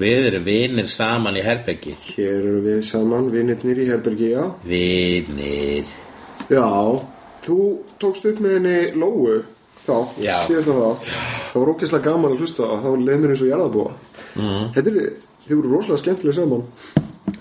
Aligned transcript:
við 0.00 0.28
erum 0.30 0.44
vinir 0.48 0.88
saman 0.90 1.36
í 1.38 1.42
herbeggi. 1.44 1.96
hér 2.16 2.38
eru 2.40 2.60
við 2.64 2.80
saman, 2.88 3.30
vinnirnir 3.32 3.78
í 3.84 3.88
Herbergi, 3.90 4.30
já. 4.32 4.44
Vinir. 4.66 5.86
Já, 6.50 6.66
þú 7.44 7.58
tókst 8.02 8.26
upp 8.28 8.40
með 8.42 8.56
henni 8.58 8.78
Lóu 8.98 9.42
þá, 9.84 9.96
Já. 10.20 10.36
síðast 10.48 10.68
af 10.72 10.80
það. 10.80 11.14
Það 11.52 11.60
var 11.60 11.72
ógeðslega 11.74 12.04
gaman 12.08 12.34
að 12.34 12.42
hlusta 12.42 12.66
og 12.66 12.82
þá 12.82 12.90
leið 13.04 13.22
mér 13.22 13.34
eins 13.34 13.44
og 13.44 13.50
jarðabúa. 13.52 13.94
Mm. 14.34 14.68
Þetta 14.74 14.92
er, 14.92 15.08
þið 15.46 15.56
voru 15.60 15.72
rosalega 15.74 16.02
skemmtilega 16.02 16.38
saman. 16.40 16.66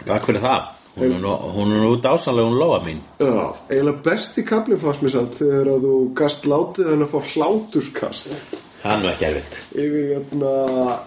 Takk 0.04 0.30
fyrir 0.30 0.44
það. 0.44 0.72
Hún 0.94 1.10
er 1.10 1.74
er 1.74 1.80
nú 1.82 1.96
dásanlega, 1.98 2.46
hún 2.46 2.60
lofa 2.60 2.84
mín. 2.86 3.00
Já, 3.18 3.56
eiginlega 3.72 4.04
besti 4.06 4.44
kaplinn 4.46 4.78
fannst 4.82 5.02
mér 5.02 5.16
samt 5.16 5.40
þegar 5.40 5.72
að 5.74 5.88
þú 5.88 5.96
gast 6.20 6.46
látið 6.46 6.92
henni 6.92 7.08
að 7.08 7.16
fá 7.16 7.32
hláturskast 7.34 8.60
Er 8.84 8.98
nú 9.00 9.08
ekki 9.08 9.24
erfitt. 9.30 9.54
yfir, 9.80 10.10
hérna, 10.12 10.50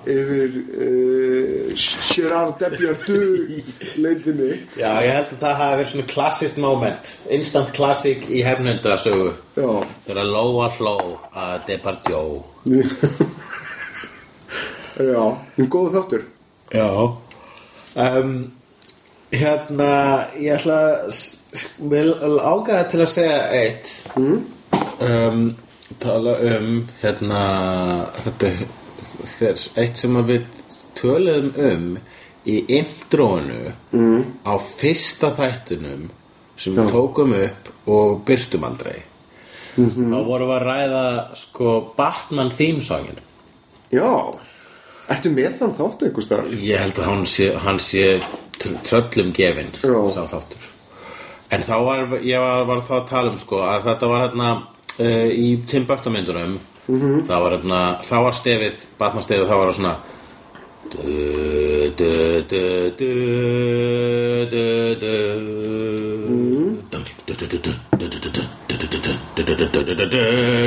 yfir 0.08 0.54
uh, 0.80 1.76
Gerard 2.08 2.56
Depardieu 2.62 3.58
leitinni. 4.00 4.54
Já, 4.80 4.96
ég 5.04 5.12
held 5.12 5.34
að 5.34 5.42
það 5.42 5.58
hafi 5.60 5.76
verið 5.76 5.90
svona 5.90 6.06
klassist 6.12 6.56
moment. 6.64 7.04
Instant 7.36 7.68
classic 7.76 8.24
í 8.32 8.40
hefnundasögu. 8.46 9.34
Þegar 9.58 10.30
Lóa 10.30 10.70
hló 10.78 10.94
að 11.36 11.66
Depardieu. 11.68 12.40
já, 15.12 15.24
en 15.60 15.68
góðu 15.76 15.92
þáttur. 15.98 16.24
Já. 16.72 16.88
Um, 17.92 18.32
hérna, 19.36 19.92
ég 20.40 20.56
ætla 20.56 21.12
að 21.12 22.40
ágæða 22.40 22.88
til 22.88 23.04
að 23.04 23.12
segja 23.18 23.38
eitt. 23.60 23.84
Um, 24.16 25.52
tala 26.02 26.36
um, 26.56 26.70
hérna, 27.02 27.40
þetta, 28.24 28.52
eitt 29.78 30.00
sem 30.00 30.20
við 30.26 30.46
töluðum 30.98 31.52
um 31.70 31.88
í 32.46 32.60
introinu 32.78 33.72
mm. 33.92 34.24
á 34.46 34.54
fyrsta 34.58 35.32
þættunum 35.36 36.08
sem 36.56 36.76
við 36.76 36.90
tókum 36.94 37.34
upp 37.36 37.70
og 37.90 38.20
byrtum 38.26 38.66
aldrei. 38.66 39.00
Þá 39.76 40.18
vorum 40.24 40.48
við 40.48 40.56
að 40.56 40.62
ræða, 40.64 41.06
sko, 41.36 41.72
Batman 41.98 42.52
theme 42.56 42.84
songinu. 42.84 43.24
Já, 43.92 44.08
ertu 45.12 45.32
með 45.34 45.58
þann 45.60 45.74
þátt 45.76 46.06
einhvers 46.06 46.28
staðar? 46.30 46.54
Ég 46.64 46.80
held 46.80 47.02
að 47.02 47.10
hann 47.10 47.26
sé, 47.30 47.50
hann 47.62 47.82
sé 47.82 48.06
tr- 48.58 48.80
tröllum 48.86 49.34
gefinn 49.36 49.74
sá 49.76 50.24
þáttur 50.26 50.72
En 51.54 51.62
þá 51.62 51.76
var, 51.86 52.00
ég 52.26 52.42
var, 52.42 52.64
var 52.66 52.80
þá 52.82 52.94
að 52.98 53.04
tala 53.10 53.30
um 53.30 53.36
sko 53.38 53.60
að 53.62 53.84
þetta 53.86 54.08
var 54.10 54.24
hérna 54.24 54.48
uh, 54.98 55.28
í 55.30 55.48
Tim 55.66 55.86
Burton 55.86 56.12
myndunum 56.12 56.58
mm 56.88 57.00
-hmm. 57.00 57.24
þá 57.28 57.34
var 57.42 57.50
hérna, 57.56 57.80
þá 58.02 58.16
var 58.22 58.32
stefið 58.32 58.74
Batman 58.98 59.22
stefið, 59.22 59.48
þá 59.48 59.56
var 59.56 59.66
það 59.66 59.74
svona 59.74 59.96
du, 60.90 61.02
du, 61.96 62.10
du, 62.50 62.62
du, 62.98 63.10
du, 64.50 64.60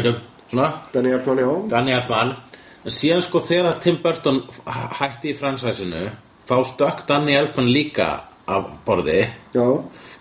du 0.03 0.13
svona 0.49 0.73
Danny 0.93 1.11
Elfman, 1.11 1.37
já 1.37 1.69
Danny 1.69 1.91
Elfman 1.91 2.33
en 2.85 2.91
síðan 2.91 3.21
sko 3.21 3.41
þegar 3.43 3.79
Tim 3.83 3.99
Burton 4.03 4.41
hætti 4.99 5.33
í 5.33 5.37
fransæsinu 5.37 6.09
þá 6.49 6.55
stökk 6.65 7.05
Danny 7.07 7.35
Elfman 7.37 7.69
líka 7.69 8.09
af 8.49 8.65
borði 8.85 9.21
já 9.53 9.65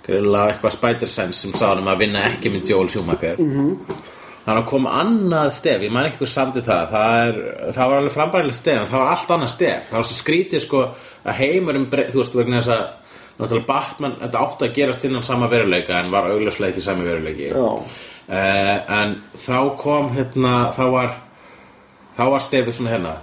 greiðlega 0.08 0.52
eitthvað 0.52 0.76
Spider-Sense 0.76 1.38
sem 1.42 1.56
sá 1.56 1.66
hann 1.70 1.82
um 1.84 1.90
að 1.92 2.04
vinna 2.04 2.24
ekki 2.32 2.52
með 2.52 2.72
Joel 2.72 2.88
Schumacher 2.92 3.38
mm 3.38 3.50
-hmm. 3.54 3.98
þannig 4.46 4.62
að 4.62 4.70
kom 4.72 4.86
annað 4.86 5.50
stef 5.60 5.82
ég 5.82 5.92
man 5.92 6.08
ekki 6.08 6.22
hvað 6.22 6.32
samdi 6.34 6.64
það 6.66 6.94
það, 6.94 7.26
er, 7.26 7.42
það 7.72 7.88
var 7.88 7.98
alveg 7.98 8.16
frambærileg 8.16 8.54
stef 8.54 8.80
en 8.80 8.88
það 8.92 8.98
var 9.04 9.12
allt 9.12 9.30
annað 9.36 9.52
stef 9.54 9.90
það 9.90 9.98
var 9.98 10.08
svo 10.08 10.16
skrítið 10.22 10.60
sko 10.60 10.88
að 11.24 11.90
brey- 11.90 12.10
þú 12.10 12.18
veist 12.22 12.34
vegna 12.34 12.60
þess 12.60 12.74
að 12.76 12.86
náttúrulega 13.38 13.66
Batman 13.66 14.16
þetta 14.20 14.42
átti 14.42 14.66
að 14.66 14.74
gerast 14.74 15.04
innan 15.04 15.22
sama 15.22 15.48
veruleika 15.50 15.98
en 15.98 16.10
var 16.10 16.30
augljóslega 16.30 16.72
ekki 16.72 16.80
sami 16.80 17.04
veruleiki. 17.06 17.52
Eh, 18.28 18.76
en 18.90 19.22
þá 19.36 19.76
kom 19.78 20.10
hérna 20.16 20.72
þá 20.74 20.84
var 20.90 21.14
þá 22.18 22.24
var 22.30 22.40
stefið 22.40 22.74
svona 22.74 22.90
hérna 22.90 23.14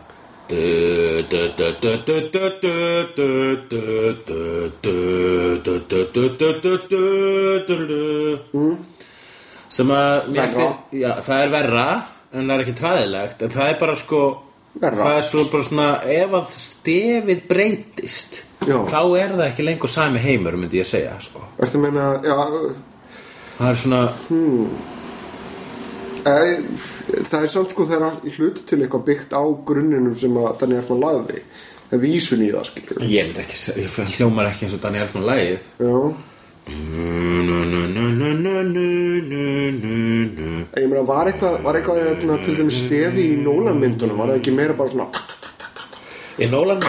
Mm. 8.53 8.75
sem 9.69 9.93
að 9.95 10.27
mér 10.35 10.53
finn 10.53 10.75
já, 11.01 11.11
það 11.25 11.41
er 11.41 11.53
verra 11.55 11.87
en 12.31 12.43
það 12.45 12.55
er 12.55 12.65
ekki 12.65 12.75
træðilegt 12.81 13.45
en 13.45 13.55
það 13.55 13.71
er 13.71 13.79
bara 13.81 13.95
sko 13.99 14.21
verra. 14.75 14.99
það 14.99 15.17
er 15.17 15.29
svo 15.31 15.45
bara 15.51 15.67
svona 15.69 15.89
ef 16.15 16.35
að 16.39 16.55
stefið 16.61 17.45
breytist 17.49 18.41
já. 18.67 18.77
þá 18.91 19.01
er 19.01 19.37
það 19.37 19.47
ekki 19.47 19.69
lengur 19.69 19.91
sami 19.91 20.21
heimur 20.21 20.59
myndi 20.59 20.81
ég 20.81 20.89
segja 20.89 21.15
sko. 21.23 21.41
Ertu 21.57 21.81
að 21.81 21.87
meina 21.87 22.05
já 22.25 22.37
Það 23.55 23.69
er 23.69 23.77
svona 23.79 24.01
hmm 24.27 24.94
það 26.25 27.41
er 27.43 27.51
samt 27.53 27.71
sko 27.75 27.85
þegar 27.89 28.19
hlut 28.35 28.61
til 28.65 28.81
eitthvað 28.81 29.07
byggt 29.11 29.35
á 29.37 29.43
grunninum 29.67 30.15
sem 30.17 30.37
að 30.41 30.55
Danny 30.61 30.79
Elfman 30.81 31.03
lagði. 31.03 31.41
Það 31.85 31.97
er 31.97 32.01
vísun 32.01 32.41
í 32.41 32.47
það, 32.49 32.63
skilur. 32.71 33.03
ég 33.05 33.27
veit 33.29 33.41
ekki, 33.43 33.57
ég 33.77 34.15
hljómar 34.17 34.47
ekki 34.49 34.65
eins 34.65 34.73
og 34.73 34.81
Daniel 34.81 35.05
Elfman 35.05 35.27
lagið 35.29 35.67
Já, 35.77 35.97
ég 40.81 40.87
meina, 40.89 41.03
var 41.05 41.29
eitthvað, 41.29 41.59
var 41.61 41.77
eitthvað 41.77 42.01
hérna, 42.01 42.39
til 42.41 42.55
dæmis 42.57 42.79
stefi 42.81 43.27
í 43.35 43.37
Nolan 43.37 43.77
myndunum, 43.83 44.17
var 44.17 44.33
það 44.33 44.39
ekki 44.41 44.55
meira 44.57 44.73
bara 44.79 44.89
svona, 44.95 45.07
Í 46.41 46.49
Nolan 46.49 46.81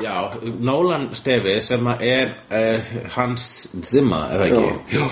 Já, 0.00 0.32
Nolan 0.64 1.10
stefið 1.16 1.58
sem 1.64 1.88
er 2.00 2.30
uh, 2.48 2.92
Hans 3.12 3.44
Zimmer 3.84 4.32
eða 4.32 4.46
ekki? 4.48 4.70
Jú. 4.96 5.08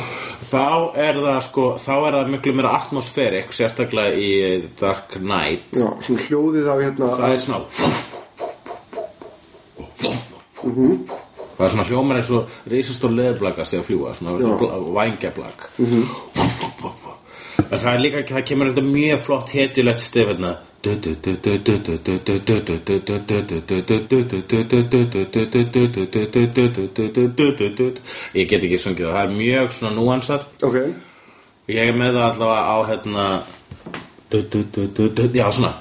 þá 0.49 0.97
er 1.05 1.19
það 1.21 1.41
sko 1.47 1.65
þá 1.83 1.93
er 1.97 2.17
það 2.17 2.31
miklu 2.35 2.55
meira 2.57 2.71
atmosfærik 2.79 3.53
sérstaklega 3.57 4.17
í 4.17 4.31
Dark 4.81 5.19
Knight. 5.19 5.77
Já, 5.77 5.91
svona 6.07 6.25
hljóðið 6.29 6.71
á 6.73 6.75
hérna, 6.81 7.11
það 7.21 7.35
er 7.35 7.45
svona 7.45 7.61
það 11.61 11.67
er 11.67 11.75
svona 11.75 11.89
hljómar 11.91 12.23
eins 12.23 12.33
og 12.37 12.57
risastór 12.73 13.15
leðblaka 13.19 13.69
sé 13.69 13.83
að 13.83 13.87
fljúga 13.91 14.17
svona 14.17 14.33
vængjablak. 14.97 15.69
En 17.71 17.77
það 17.77 17.93
er 17.93 18.03
líka 18.07 18.25
það 18.33 18.49
kemur 18.49 18.73
þetta 18.73 18.89
mjög 18.89 19.25
flott 19.29 19.53
hetjulegt 19.55 20.03
stef 20.03 20.33
hérna 20.33 20.57
ég 28.33 28.49
get 28.49 28.63
ekki 28.65 28.79
sungið 28.81 29.05
það 29.05 29.13
það 29.13 29.25
er 29.25 29.33
mjög 29.37 29.69
svona 29.77 29.95
núansar 29.99 30.41
ok, 30.65 30.77
Ég 31.71 31.85
er 31.85 31.95
með 31.95 32.17
það 32.17 32.27
allavega 32.31 32.63
á 32.65 32.77
hérna 32.89 33.25
Já, 35.35 35.51
svona 35.51 35.75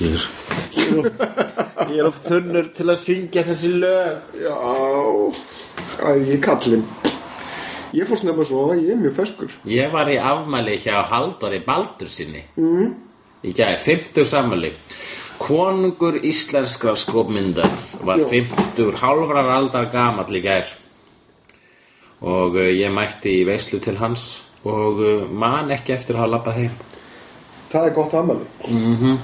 Ég 0.00 0.16
er 0.16 0.24
Ég 1.90 1.98
er 1.98 2.06
of 2.06 2.18
þunnur 2.24 2.70
til 2.74 2.88
að 2.90 3.00
syngja 3.02 3.42
þessi 3.46 3.70
lög 3.82 4.34
já, 4.40 4.54
æ, 6.00 6.10
ég 6.28 6.40
kallinn. 6.44 6.84
Ég 7.90 8.06
fór 8.06 8.20
snemma 8.20 8.44
svo 8.46 8.68
að 8.70 8.84
ég 8.84 8.92
er 8.94 8.98
mjög 9.00 9.14
feskur 9.16 9.54
Ég 9.66 9.90
var 9.90 10.08
í 10.10 10.18
afmæli 10.22 10.76
hjá 10.78 11.00
Halldóri 11.10 11.58
Baldur 11.66 12.10
sinni 12.12 12.44
mm. 12.54 12.92
Í 13.42 13.54
gær, 13.56 13.80
50 13.82 14.28
sammæli 14.30 14.70
Konungur 15.40 16.20
íslenskrar 16.22 16.98
skopmyndar 17.00 17.72
var 18.06 18.22
Já. 18.22 18.28
50 18.76 19.00
hálfrar 19.00 19.50
aldar 19.56 19.90
gamall 19.90 20.38
í 20.38 20.44
gær 20.44 20.70
Og 22.20 22.60
uh, 22.60 22.68
ég 22.68 22.94
mætti 22.94 23.40
í 23.40 23.44
veislu 23.48 23.82
til 23.82 23.98
hans 23.98 24.28
Og 24.62 25.02
uh, 25.02 25.26
man 25.26 25.72
ekki 25.74 25.96
eftir 25.96 26.14
að 26.14 26.26
hafa 26.26 26.34
labbað 26.36 26.60
heim 26.60 26.78
Það 27.72 27.88
er 27.88 27.94
gott 27.98 28.14
ammali 28.20 28.46
mm 28.70 28.96
-hmm. 29.00 29.18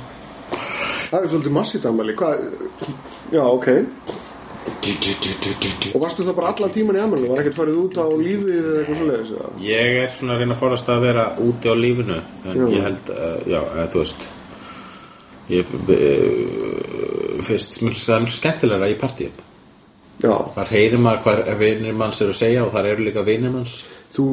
Það 1.11 1.23
er 1.23 1.31
svolítið 1.33 1.55
massít 1.57 1.87
ammali? 1.89 2.15
Já, 3.33 3.43
ok 3.43 3.69
Og 5.95 6.01
varstu 6.03 6.25
það 6.27 6.37
bara 6.39 6.51
allan 6.53 6.73
tíman 6.75 6.99
í 6.99 7.03
ammali? 7.03 7.29
Var 7.31 7.43
ekkert 7.43 7.59
farið 7.61 7.81
út 7.85 7.99
á 8.03 8.07
lífið 8.11 8.57
eða 8.57 8.79
eitthvað 8.81 9.01
svoleiðis? 9.01 9.33
eða? 9.37 9.51
Ég 9.67 9.99
er 10.03 10.15
svona 10.17 10.35
að 10.37 10.43
reyna 10.43 10.57
að 10.57 10.63
forast 10.63 10.91
að 10.93 11.05
vera 11.07 11.27
úti 11.47 11.71
á 11.71 11.75
lífinu 11.79 12.19
En 12.19 12.61
Já. 12.63 12.67
ég 12.75 12.87
held, 12.89 13.13
uh, 13.15 13.37
já, 13.47 13.61
eða, 13.63 13.89
þú 13.95 14.03
veist 14.03 14.29
Ég 15.53 15.75
uh, 15.77 17.43
Fyrst 17.47 17.79
mjög 17.85 18.01
sem 18.03 18.31
skemmtilegra 18.39 18.91
í 18.91 18.99
partíum 18.99 19.45
Já, 20.23 20.33
Þar 20.57 20.73
heyrir 20.73 21.03
maður 21.03 21.23
hvað 21.27 21.59
vinir 21.61 21.97
manns 21.99 22.23
eru 22.25 22.33
að 22.33 22.41
segja 22.41 22.65
og 22.65 22.73
þar 22.73 22.87
eru 22.95 23.05
líka 23.05 23.23
vinir 23.27 23.53
manns 23.53 23.83
þú 24.17 24.27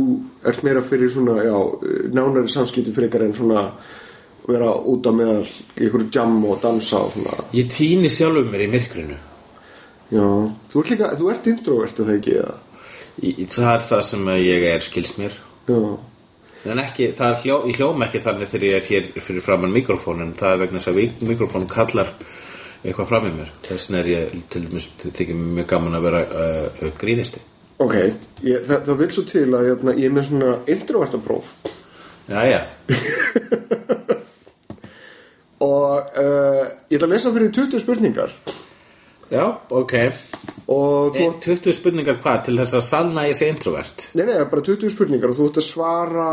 ert 0.48 0.64
meira 0.64 0.84
fyrir 0.86 1.12
svona, 1.12 1.42
já, 1.44 1.56
nánari 2.16 2.52
samskipti 2.52 2.94
frekar 2.96 3.26
en 3.26 3.36
svona 3.36 3.66
vera 4.48 4.72
út 4.76 5.08
á 5.08 5.12
meðal 5.16 5.44
einhverju 5.78 6.10
jam 6.14 6.40
og 6.50 6.62
dansa 6.64 7.02
og 7.06 7.14
svona. 7.16 7.46
Ég 7.56 7.70
týni 7.72 8.12
sjálfum 8.12 8.50
mér 8.52 8.66
í 8.66 8.72
myrkrinu. 8.74 9.20
Já, 10.14 10.26
þú 10.72 10.82
ert 10.82 10.94
líka, 10.94 11.12
þú 11.20 11.30
ert 11.34 11.48
introvert 11.50 12.00
er 12.00 12.10
það 12.10 12.18
ekki 12.20 12.34
eða? 12.42 12.58
í, 13.24 13.32
Það 13.54 13.70
er 13.74 13.86
það 13.90 14.04
sem 14.10 14.34
ég 14.44 14.68
er 14.72 14.84
skils 14.88 15.16
mér. 15.22 15.40
Já, 15.70 15.80
En 16.64 16.80
ekki, 16.80 17.10
það 17.12 17.34
er 17.34 17.40
hljó, 17.42 17.56
ég 17.68 17.80
hljóma 17.80 18.06
ekki 18.08 18.22
þannig 18.24 18.48
þegar 18.48 18.70
ég 18.70 18.76
er 18.78 18.86
hér 18.88 19.24
fyrir 19.26 19.44
framann 19.44 19.74
mikrofónin 19.76 20.30
Það 20.40 20.54
er 20.54 20.62
vegna 20.62 20.80
þess 20.80 20.92
að 20.94 21.26
mikrofón 21.28 21.66
kallar 21.68 22.14
eitthvað 22.86 23.10
fram 23.10 23.28
í 23.28 23.34
mér. 23.36 23.50
Þess 23.66 23.90
vegna 23.90 24.00
er 24.00 24.12
ég 24.14 24.38
til 24.54 24.62
dæmis 24.70 24.88
þykir 25.04 25.36
mér 25.36 25.58
mjög 25.58 25.68
gaman 25.74 25.98
að 26.00 26.08
vera 26.08 26.22
uh, 26.24 26.94
grínisti 27.02 27.44
ok, 27.84 27.96
ég, 28.44 28.66
það, 28.68 28.84
það 28.88 29.00
vil 29.02 29.10
svo 29.14 29.24
til 29.30 29.48
að 29.50 29.66
hérna, 29.70 29.96
ég 29.98 30.10
er 30.10 30.16
með 30.16 30.28
svona 30.30 30.52
introverta 30.72 31.20
próf. 31.24 31.54
Jæja, 32.30 32.62
og 35.64 36.20
uh, 36.20 36.62
ég 36.92 36.98
ætla 36.98 37.08
að 37.08 37.16
lesa 37.16 37.32
fyrir 37.34 37.50
því 37.50 37.66
20 37.72 37.84
spurningar. 37.84 38.34
Já, 39.32 39.46
ok. 39.74 39.94
Og 40.68 41.16
þú 41.16 41.24
Eh, 41.24 41.38
20 41.46 41.76
spurningar 41.78 42.20
hvað? 42.22 42.42
Til 42.48 42.58
þess 42.60 42.78
að 42.78 42.84
sanna 42.88 43.26
ég 43.30 43.38
sé 43.40 43.50
introvert? 43.50 44.08
Nei, 44.14 44.26
nei, 44.28 44.38
bara 44.52 44.66
20 44.66 44.92
spurningar 44.94 45.32
og 45.32 45.40
þú 45.40 45.50
ert 45.50 45.60
að 45.62 45.68
svara 45.68 46.28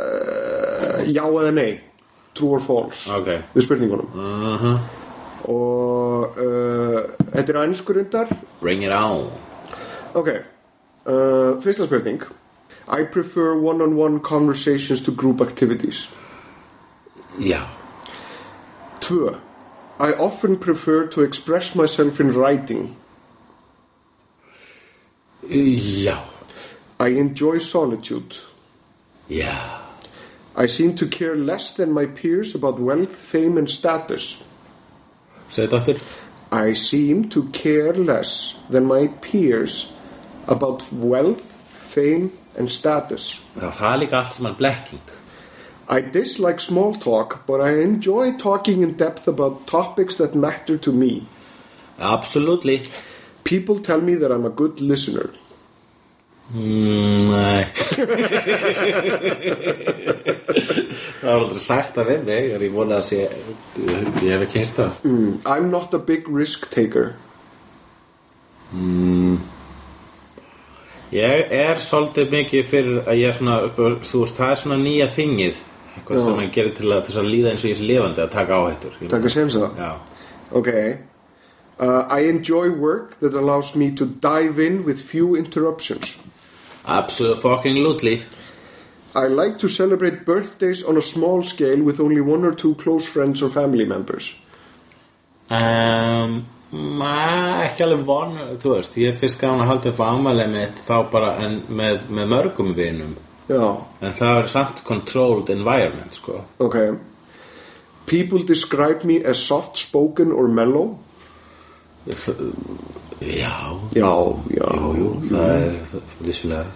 uh, 0.00 1.02
já 1.06 1.24
eða 1.24 1.52
nei. 1.54 1.72
True 2.34 2.56
or 2.56 2.64
false. 2.64 3.06
Ok. 3.14 3.28
við 3.54 3.62
spurningunum. 3.62 4.08
Uh 4.14 4.62
-huh. 4.62 4.78
og 5.52 6.34
þetta 7.32 7.52
er 7.52 7.58
á 7.60 7.66
ennskur 7.66 7.98
undar 8.00 8.28
Bring 8.60 8.82
it 8.82 8.90
on. 8.90 9.30
Ok, 10.14 10.28
fyrsta 11.62 11.86
spurning. 11.86 12.22
I 12.88 13.04
prefer 13.04 13.54
one-on-one 13.54 14.20
conversations 14.20 15.00
to 15.00 15.12
group 15.12 15.40
activities. 15.40 16.10
Já, 17.38 17.60
Tvö. 19.04 19.34
I 20.00 20.12
often 20.12 20.56
prefer 20.58 21.06
to 21.06 21.22
express 21.22 21.74
myself 21.74 22.20
in 22.20 22.32
writing. 22.32 22.96
Já, 25.48 26.18
I 26.98 27.08
enjoy 27.18 27.58
solitude. 27.58 28.36
Já. 29.28 29.80
I 30.56 30.66
seem 30.66 30.96
to 30.96 31.06
care 31.06 31.36
less 31.36 31.72
than 31.72 31.92
my 31.92 32.06
peers 32.06 32.54
about 32.54 32.80
wealth, 32.80 33.14
fame 33.14 33.58
and 33.58 33.68
status. 33.68 34.42
Segðu 35.50 35.66
þetta 35.66 35.80
aftur. 35.80 36.00
I 36.52 36.72
seem 36.72 37.28
to 37.30 37.42
care 37.52 37.92
less 37.92 38.54
than 38.70 38.86
my 38.86 39.08
peers 39.20 39.92
about 40.46 40.84
wealth, 40.92 41.42
fame, 41.92 42.30
and 42.56 42.70
status. 42.70 43.40
Já, 43.58 43.70
það 43.70 43.92
er 43.92 44.00
líka 44.04 44.18
allt 44.22 44.34
sem 44.34 44.46
er 44.46 44.56
blekking 44.58 45.14
I 45.88 46.00
dislike 46.00 46.60
small 46.60 46.94
talk, 46.94 47.46
but 47.46 47.60
I 47.60 47.80
enjoy 47.82 48.32
talking 48.38 48.82
in 48.82 48.94
depth 48.96 49.28
about 49.28 49.66
topics 49.66 50.16
that 50.16 50.34
matter 50.34 50.78
to 50.78 50.92
me. 50.92 51.26
Absolutely 51.98 52.90
People 53.44 53.78
tell 53.80 54.00
me 54.00 54.14
that 54.14 54.32
I'm 54.32 54.46
a 54.46 54.50
good 54.50 54.80
listener. 54.80 55.30
mm, 56.54 57.28
Nei 57.30 57.64
Það 61.20 61.28
var 61.28 61.38
aldrei 61.40 61.60
sagt 61.60 61.98
að 62.00 62.08
við 62.12 62.24
mig 62.28 62.50
en 62.54 62.64
ég 62.64 62.72
vona 62.74 62.98
að 63.00 63.06
sé 63.08 63.20
ég 63.24 64.30
hef 64.32 64.42
ekki 64.46 64.58
heyrt 64.62 64.76
það 64.80 64.92
I'm 65.44 65.70
not 65.70 65.94
a 65.94 65.98
big 65.98 66.28
risk 66.28 66.68
taker. 66.72 67.14
Ég 71.14 71.52
er 71.54 71.78
svolítið 71.80 72.32
mikið 72.34 72.66
fyrir 72.72 72.98
að 73.04 73.20
ég 73.20 73.28
er 73.30 73.38
svona 73.38 73.56
þú 73.76 74.24
veist, 74.24 74.36
það 74.36 74.50
er 74.50 74.60
svona 74.64 74.78
nýja 74.82 75.08
þingið 75.14 75.62
eitthvað 75.94 76.18
Já. 76.18 76.24
sem 76.24 76.36
maður 76.38 76.52
gerir 76.58 76.74
til 76.76 76.92
að, 76.92 77.02
til 77.08 77.18
að 77.22 77.28
líða 77.32 77.50
eins 77.52 77.64
og 77.64 77.70
ég 77.70 77.78
sé 77.80 77.88
lifandi 77.88 78.22
að 78.24 78.30
taka 78.34 78.60
áhættur 78.60 78.92
Takk 79.08 79.24
að 79.30 79.34
sensa 79.38 79.94
Okay. 80.54 80.98
Uh, 81.80 82.06
I 82.08 82.28
enjoy 82.30 82.70
work 82.70 83.18
that 83.20 83.34
allows 83.34 83.74
me 83.74 83.90
to 83.96 84.06
dive 84.06 84.58
in 84.60 84.84
with 84.84 85.00
few 85.00 85.34
interruptions. 85.34 86.16
absolutely 86.86 88.22
I 89.16 89.26
like 89.28 89.58
to 89.60 89.68
celebrate 89.68 90.24
birthdays 90.26 90.84
on 90.84 90.96
a 90.96 91.02
small 91.02 91.42
scale 91.42 91.82
with 91.82 92.00
only 92.00 92.20
one 92.20 92.44
or 92.44 92.52
two 92.54 92.74
close 92.74 93.06
friends 93.06 93.42
or 93.42 93.50
family 93.50 93.84
members. 93.84 94.34
um, 95.50 96.44
Ma, 96.74 97.62
ekki 97.68 97.84
alveg 97.84 98.00
von 98.08 98.32
þú 98.58 98.70
veist, 98.72 98.96
ég 98.98 99.14
fyrst 99.20 99.38
gaman 99.38 99.60
að 99.62 99.68
halda 99.70 99.90
upp 99.92 100.00
á 100.02 100.06
ámælið 100.10 100.48
mitt 100.50 100.80
þá 100.88 100.94
bara 101.12 101.28
en 101.44 101.60
með, 101.70 102.08
með 102.10 102.26
mörgum 102.32 102.72
vinum 102.74 103.12
Já, 103.48 103.76
en 104.00 104.12
það 104.16 104.38
er 104.42 104.46
samt 104.48 104.84
controlled 104.84 105.50
environment 105.50 106.14
sko. 106.14 106.44
okay. 106.58 106.94
People 108.06 108.42
describe 108.44 109.04
me 109.04 109.24
as 109.24 109.38
soft 109.38 109.78
spoken 109.78 110.32
or 110.32 110.48
mellow. 110.48 110.98
Já, 113.20 113.80
Já, 113.94 114.10
já. 114.50 114.68
jú, 114.74 114.94
jú, 114.98 115.10
það 115.30 115.50
er 115.50 116.00
vissulega 116.20 116.66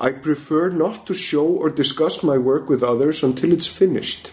I 0.00 0.10
prefer 0.12 0.70
not 0.70 1.04
to 1.06 1.12
show 1.14 1.44
or 1.60 1.68
discuss 1.68 2.22
my 2.22 2.38
work 2.38 2.70
with 2.70 2.82
others 2.82 3.22
until 3.22 3.52
it's 3.52 3.66
finished. 3.68 4.30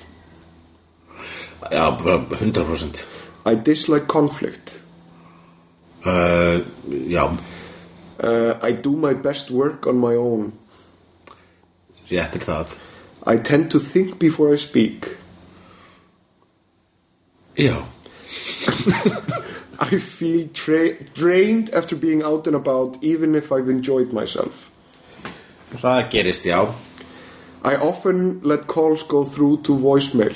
Já, 1.72 1.92
bara 1.92 2.20
100% 2.30 3.04
I 3.46 3.56
dislike 3.56 4.08
conflict. 4.08 4.80
uh, 6.06 6.60
Já, 7.08 7.38
Uh, 8.20 8.58
I 8.64 8.72
do 8.72 8.92
my 8.96 9.14
best 9.14 9.52
work 9.52 9.86
on 9.86 9.96
my 10.00 10.16
own. 10.16 10.52
Rétt 12.12 12.36
er 12.36 12.46
það 12.46 12.78
I 13.28 13.38
tend 13.38 13.72
to 13.72 13.80
think 13.80 14.20
before 14.20 14.54
I 14.54 14.58
speak. 14.58 15.18
Já, 17.58 17.84
I 19.80 19.98
feel 19.98 20.48
drained 21.14 21.70
after 21.74 21.96
being 21.96 22.24
out 22.24 22.48
and 22.48 22.56
about, 22.56 22.98
even 23.04 23.36
if 23.36 23.52
I've 23.52 23.70
enjoyed 23.70 24.14
myself. 24.14 24.70
það 25.76 26.10
gerist 26.12 26.46
já 26.46 26.74
I 27.64 27.76
often 27.76 28.40
let 28.44 28.68
calls 28.68 29.04
go 29.04 29.26
through 29.26 29.62
to 29.64 29.76
voicemail. 29.76 30.36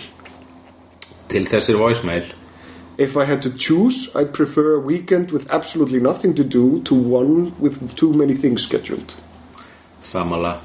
Til 1.30 1.46
þessir 1.46 1.78
voicemail 1.78 2.24
If 2.98 3.16
I 3.18 3.25
had 3.25 3.42
to 3.44 3.50
choose, 3.58 4.10
I'd 4.16 4.34
prefer 4.34 4.75
a 4.75 4.80
weekend 4.80 5.32
with 5.32 5.50
absolutely 5.50 6.00
nothing 6.00 6.36
to 6.36 6.44
do 6.44 6.82
to 6.84 6.94
one 6.94 7.54
with 7.58 7.96
too 7.96 8.13
many 8.13 8.36
things 8.36 8.63
scheduled. 8.63 9.16
Samala, 10.04 10.60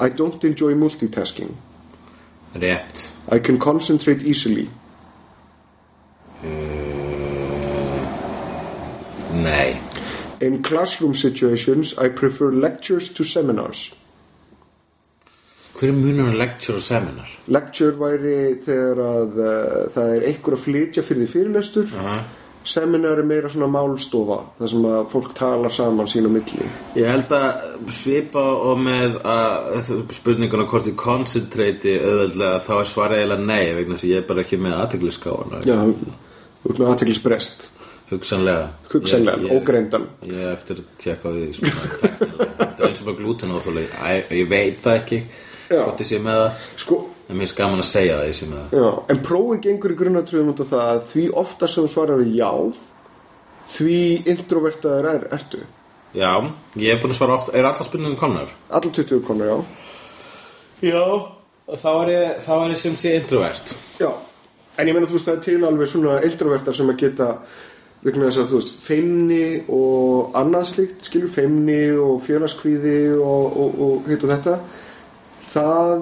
I 0.00 0.08
don't 0.08 0.44
enjoy 0.44 0.74
multitasking. 0.74 1.50
rétt 2.52 3.12
I 3.32 3.38
can 3.38 3.58
concentrate 3.58 4.24
easily. 4.24 4.68
Nei 9.42 9.80
In 10.40 10.62
classroom 10.62 11.14
situations, 11.14 11.94
I 11.98 12.08
prefer 12.08 12.50
lectures 12.50 13.12
to 13.14 13.24
seminars. 13.24 13.94
Hver 15.78 15.88
er 15.88 15.94
munur 15.94 16.30
á 16.30 16.34
lecture 16.34 16.76
og 16.78 16.82
seminar? 16.82 17.30
Lecture 17.46 17.94
væri 17.98 18.58
þegar 18.62 18.98
að 19.02 19.38
uh, 19.38 19.54
það 19.94 20.10
er 20.16 20.26
einhver 20.28 20.56
að 20.56 20.64
flytja 20.64 21.02
fyrir 21.06 21.24
því 21.24 21.30
fyrirlestur. 21.32 21.94
Aha. 21.98 22.16
Seminar 22.64 23.18
er 23.18 23.26
meira 23.26 23.48
svona 23.50 23.66
málstofa, 23.72 24.36
þar 24.58 24.70
sem 24.70 24.84
að 24.86 24.98
fólk 25.10 25.32
talar 25.34 25.72
saman 25.74 26.06
sín 26.10 26.28
á 26.28 26.30
milli. 26.30 26.68
Ég 26.94 27.08
held 27.10 27.32
að 27.34 27.90
svipa 27.90 28.42
og 28.68 28.78
með 28.84 29.16
að 29.26 29.90
spurninguna 30.14 30.66
hvort 30.70 30.86
ég 30.90 30.96
concentrate 31.00 31.96
auðveldlega 31.98 32.62
þá 32.66 32.72
er 32.78 32.90
svarið 32.92 33.22
eiginlega 33.22 33.48
nei 33.50 33.74
vegna 33.80 33.96
þess 33.98 34.06
að 34.06 34.12
ég 34.14 34.22
er 34.22 34.26
bara 34.30 34.44
ekki 34.46 34.60
með 34.62 34.76
aðtegliskáðan 34.84 35.66
Já, 35.66 35.78
út 36.70 36.78
með 36.78 36.90
aðteklisbrest. 36.92 37.68
hugsanlega 38.12 38.66
hugsanlega, 38.92 39.54
ógreindan 39.56 40.06
Ég 40.28 40.36
er 40.38 40.52
eftir 40.52 40.82
að 40.82 40.90
tjekka 41.02 41.28
á 41.28 41.32
því. 41.32 41.46
Þetta 42.62 42.76
er 42.78 42.88
eins 42.90 43.02
og 43.02 43.08
bara 43.10 43.18
glúten 43.22 43.56
óþóli 43.56 43.88
Ég 44.36 44.48
veit 44.50 44.82
það 44.84 45.00
ekki. 45.00 45.22
Hvort 45.80 46.00
ég 46.04 46.08
sé 46.12 46.18
með 46.22 46.38
það. 46.42 46.68
Sko, 46.84 46.98
En 47.32 47.38
mér 47.38 47.48
er 47.48 47.56
gaman 47.56 47.80
að 47.80 47.88
segja 47.88 48.16
það 48.18 48.26
ég 48.28 48.36
sé 48.36 48.46
með 48.50 48.58
það. 48.62 48.72
Já, 48.82 48.88
en 49.14 49.20
prófið 49.24 49.60
gengur 49.66 49.92
í 49.94 49.98
grunnatröðum 50.02 50.50
út 50.52 50.60
af 50.64 50.72
það 50.72 50.88
að 50.92 51.04
því 51.12 51.22
ofta 51.42 51.68
sem 51.70 51.84
þú 51.86 51.92
svarar 51.94 52.18
við 52.20 52.32
já 52.36 52.50
því 53.72 53.98
introvertaður 54.32 55.08
er, 55.12 55.22
ertu. 55.38 55.60
Já, 56.12 56.32
ég 56.76 56.92
er 56.92 56.98
búin 57.00 57.14
að 57.14 57.16
svara 57.22 57.36
oft 57.38 57.54
Er 57.56 57.64
allar 57.64 57.86
spurningum 57.88 58.18
komnar? 58.20 58.50
allar 58.68 58.92
20 58.92 59.22
konar, 59.24 59.46
já. 59.48 59.58
Já 60.92 61.04
Þá 61.72 61.88
er 62.02 62.08
ég, 62.12 62.32
þá 62.44 62.50
er 62.58 62.72
ég 62.74 62.80
sem 62.82 62.96
sé 62.98 63.14
introvert. 63.16 63.70
Já, 64.02 64.10
en 64.76 64.88
ég 64.90 64.92
meina 64.96 65.06
þú 65.08 65.14
veist 65.16 65.28
það 65.30 65.36
er 65.38 65.44
til 65.46 65.64
alveg 65.64 65.88
svona 65.88 66.16
introvertar 66.26 66.74
sem 66.76 66.90
að 66.90 66.98
geta 67.00 67.28
vegna 68.02 68.26
þess 68.28 68.40
að 68.42 68.50
þú 68.50 68.58
veist 68.58 68.72
feimni 68.82 69.44
og 69.72 70.34
annað 70.36 70.66
slíkt 70.72 71.06
skilur 71.06 71.30
feimni 71.32 71.78
og 72.02 72.18
félagskvíði 72.26 72.96
og, 73.14 73.56
og, 73.62 73.80
og 73.86 74.10
hitt 74.10 74.26
og 74.26 74.32
þetta 74.34 74.56
það 75.52 75.92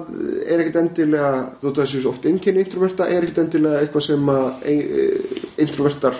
er 0.47 0.61
ekkert 0.63 0.79
endilega 0.81 1.31
þótt 1.61 1.71
að 1.71 1.81
þessu 1.83 2.09
oft 2.11 2.27
einkenni 2.29 2.63
introverta 2.65 3.07
er 3.09 3.25
ekkert 3.25 3.41
endilega 3.45 3.81
eitthvað 3.83 4.05
sem 4.07 4.31
að 4.33 4.67
e- 4.71 4.75
e- 5.03 5.41
introvertar 5.65 6.19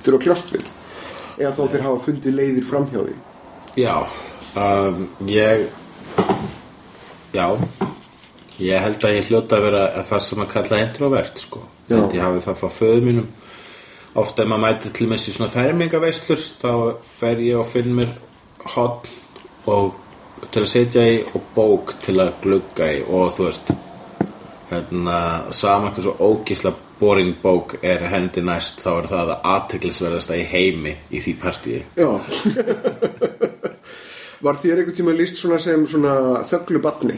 þurfa 0.00 0.16
að 0.16 0.24
kljást 0.26 0.54
við 0.54 0.70
eða 1.40 1.52
þá 1.56 1.62
þeir 1.74 1.86
hafa 1.88 2.04
fundið 2.06 2.38
leiðir 2.38 2.68
framhjá 2.70 3.04
því 3.04 3.18
Já 3.80 3.94
um, 4.56 5.04
Ég 5.30 5.68
Já 7.36 7.46
Ég 8.60 8.82
held 8.84 9.04
að 9.06 9.14
ég 9.16 9.28
hljóta 9.30 9.56
að 9.56 9.66
vera 9.68 9.84
það 10.04 10.24
sem 10.26 10.40
að 10.42 10.50
kalla 10.52 10.78
introvert 10.84 11.38
sko. 11.40 11.62
Ég 11.88 11.94
held 11.96 12.10
Já. 12.12 12.16
ég 12.18 12.24
hafi 12.26 12.42
það 12.44 12.58
frá 12.60 12.72
föðu 12.76 13.04
mínum 13.06 13.28
Ofta 14.20 14.42
ef 14.42 14.50
maður 14.50 14.64
mæti 14.64 14.90
til 14.90 15.06
með 15.06 15.22
sér 15.22 15.36
svona 15.36 15.52
fermingaveislur 15.54 16.40
þá 16.58 16.72
fer 17.20 17.42
ég 17.46 17.60
og 17.60 17.68
finn 17.70 17.92
mér 17.94 18.16
hotn 18.74 19.12
og 19.70 19.99
til 20.50 20.62
að 20.62 20.70
setja 20.72 21.02
í 21.06 21.18
og 21.34 21.42
bók 21.56 21.94
til 22.04 22.16
að 22.22 22.32
glugga 22.42 22.86
í 22.96 23.02
og 23.06 23.34
þú 23.36 23.46
veist 23.48 23.72
hérna, 24.70 25.16
sama 25.52 25.90
eitthvað 25.90 26.06
svo 26.06 26.14
ógísla 26.30 26.72
boring 27.00 27.34
bók 27.42 27.78
er 27.82 28.02
hendi 28.12 28.42
næst 28.44 28.82
þá 28.84 28.90
er 29.00 29.06
það 29.10 29.30
að 29.34 29.46
aðteglisverðasta 29.54 30.36
í 30.36 30.44
heimi 30.52 30.92
í 31.10 31.20
því 31.24 31.32
partíi. 31.42 31.80
Já. 31.96 32.10
Var 34.40 34.56
þér 34.62 34.78
einhvern 34.80 34.96
tíma 34.96 35.12
líst 35.16 35.36
svona 35.40 35.58
sem 35.60 35.82
svona 35.88 36.12
þögglu 36.48 36.80
batni? 36.84 37.16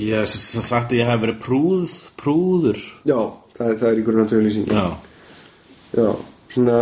Ég 0.00 0.14
hef 0.22 0.28
s- 0.28 0.38
s- 0.56 0.68
sagt 0.68 0.92
að 0.92 1.02
ég 1.02 1.10
hef 1.10 1.20
verið 1.20 1.40
prúð, 1.42 1.90
prúður. 2.16 2.78
Já, 3.04 3.18
það, 3.58 3.74
það 3.80 3.88
er 3.90 3.98
í 4.00 4.04
grunnatröðum 4.06 4.46
lýsing 4.48 4.70
Já, 4.72 4.86
Já, 5.92 6.08
svona 6.54 6.78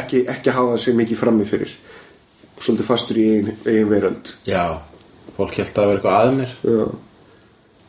ekki, 0.00 0.24
ekki 0.26 0.50
hafa 0.56 0.78
sig 0.78 0.94
mikið 0.98 1.16
frammi 1.20 1.44
fyrir 1.46 1.70
Svolítið 2.60 2.88
fastur 2.90 3.16
í 3.20 3.24
eigin, 3.30 3.52
eigin 3.66 3.88
veröld. 3.90 4.34
Já 4.48 4.64
Fólk 5.36 5.54
held 5.56 5.78
að 5.80 5.86
vera 5.88 5.98
eitthvað 6.00 6.16
að 6.20 6.32
mér. 6.36 6.54
Já. 6.68 6.86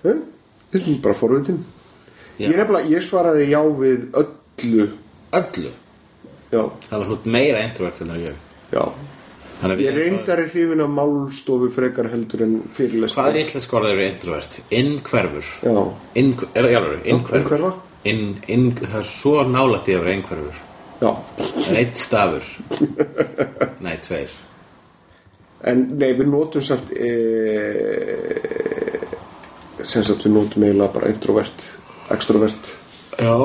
Eh, 0.08 0.20
Þetta 0.72 0.92
er 0.94 1.00
bara 1.04 1.18
forvitin 1.20 1.58
Já. 2.40 2.48
Ég, 2.48 2.76
ég 2.94 3.04
svaraði 3.06 3.48
já 3.52 3.60
við 3.78 4.06
öllu. 4.22 4.86
Öllu? 5.36 5.72
Já, 6.52 6.62
Það 6.88 6.98
var 7.02 7.12
ert 7.18 7.26
meira 7.36 7.64
introvert 7.68 8.02
en 8.06 8.14
ég. 8.22 8.40
Já. 8.72 8.86
Að 9.62 9.78
Ég 9.84 9.94
reyndar 9.94 10.40
er 10.42 10.48
hrifin 10.50 10.82
af 10.82 10.90
málstofu 10.90 11.68
frekar 11.70 12.08
heldur 12.10 12.42
en 12.48 12.56
fyrirlest 12.74 13.14
Hvað 13.20 13.28
er 13.36 13.42
íslensk 13.44 13.74
orðið 13.78 13.92
eru 13.94 14.06
introvert? 14.08 14.56
Innkverfur 14.74 15.50
Já, 15.62 15.76
Inn, 16.18 16.32
er 16.56 16.66
það 16.66 16.78
alveg? 16.80 17.04
Innkverfur 17.14 17.44
Innkverfa? 17.44 17.72
inn, 18.10 18.24
inn, 18.48 18.72
Það 18.80 18.96
er 19.04 19.12
svo 19.12 19.36
nálægt 19.46 19.92
í 19.92 19.98
að 19.98 20.02
vera 20.06 20.16
innkverfur 20.18 20.64
já. 21.02 21.12
Það 21.38 21.68
er 21.68 21.78
eitt 21.84 21.98
stafur. 22.02 22.50
Nei, 23.86 23.94
tveir 24.02 24.34
En 25.68 25.82
nei, 25.94 26.12
við 26.18 26.30
notum 26.32 26.64
samt 26.66 26.90
e... 26.96 27.10
sem 29.86 30.06
sagt 30.06 30.26
við 30.26 30.34
notum 30.34 30.64
eiginlega 30.66 30.94
bara 30.96 31.12
introvert, 31.12 31.66
extrovert. 32.14 32.72
Já. 33.22 33.36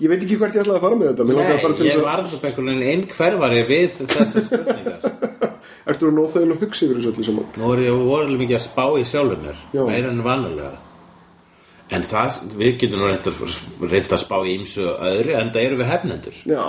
Ég 0.00 0.08
veit 0.08 0.22
ekki 0.22 0.38
hvert 0.40 0.54
ég 0.56 0.62
ætlaði 0.62 0.78
að 0.78 0.84
fara 0.84 0.96
með 0.96 1.08
þetta 1.10 1.24
Nei, 1.28 1.88
ég 1.90 2.04
varð 2.04 2.36
upp 2.36 2.44
einhvern 2.48 2.70
veginn 2.70 2.92
innkverfari 2.94 3.64
við 3.68 3.98
þessar 3.98 4.46
spurningar. 4.46 5.02
Ertu 5.90 6.06
að 6.06 6.14
nóð 6.16 6.30
þegar 6.36 6.54
að 6.54 6.62
hugsa 6.64 6.86
yfir 6.86 7.00
þessu 7.00 7.10
öllu 7.10 7.26
saman? 7.26 7.50
Nú 7.58 7.72
er 7.74 7.82
ég 7.82 7.98
vorulega 7.98 8.40
mikið 8.44 8.56
að 8.56 8.64
spá 8.64 8.84
í 8.94 9.02
sjálfum 9.10 9.42
mér. 9.44 9.58
Meira 9.90 10.12
en 10.14 10.22
vanalega. 10.24 10.72
En 11.90 12.06
það, 12.06 12.38
við 12.60 12.76
getum 12.84 13.02
nú 13.02 13.10
reynd 13.10 14.12
að, 14.14 14.22
spá 14.22 14.36
í 14.46 14.54
ýmsu 14.54 14.86
öðru 14.86 15.34
En 15.40 15.50
það 15.50 15.64
eru 15.66 15.80
við 15.80 15.90
hefnendur. 15.90 16.40
Já. 16.46 16.64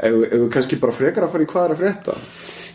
Ef 0.00 0.16
við 0.30 0.46
kannski 0.54 0.78
bara 0.80 0.96
frekar 0.96 1.26
að 1.26 1.34
fara 1.34 1.44
í 1.44 1.50
hvað 1.50 1.66
er 1.66 1.74
að 1.74 1.82
frétta 1.82 2.18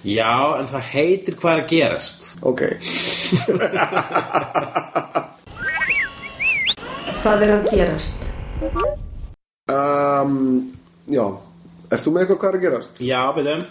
Já, 0.06 0.60
en 0.60 0.68
það 0.70 0.84
heitir 0.92 1.36
hvað 1.42 1.52
er 1.56 1.62
að 1.64 1.70
gerast. 1.72 2.28
Ok. 2.46 2.62
Hvað 7.26 7.42
er 7.42 7.52
að 7.56 7.64
gerast? 7.72 8.22
um, 9.74 10.36
Já. 11.10 11.24
Ert 11.90 12.04
þú 12.06 12.12
með 12.14 12.22
eitthvað 12.22 12.38
hvað 12.42 12.50
er 12.52 12.58
að 12.60 12.66
gerast? 12.68 13.00
Já, 13.02 13.22
byrjum 13.34 13.64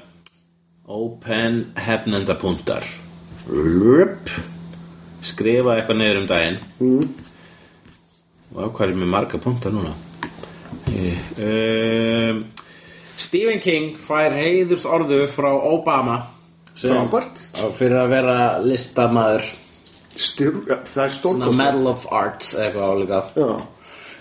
Open 0.94 1.60
hefnendapunktar 1.80 2.84
Rup. 3.46 4.32
Skrifa 5.24 5.76
eitthvað 5.78 6.00
niður 6.00 6.18
um 6.22 6.26
daginn. 6.28 6.58
Mm. 6.82 7.06
Og 8.54 8.74
hvað 8.74 8.90
er 8.90 8.98
með 9.04 9.12
marga 9.14 9.40
punktar 9.40 9.72
núna? 9.74 9.94
Um, 10.90 12.42
Stephen 13.16 13.60
King 13.60 13.96
fær 13.96 14.32
heiðurs 14.34 14.84
orðu 14.86 15.26
frá 15.30 15.50
Obama 15.54 16.16
sem- 16.74 16.90
Frábært. 16.90 17.38
Fyrir 17.78 18.00
að 18.02 18.08
vera 18.10 18.38
listamaður 18.62 19.44
Styr, 20.16 20.52
ja, 20.68 20.76
það 20.86 21.04
er 21.04 21.10
Svona 21.10 21.44
stórkost 21.48 21.58
Medal 21.58 21.86
of 21.90 22.06
Arts 22.12 22.54
eitthvað 22.54 22.90
álíka 22.94 23.22
Já 23.36 23.62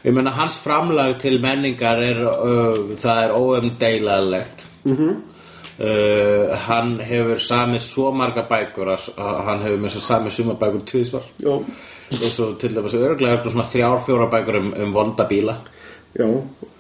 Ég 0.04 0.12
meina 0.14 0.32
hans 0.36 0.58
framlag 0.60 1.18
til 1.20 1.38
menningar 1.40 1.98
er, 2.04 2.18
uh, 2.28 2.92
það 3.00 3.24
er 3.24 3.32
óumdeilalegt. 3.32 4.66
Mm 4.84 4.92
Mhm. 4.92 5.22
uh, 5.80 6.56
hann 6.68 7.00
hefur 7.00 7.40
samið 7.40 7.80
svo 7.82 8.12
marga 8.12 8.44
bækur 8.50 8.88
að 8.94 9.10
að 9.18 9.44
hann 9.46 9.62
hefur 9.64 9.78
með 9.80 9.90
þess 9.92 10.02
að 10.02 10.10
samið 10.12 10.32
suma 10.32 10.54
bækur 10.56 10.84
tvisvar. 10.86 11.24
Já 11.40 11.64
Og 12.14 12.30
svo 12.32 12.54
til 12.60 12.70
dæmis 12.76 12.94
örglega 12.94 13.40
er 13.46 13.50
svona 13.50 13.64
þrjár, 13.64 14.04
fjóra 14.06 14.30
bækur 14.30 14.56
um, 14.58 14.74
um 14.78 14.92
vonda 14.94 15.24
bíla. 15.26 15.56
Já, 16.14 16.28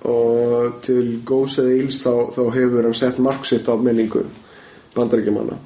og 0.05 0.75
til 0.85 1.19
góðs 1.25 1.57
eða 1.63 1.77
íls 1.81 1.99
þá, 2.03 2.11
þá 2.35 2.41
hefur 2.53 2.85
hann 2.85 2.97
sett 2.97 3.21
mark 3.23 3.47
sitt 3.49 3.65
á 3.65 3.73
menningu 3.73 4.21
bandaríkjumanna 4.93 5.57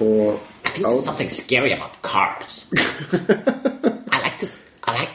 og 0.00 0.38
á, 0.80 0.90
something 1.04 1.28
scary 1.28 1.74
about 1.76 2.00
cars. 2.02 2.64
I 2.72 4.20
like 4.24 4.38
to, 4.40 4.48
I 4.88 4.96
like, 4.96 5.12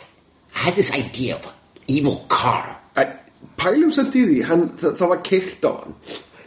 I 0.54 0.60
had 0.70 0.76
this 0.76 0.94
idea 0.94 1.36
of 1.36 1.46
an 1.46 1.54
evil 1.88 2.22
car. 2.30 2.78
Æ, 2.96 3.08
pælum 3.58 3.92
samt 3.92 4.14
í 4.16 4.26
því, 4.30 4.40
hann, 4.46 4.70
það, 4.78 4.96
það 5.02 5.14
var 5.16 5.24
keirt 5.32 5.66
á 5.66 5.72
hann 5.74 5.98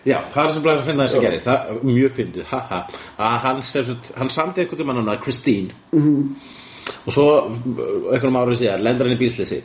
Já, 0.02 0.16
það 0.32 0.48
er 0.48 0.54
sem 0.54 0.62
blæðis 0.64 0.80
að 0.80 0.88
finna 0.90 1.04
þess 1.06 1.16
að 1.16 1.24
gerist. 1.26 1.46
Það 1.46 1.68
er 1.72 1.84
mjög 1.86 2.14
fyndið, 2.16 2.46
haha. 2.50 2.78
Að 3.22 3.36
hann, 3.44 3.60
hann 4.18 4.32
samdi 4.34 4.62
eitthvað 4.62 4.80
til 4.80 4.86
mannuna, 4.88 5.14
Christine. 5.22 5.76
Mhm. 5.94 6.24
Og 7.06 7.14
svo, 7.14 7.26
einhvernum 8.10 8.38
árið 8.40 8.58
síðar, 8.64 8.82
lendur 8.82 9.06
hann 9.06 9.14
í 9.14 9.20
bílsleysi. 9.20 9.60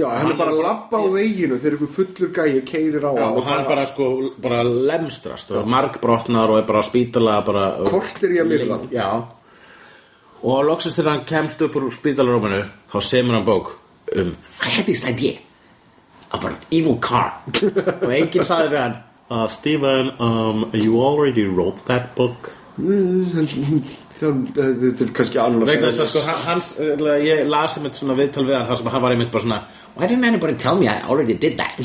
Já, 0.00 0.06
hann, 0.08 0.18
Hann 0.22 0.32
er 0.32 0.38
bara 0.40 0.52
að 0.54 0.60
bara- 0.62 0.68
labba 0.70 0.96
á 0.96 1.06
veginu 1.14 1.58
þegar 1.60 1.76
einhver 1.76 1.92
fullur 1.96 2.30
gæi 2.36 2.62
keirir 2.70 3.04
á 3.04 3.12
Já, 3.12 3.24
hann 3.26 3.36
og 3.36 3.44
hann 3.50 3.64
bara 3.68 3.84
sko, 3.90 4.06
bara 4.40 4.62
lemstrast 4.64 5.50
og 5.52 5.68
margbrotnar 5.68 6.48
og 6.54 6.58
er 6.62 6.66
bara 6.70 6.82
spítala 6.86 7.36
bara, 7.44 7.66
Korter 7.90 8.32
í 8.32 8.40
að 8.40 8.48
myrða. 8.54 8.80
Já 8.94 9.10
Og 10.42 10.64
loksist 10.64 10.96
þegar 10.96 11.10
hann 11.18 11.26
kemst 11.28 11.60
upp 11.62 11.74
úr 11.76 11.90
spítalarúminu 11.92 12.62
þá 12.92 12.98
semur 13.04 13.34
hann 13.36 13.44
bók 13.44 13.74
um 14.16 14.32
I 14.64 14.68
had 14.72 14.86
this 14.86 15.04
idea 15.04 15.36
of 16.32 16.44
an 16.44 16.56
evil 16.70 16.96
car. 16.96 17.32
og 18.02 18.08
enginn 18.10 18.44
sagði 18.46 18.70
við 18.72 18.80
hann 18.80 18.96
uh, 19.30 19.46
Stephen, 19.48 20.10
um, 20.18 20.70
you 20.72 20.96
already 21.04 21.44
wrote 21.46 21.84
that 21.90 22.14
book 22.16 22.52
Þetta 24.20 25.04
er 25.04 25.12
kannski 25.16 25.38
annars 25.42 25.68
vegna 25.68 25.90
þess 25.90 26.00
að 26.04 26.08
sko 26.14 26.22
hans, 26.46 26.70
uh, 26.80 27.18
ég 27.20 27.44
las 27.50 27.76
einmitt 27.78 27.98
svona 27.98 28.16
viðtal 28.18 28.46
við 28.48 28.56
hann 28.56 28.68
þar 28.70 28.80
sem 28.80 28.90
hann 28.94 29.04
var 29.04 29.14
einmitt 29.14 29.32
bara 29.34 29.44
svona 29.44 29.60
Why 30.00 30.06
didn't 30.08 30.24
anybody 30.24 30.54
tell 30.56 30.76
me 30.80 30.88
I 30.88 31.02
already 31.02 31.34
did 31.34 31.58
that? 31.60 31.76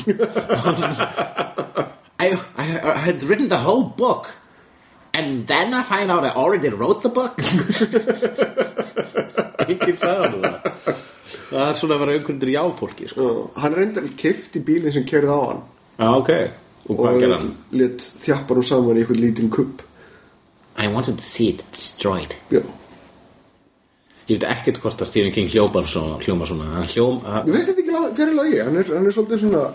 I, 2.18 2.40
I, 2.58 2.66
I 2.94 2.98
had 3.06 3.24
written 3.24 3.50
the 3.50 3.58
whole 3.60 3.84
book 3.84 4.30
And 5.14 5.48
then 5.48 5.74
I 5.74 5.82
find 5.84 6.10
out 6.12 6.24
I 6.24 6.30
already 6.30 6.70
wrote 6.70 7.02
the 7.04 7.10
book? 7.10 7.36
enginn 9.66 9.96
sagði 9.98 10.26
hann 10.28 10.42
það 10.44 11.00
það 11.50 11.64
er 11.70 11.78
svona 11.80 11.96
að 11.96 12.02
vera 12.04 12.16
umkvöndur 12.20 12.50
já 12.54 12.62
fólki 12.80 13.08
sko. 13.10 13.26
Já, 13.26 13.62
Hann 13.64 13.76
reyndar 13.80 14.06
keift 14.20 14.58
í 14.60 14.62
bílinn 14.68 14.94
sem 14.94 15.06
keirði 15.10 15.32
á 15.34 15.40
hann 15.48 15.62
já 15.98 16.10
ok, 16.20 16.32
og 16.86 17.00
hvað 17.00 17.18
gerði 17.24 17.38
hann? 17.40 17.50
let 17.82 18.06
þjappar 18.26 18.60
hún 18.62 18.68
saman 18.70 19.00
í 19.00 19.04
eitthvað 19.04 19.22
lítinn 19.24 19.52
kupp 19.56 19.82
I 20.78 20.90
wanted 20.92 21.16
to 21.18 21.24
see 21.26 21.48
it 21.54 21.64
destroyed. 21.72 22.36
Já, 22.52 22.60
Ég 24.26 24.40
veit 24.40 24.48
ekkert 24.50 24.80
hvort 24.82 25.02
að 25.04 25.10
Stephen 25.12 25.34
King 25.36 25.52
hljópar 25.54 25.86
svona, 25.90 26.16
hljóma 26.24 26.48
svona 26.50 26.72
Hann 26.72 26.88
hljóm, 26.90 27.20
Ég 27.20 27.28
hann, 27.30 27.52
veist 27.54 27.70
þetta 27.70 27.84
ekki 27.84 28.16
fyrir 28.18 28.34
lagi, 28.40 28.56
hann 28.66 28.80
er, 28.82 28.90
hann 28.98 29.06
er 29.06 29.14
svolítið 29.14 29.44
svona, 29.44 29.66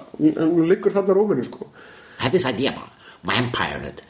hann 0.41 0.57
liggur 0.67 0.95
þarna 0.97 1.15
róminu 1.15 1.45
sko. 1.47 1.69
I 2.19 2.23
had 2.25 2.33
this 2.35 2.47
idea 2.47 2.73
about 2.73 2.91
vampire 3.23 3.79
that, 3.81 4.03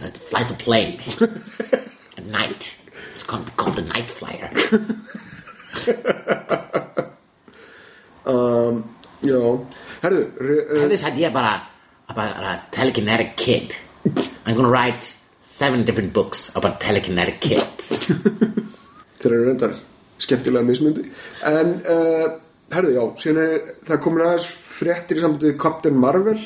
that 0.00 0.16
flies 0.16 0.50
a 0.50 0.54
plane 0.54 0.96
at 2.16 2.26
night. 2.26 2.74
It's 3.12 3.22
be 3.22 3.50
called 3.56 3.76
the 3.76 3.82
Night 3.82 4.10
Flyer. 4.10 4.50
Um, 8.26 8.82
já, 9.22 9.38
herðu, 10.02 10.22
re, 10.42 10.54
I 10.58 10.78
uh, 10.78 10.80
had 10.80 10.90
this 10.90 11.04
idea 11.04 11.28
about 11.28 11.44
a, 11.44 11.62
about 12.08 12.42
a 12.42 12.62
telekinetic 12.72 13.36
kid. 13.36 13.76
I'm 14.44 14.54
to 14.64 14.68
write 14.68 15.14
seven 15.40 15.84
different 15.84 16.12
books 16.12 16.50
about 16.56 16.80
telekinetic 16.80 17.40
kids. 17.40 18.10
þeir 19.26 19.36
eru 19.36 19.48
reyndar 19.50 19.78
skemmtilega 20.22 20.66
mismundi. 20.70 21.08
En, 21.46 21.74
uh, 21.92 22.28
herðu, 22.72 22.94
já, 22.96 23.02
síðan 23.22 23.42
er 23.42 23.74
það 23.86 24.04
komin 24.06 24.26
aðeins 24.26 24.46
fréttir 24.76 25.20
í 25.20 25.28
við 25.42 25.58
Captain 25.60 25.98
Marvel. 26.00 26.38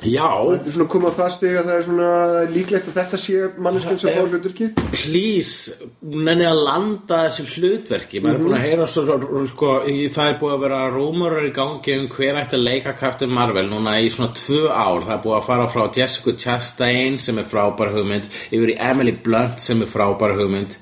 Já, 0.00 0.28
Þetta 0.30 0.70
er 0.70 0.74
svona 0.74 0.88
komið 0.90 1.10
á 1.12 1.18
það 1.18 1.30
stig 1.34 1.56
að 1.58 1.66
það 1.68 1.74
er 1.74 1.84
svona 1.86 2.10
líklegt 2.48 2.88
að 2.88 2.96
þetta 2.96 3.18
sé 3.20 3.40
manneskinn 3.60 3.98
sem 4.00 4.14
fór 4.16 4.30
hluturkið. 4.32 4.78
please 4.94 5.88
nenni 6.00 6.46
að 6.48 6.60
landa 6.64 7.18
þessu 7.26 7.44
hlutverki 7.58 8.22
maður 8.24 8.38
er 8.38 8.44
búin 8.44 8.56
að 8.56 8.64
heyra 8.64 8.86
svo, 8.88 9.18
sko, 9.50 9.72
í, 9.90 9.96
það 10.14 10.30
er 10.30 10.38
búið 10.40 10.54
að 10.54 10.64
vera 10.64 10.80
rúmurar 10.94 11.48
í 11.48 11.52
gangi 11.56 11.96
um 11.98 12.06
hver 12.14 12.40
ætti 12.40 12.56
að 12.56 12.66
leika 12.70 12.96
Captain 13.00 13.34
Marvel 13.36 13.66
núna 13.68 13.98
í 14.00 14.08
svona 14.14 14.32
tvö 14.38 14.62
ár 14.70 15.04
það 15.08 15.16
er 15.18 15.24
búið 15.26 15.38
að 15.40 15.48
fara 15.50 15.70
frá 15.74 15.82
Jessica 15.98 16.36
Chastain 16.46 17.20
sem 17.20 17.42
er 17.42 17.50
frábær 17.52 17.92
hugmynd 17.96 18.30
yfir 18.48 18.72
í 18.72 18.78
Emily 18.90 19.16
Blunt 19.26 19.60
sem 19.60 19.84
er 19.84 19.92
frábær 19.92 20.38
hugmynd 20.40 20.78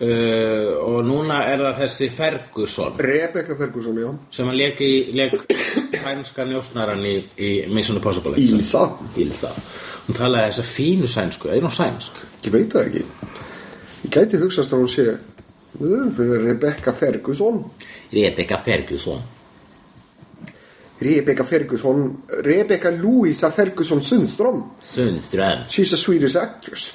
uh, 0.00 0.68
og 0.86 0.98
núna 1.06 1.42
er 1.50 1.62
það 1.64 1.80
þessi 1.84 2.10
Ferguson 2.16 2.98
Rebecca 2.98 3.56
Ferguson, 3.58 3.98
já. 4.00 4.10
sem 4.30 4.50
hann 4.50 4.58
leik 4.58 4.80
í 4.84 4.92
leik 5.16 5.36
sænska 6.00 6.46
njósnaran 6.48 7.04
í, 7.04 7.16
í 7.36 7.50
Mission 7.72 8.00
Impossible 8.00 8.36
Ilsa. 8.40 8.86
Ilsa 9.20 9.54
hún 10.06 10.16
talaði 10.16 10.52
þessa 10.52 10.66
fínu 10.66 11.10
sænsku, 11.10 11.50
er 11.50 11.62
hún 11.62 11.74
sænsk? 11.74 12.22
Ég 12.44 12.54
veit 12.54 12.72
það 12.72 12.88
ekki. 12.88 13.04
Ég 14.04 14.14
gæti 14.14 14.40
hugsast 14.40 14.72
að 14.72 14.84
hún 14.84 14.90
sé 14.90 15.10
Rebecca 15.80 16.92
Ferguson. 16.96 17.62
Rebecca 18.12 18.58
Ferguson. 18.64 19.22
Rebecca 21.00 21.44
Ferguson, 21.44 22.22
Rebecca 22.44 22.90
Louisa 22.90 23.50
Ferguson 23.50 24.02
Sundström. 24.02 24.64
Sundström. 24.86 25.64
She's 25.68 25.92
a 25.92 25.96
Swedish 25.96 26.36
actress. 26.36 26.90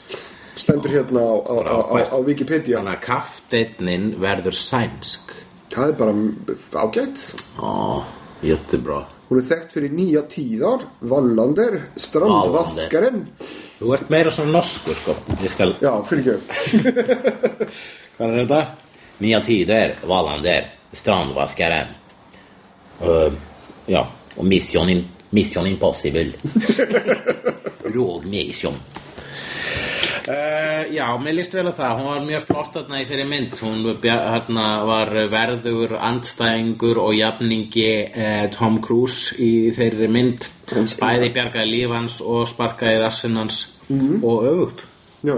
Stendur 0.56 0.94
hérna 0.94 1.20
á, 1.20 1.34
á, 1.44 1.56
á, 1.68 1.78
á, 1.92 1.98
á 2.16 2.18
Wikipedia. 2.24 2.80
Þannig 2.80 2.96
að 2.96 3.04
kafteinnin 3.10 4.08
verður 4.24 4.56
sænsk 4.56 5.36
Það 5.76 5.90
er 5.90 5.96
bara 6.00 6.86
ágætt. 6.86 7.24
Ó, 7.60 8.04
jättebra 8.46 9.02
Hún 9.26 9.40
er 9.42 9.48
þekkt 9.50 9.72
fyrir 9.74 9.94
nýja 9.98 10.22
tíðar, 10.30 10.84
Vallander, 11.02 11.80
Strandvaskaren. 11.98 13.24
Þú 13.80 13.94
ert 13.98 14.12
meira 14.14 14.32
svona 14.32 14.54
norsku 14.54 14.94
sko 14.94 15.16
Ég 15.42 15.50
skal, 15.50 15.74
Já, 15.82 15.90
fyrir 16.06 16.36
ekki. 16.36 16.94
hvað 18.20 18.28
er 18.28 18.38
þetta? 18.44 18.60
Nya 19.26 19.40
tider, 19.42 19.96
Wallander, 20.06 20.70
Strandvaskaren. 20.94 21.96
Uh, 23.02 23.34
ja, 23.90 24.06
och 24.38 24.46
Mission, 24.46 24.90
in, 24.90 25.08
mission 25.30 25.68
Impossible. 25.68 26.32
Rogue 27.96 28.30
Nation. 28.30 28.78
Uh, 30.26 30.90
já, 30.90 31.06
mér 31.22 31.36
líst 31.38 31.54
vel 31.54 31.68
að 31.70 31.76
það. 31.78 32.00
Hún 32.00 32.08
var 32.10 32.24
mjög 32.26 32.46
flott 32.48 32.72
þarna 32.74 33.02
í 33.04 33.04
þeirri 33.06 33.26
mynd. 33.30 33.52
Hún 33.62 33.84
hérna, 34.02 34.64
var 34.90 35.12
verður 35.30 35.92
andstæðingur 36.00 36.98
og 37.04 37.12
jafningi 37.14 37.92
uh, 38.10 38.46
Tom 38.56 38.80
Cruise 38.82 39.36
í 39.38 39.70
þeirri 39.76 40.10
mynd. 40.10 40.48
Bæði 40.98 41.30
bjargaði 41.36 41.70
líf 41.70 41.94
hans 41.94 42.16
og 42.26 42.48
sparkaði 42.50 43.04
rassinn 43.04 43.38
hans 43.38 43.60
og 43.92 44.48
öfugt. 44.50 44.82
Já. 45.30 45.38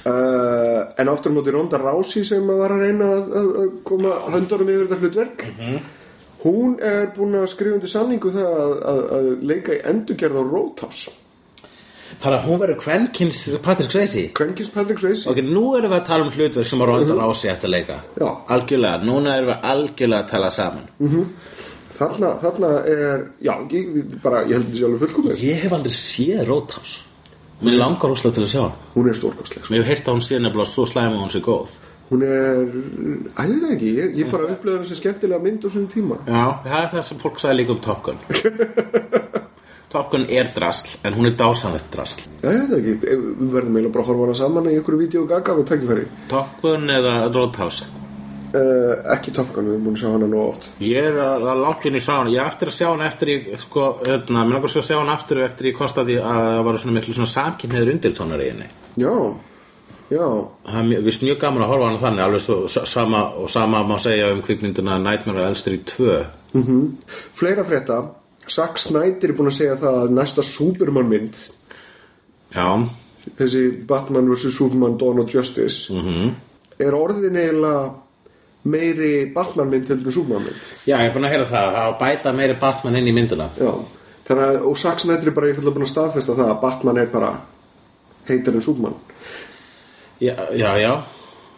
Uh, 0.00 0.92
en 1.00 1.08
aftur 1.12 1.32
á 1.32 1.36
móti 1.36 1.56
Ronda 1.56 1.80
Rousey 1.80 2.24
sem 2.28 2.44
var 2.44 2.76
að 2.76 2.84
reyna 2.84 3.08
að, 3.14 3.32
að, 3.40 3.72
koma 3.88 4.14
höndarum 4.34 4.68
yfir 4.74 4.84
þetta 4.84 5.00
hlutverk. 5.00 5.46
Hún 6.44 6.76
er 6.84 7.08
búin 7.16 7.40
að 7.40 7.48
skrifa 7.54 7.80
undir 7.80 7.92
samningu 7.92 8.36
það 8.36 8.52
að, 8.52 8.76
að, 8.92 9.02
að 9.16 9.32
leika 9.48 9.74
í 9.76 9.82
endurgerð 9.94 10.40
á 10.40 10.44
Roadhouse 10.44 11.16
Þannig 12.20 12.36
að 12.36 12.46
hún 12.50 12.58
verður 12.60 12.78
kvenkins 12.82 13.38
Patrick 13.64 13.94
Swayze. 13.94 14.22
Kvenkins 14.36 14.70
Patrick 14.74 15.00
Swayze. 15.00 15.24
Ok, 15.30 15.38
nú 15.46 15.70
erum 15.78 15.92
við 15.94 15.98
að 16.02 16.08
tala 16.10 16.26
um 16.26 16.32
hlutverk 16.34 16.68
sem 16.68 16.82
að 16.84 16.90
Ronda 16.90 17.16
Rousey 17.16 17.52
ætti 17.52 17.68
að 17.68 17.74
leika. 17.78 17.96
Já. 18.20 18.28
Algjörlega, 18.56 19.04
núna 19.08 19.36
erum 19.38 19.52
við 19.54 19.68
algjörlega 19.72 20.26
að 20.26 20.32
tala 20.34 20.50
saman. 20.52 20.88
Þarna, 22.00 22.32
þarna 22.40 22.72
er, 22.88 23.24
já, 23.44 23.52
ég, 23.72 24.18
bara, 24.24 24.42
ég 24.48 24.58
held 24.58 24.76
sé 24.76 24.84
alveg 24.88 25.02
fullkomið. 25.06 25.40
Ég 25.44 25.64
hef 25.64 25.76
aldrei 25.76 25.96
séð 25.96 26.42
Roadhouse. 26.48 27.06
Mér 27.60 27.76
langar 27.76 28.12
óslega 28.12 28.38
til 28.38 28.44
að 28.46 28.52
sjá 28.54 28.62
hún 28.94 29.08
er 29.10 29.16
stórkostleg 29.18 29.64
sko. 29.64 29.72
Mér 29.74 29.82
hef 29.82 29.90
heyrt 29.92 30.06
að 30.08 30.16
hún 30.16 30.22
sé 30.24 30.38
nefnilega 30.40 30.72
svo 30.72 30.86
slæm 30.88 31.16
og 31.16 31.24
hún 31.26 31.32
sé 31.32 31.42
góð. 31.44 31.74
Hún 32.10 32.24
er, 32.26 32.62
að 33.36 33.52
ég 33.52 33.60
veit 33.60 33.74
ekki 33.74 33.90
ég, 33.98 34.14
ég 34.18 34.32
bara 34.32 34.48
upplöði 34.54 34.80
þessi 34.86 34.96
skemmtilega 34.98 35.44
mynd 35.44 35.64
á 35.64 35.68
svona 35.68 35.92
tíma. 35.92 36.20
Já, 36.24 36.44
það 36.64 36.78
er 36.80 36.88
það 36.94 37.04
sem 37.10 37.20
fólk 37.20 37.42
sagði 37.42 37.60
líka 37.60 37.76
um 37.76 37.82
Top 37.84 38.00
Gun 38.08 38.24
Top 39.90 40.10
Gun 40.12 40.26
er 40.30 40.52
drasl 40.54 40.98
en 41.04 41.14
hún 41.18 41.26
er 41.26 41.34
dásamlegt 41.38 41.88
drasl. 41.90 42.20
Já, 42.44 42.50
ég 42.54 42.68
veit 42.70 42.76
ekki, 42.78 42.92
við 43.02 43.48
verðum 43.56 43.74
eiginlega 43.80 43.94
bara 43.96 44.04
að 44.04 44.10
horfa 44.12 44.26
hana 44.28 44.34
saman 44.38 44.68
í 44.70 44.76
einhverju 44.76 45.00
vídeo 45.00 45.24
gaga 45.26 45.56
við 45.58 45.66
tækifæri. 45.72 46.04
Top 46.30 46.60
Gun 46.62 46.84
eða 46.94 47.14
Roadhouse 47.34 47.88
uh, 48.54 49.14
ekki 49.16 49.34
Top 49.34 49.50
Gun, 49.54 49.66
við 49.66 49.74
erum 49.74 49.84
búin 49.88 49.96
að 49.98 50.02
sjá 50.04 50.10
hana 50.14 50.28
nú 50.30 50.38
oft. 50.44 50.68
Ég 50.82 51.08
er 51.10 51.18
að, 51.24 51.48
að 51.52 51.62
langt 51.64 51.84
inn 51.90 51.98
í 51.98 52.02
sá 52.04 52.12
hana. 52.20 52.30
Ég 52.30 52.38
er 52.44 52.46
eftir 52.52 52.70
að 52.70 52.76
sjá 52.78 52.86
hana 52.92 53.08
eftir 53.10 53.32
í 53.34 53.36
sko, 53.58 53.84
öðna, 54.06 54.44
Mér 54.46 54.54
langar 54.60 54.70
svo 54.74 54.82
að 54.84 54.88
sjá 54.92 54.96
hana 55.00 55.16
aftur 55.18 55.42
eftir 55.48 55.70
í 55.72 55.74
kostaði 55.74 56.18
að 56.22 56.40
það 56.46 56.62
var 56.70 56.78
svona 56.84 56.96
miklu 57.00 57.14
svona 57.18 57.32
samkynniður 57.34 57.92
undirtónar 57.96 58.44
í 58.46 58.48
henni. 58.52 58.68
Já, 59.02 59.14
já. 60.14 60.26
Það 60.70 60.94
er 60.94 61.04
vist 61.10 61.22
mjög 61.26 61.38
gaman 61.42 61.66
að 61.66 61.72
horfa 61.74 61.90
hana 61.90 62.02
þannig 62.06 62.24
alveg 62.28 62.46
svo 62.46 62.60
sa- 62.70 62.86
sama 62.86 63.24
og 63.42 63.50
sama 63.50 63.82
má 63.86 63.98
segja 63.98 64.30
um 64.34 64.42
kvikmynduna 64.46 64.98
Nightmare 65.02 65.50
on 68.58 68.66
Elm 68.66 68.76
Street 68.76 68.90
2 68.90 69.00
Fleira 69.00 69.10
frétta 69.10 69.14
Zack 69.14 69.14
Snyder 69.20 69.30
er 69.30 69.36
búin 69.36 69.48
að 69.48 69.56
segja 69.56 69.76
það 69.76 70.02
að 70.02 70.10
næsta 70.10 70.42
Superman 70.42 71.08
mynd 71.08 71.36
Já, 72.54 72.88
þessi 73.38 73.86
Batman 73.86 74.30
vs. 74.30 74.54
Superman 74.54 74.98
Dawn 74.98 75.20
of 75.20 75.34
Justice 75.34 75.92
-hmm. 75.92 76.34
er 76.78 76.94
orðin 76.94 77.36
eiginlega 77.36 77.94
meiri 78.64 79.32
Batman 79.34 79.70
mynd 79.70 79.88
heldur 79.88 80.06
en 80.06 80.12
Superman 80.12 80.42
mynd 80.42 80.86
Já, 80.86 80.98
ég 80.98 81.06
er 81.06 81.12
búin 81.14 81.24
að 81.24 81.30
heyra 81.30 81.44
það 81.44 81.74
að 81.74 81.98
bæta 81.98 82.32
meiri 82.32 82.54
Batman 82.60 82.96
inn 82.96 83.08
í 83.08 83.12
mynduna 83.12 83.48
Já. 83.58 83.74
Þannig 84.28 84.44
að, 84.44 84.62
og 84.62 84.78
Zack 84.78 85.00
Snyder 85.00 85.26
er 85.26 85.30
bara 85.30 85.46
einfallega 85.46 85.74
búin 85.74 85.86
að 85.86 85.90
staðfesta 85.90 86.34
það 86.34 86.50
að 86.50 86.60
Batman 86.60 86.98
er 86.98 87.06
bara 87.06 87.40
heitar 88.28 88.54
en 88.54 88.62
Superman 88.62 88.94
Já, 90.20 90.34
já, 90.52 90.76
já 90.78 91.02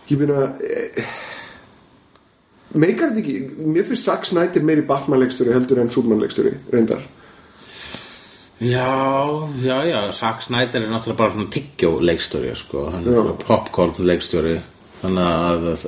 Ég 0.09 0.19
meina 0.19 0.57
eh, 0.61 1.05
meikar 2.75 3.11
þetta 3.13 3.21
ekki 3.23 3.67
mér 3.75 3.85
finnst 3.89 4.05
Zack 4.09 4.25
Snyder 4.29 4.63
meiri 4.65 4.83
Batman 4.87 5.21
leikstjóri 5.23 5.53
heldur 5.53 5.79
en 5.83 5.91
Superman 5.91 6.21
leikstjóri, 6.25 6.53
reyndar. 6.73 7.03
Já, 8.63 8.87
já, 9.63 9.79
já, 9.85 10.13
Zack 10.13 10.43
Snyder 10.47 10.83
er 10.85 10.91
náttúrulega 10.93 11.19
bara 11.19 11.33
svona 11.35 11.51
tyggjó 11.51 11.97
leikstjóri 12.01 12.53
sko. 12.57 12.85
hann 12.95 13.09
er 13.11 13.33
popcorn 13.47 13.97
leikstjóri 14.07 14.61
þannig 15.03 15.25
að 15.27 15.87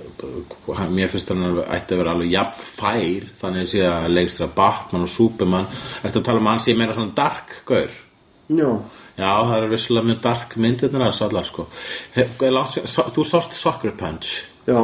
hann, 0.75 0.91
mér 0.97 1.09
finnst 1.13 1.29
hann 1.31 1.45
að 1.47 1.61
ætti 1.77 1.95
að 1.95 2.01
vera 2.03 2.15
alveg 2.17 2.33
jafn 2.33 2.65
fær 2.81 3.29
þannig 3.39 3.63
að 3.63 3.71
sé 3.71 3.85
að 3.87 4.09
leikstjóra 4.17 4.51
Batman 4.57 5.07
og 5.07 5.13
Superman. 5.13 5.69
Ertu 6.03 6.19
að 6.19 6.25
tala 6.27 6.43
um 6.43 6.49
að 6.51 6.57
hann 6.57 6.65
sé 6.67 6.75
meira 6.75 6.97
svona 6.97 7.15
dark 7.15 7.55
gaur? 7.69 7.95
Já, 8.51 8.71
Já, 9.15 9.31
það 9.47 9.61
er 9.63 9.69
vissulega 9.71 10.07
mjög 10.11 10.21
dark 10.25 10.57
myndirnar 10.59 11.05
að 11.07 11.13
sallar 11.15 11.45
sko. 11.47 11.69
Hef- 12.17 12.43
er 12.43 12.51
sér- 12.75 12.89
svo- 12.91 13.11
Þú 13.15 13.23
sást 13.31 13.53
Soccer 13.55 13.93
Punch 13.95 14.33
já. 14.67 14.79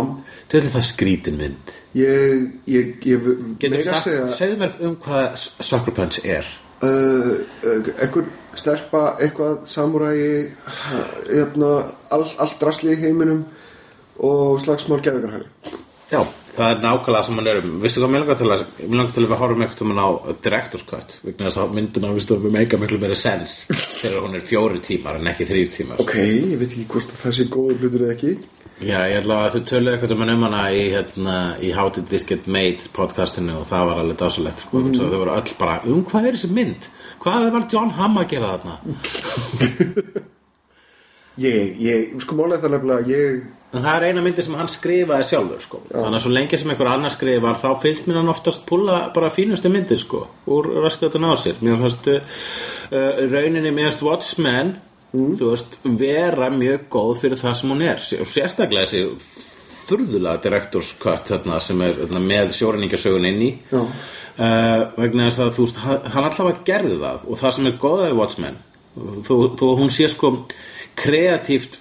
Þú 0.50 0.60
veit 0.60 0.72
það 0.74 0.86
skrítin 0.88 1.38
mynd. 1.40 1.72
Ég, 1.98 2.48
ég, 2.70 2.90
ég 3.10 3.30
Getur 3.62 3.80
að 3.80 3.88
sagt, 3.90 4.36
segðu 4.38 4.58
mér 4.62 4.76
um 4.86 4.96
hvað 5.04 5.24
S- 5.34 5.48
Soccer 5.66 5.94
Punch 5.96 6.20
er. 6.24 6.46
Uh, 6.80 7.42
uh, 7.60 7.88
einhver 8.00 8.28
stelpa 8.56 9.02
eitthvað 9.20 9.66
samúrægi 9.68 10.30
hérna, 11.28 11.72
all, 12.08 12.24
allt 12.40 12.54
drasli 12.62 12.94
í 12.94 13.00
heiminum 13.02 13.42
og 14.24 14.54
slagsmál 14.62 15.02
gefingarhæli 15.04 15.44
Já, 16.10 16.22
það 16.56 16.70
er 16.72 16.80
nákvæmlega 16.82 17.26
sem 17.28 17.36
hann 17.38 17.50
er 17.52 17.60
um. 17.60 17.74
Vistu 17.84 18.00
hvað 18.00 18.10
mér 18.14 18.22
langar 18.24 18.38
til 18.40 18.48
að 18.50 18.62
Mér 18.80 18.96
langar 18.96 19.12
til 19.14 19.22
að 19.22 19.28
við 19.30 19.42
horfum 19.42 19.64
eitthvað 19.66 19.90
hann 19.92 20.00
á 20.00 20.08
Director's 20.46 20.86
Cut 20.88 21.18
Vegna 21.26 21.46
þess 21.50 21.60
að 21.62 21.76
myndina 21.76 22.14
vistu 22.16 22.38
við 22.40 22.56
meika 22.56 22.80
miklu 22.80 22.98
meira 23.04 23.18
sens 23.26 23.58
Þegar 24.00 24.24
hún 24.24 24.40
er 24.40 24.46
fjóri 24.48 24.80
tímar 24.88 25.20
en 25.20 25.30
ekki 25.30 25.46
þrýr 25.52 25.70
tímar. 25.76 26.00
Ok, 26.02 26.16
ég 26.16 26.56
veit 26.58 26.70
ekki 26.72 26.88
hvort 26.90 27.12
að 27.12 27.22
það 27.26 27.36
sé 27.38 27.46
góður 27.52 27.84
hlutur 27.84 28.06
eða 28.08 28.16
ekki 28.16 28.32
Já, 28.80 28.96
ég 29.10 29.18
ætla 29.18 29.42
að 29.44 29.54
þau 29.54 29.64
töluðu 29.68 29.92
eitthvað 29.92 30.12
um 30.14 30.22
um 30.24 30.44
hana 30.46 30.62
í, 30.72 30.80
hérna, 30.94 31.36
í 31.60 31.70
How 31.76 31.90
Did 31.92 32.08
This 32.08 32.24
Get 32.24 32.46
Made 32.48 32.88
podcastinu 32.96 33.58
og 33.60 33.68
það 33.68 33.86
var 33.90 34.00
alveg 34.00 34.18
dásalegt 34.22 34.64
sko. 34.64 34.80
mm. 34.80 34.94
Þau 34.96 35.18
voru 35.20 35.34
öll 35.36 35.54
bara, 35.60 35.74
um 35.84 36.00
hvað 36.08 36.28
er 36.30 36.38
þessi 36.38 36.52
mynd? 36.56 36.88
Hvað 37.20 37.50
var 37.52 37.66
John 37.72 37.92
Hamm 37.98 38.20
að 38.22 38.30
gera 38.32 38.54
þarna? 38.56 38.74
Ég, 41.40 41.76
ég, 41.80 42.16
sko 42.20 42.36
málega 42.36 42.64
það 42.64 42.72
nefnilega 42.74 43.12
ég 43.14 43.44
En 43.70 43.84
það 43.84 43.94
er 43.94 44.04
eina 44.10 44.22
myndi 44.24 44.42
sem 44.42 44.54
hann 44.58 44.68
skrifaði 44.68 45.26
sjálfur 45.28 45.60
sko. 45.62 45.78
Þannig 45.92 46.16
að 46.18 46.22
svo 46.24 46.32
lengi 46.34 46.58
sem 46.58 46.72
einhver 46.72 46.88
annar 46.90 47.12
skrifar 47.14 47.60
þá 47.60 47.68
fylgst 47.84 48.08
mér 48.10 48.18
hann 48.18 48.32
oftast 48.32 48.64
púla 48.66 48.96
bara 49.14 49.30
fínustu 49.30 49.70
myndir 49.70 50.00
sko, 50.02 50.24
úr 50.50 50.72
raskatun 50.82 51.28
á 51.30 51.38
sér 51.38 51.60
Mér 51.62 51.78
fannst 51.84 52.08
uh, 52.10 52.18
rauninni 53.30 53.70
mér 53.76 53.94
Watchmen 54.02 54.74
þú 55.12 55.50
veist, 55.50 55.78
vera 56.00 56.50
mjög 56.54 56.88
góð 56.92 57.12
fyrir 57.24 57.40
það 57.40 57.58
sem 57.60 57.74
hún 57.74 57.84
er. 57.86 58.06
Og 58.20 58.30
sérstaklega 58.30 58.90
þessi 58.90 59.48
furðulega 59.90 60.42
director's 60.44 60.94
cut 61.02 61.30
þarna, 61.32 61.60
sem 61.64 61.82
er 61.82 61.98
þarna, 62.04 62.24
með 62.30 62.56
sjóræningasögun 62.58 63.28
inn 63.30 63.44
í. 63.46 63.52
Uh, 63.70 64.86
vegna 64.96 65.28
þess 65.28 65.42
að 65.44 65.54
þú 65.56 65.66
veist 65.66 65.80
hann 65.84 66.26
allavega 66.26 66.66
gerði 66.68 66.98
það. 67.02 67.22
Og 67.26 67.40
það 67.42 67.56
sem 67.56 67.70
er 67.70 67.78
góðaði 67.82 68.18
Watchmen 68.20 68.58
þó, 68.96 69.34
að 69.54 69.78
hún 69.80 69.92
sé 69.92 70.08
sko 70.10 70.32
kreatíft 70.98 71.80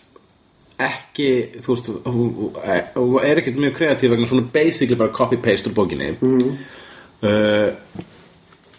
ekki 0.79 1.29
þú 1.59 1.73
veist 1.73 1.89
hún 2.05 3.17
er 3.25 3.41
ekkert 3.41 3.57
mjög 3.59 3.73
kreatív 3.75 4.13
vegna 4.13 4.29
svona 4.29 4.47
basically 4.53 4.97
bara 4.99 5.15
copy-paste 5.15 5.69
úr 5.69 5.75
bókinni. 5.75 6.13
Mm. 6.21 6.53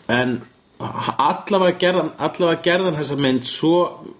en 0.08 0.38
allavega 0.80 1.76
gerðan 1.80 2.14
allavega 2.16 2.62
gerðan 2.64 2.96
þessa 2.96 3.18
mynd 3.20 3.44
svo 3.48 3.74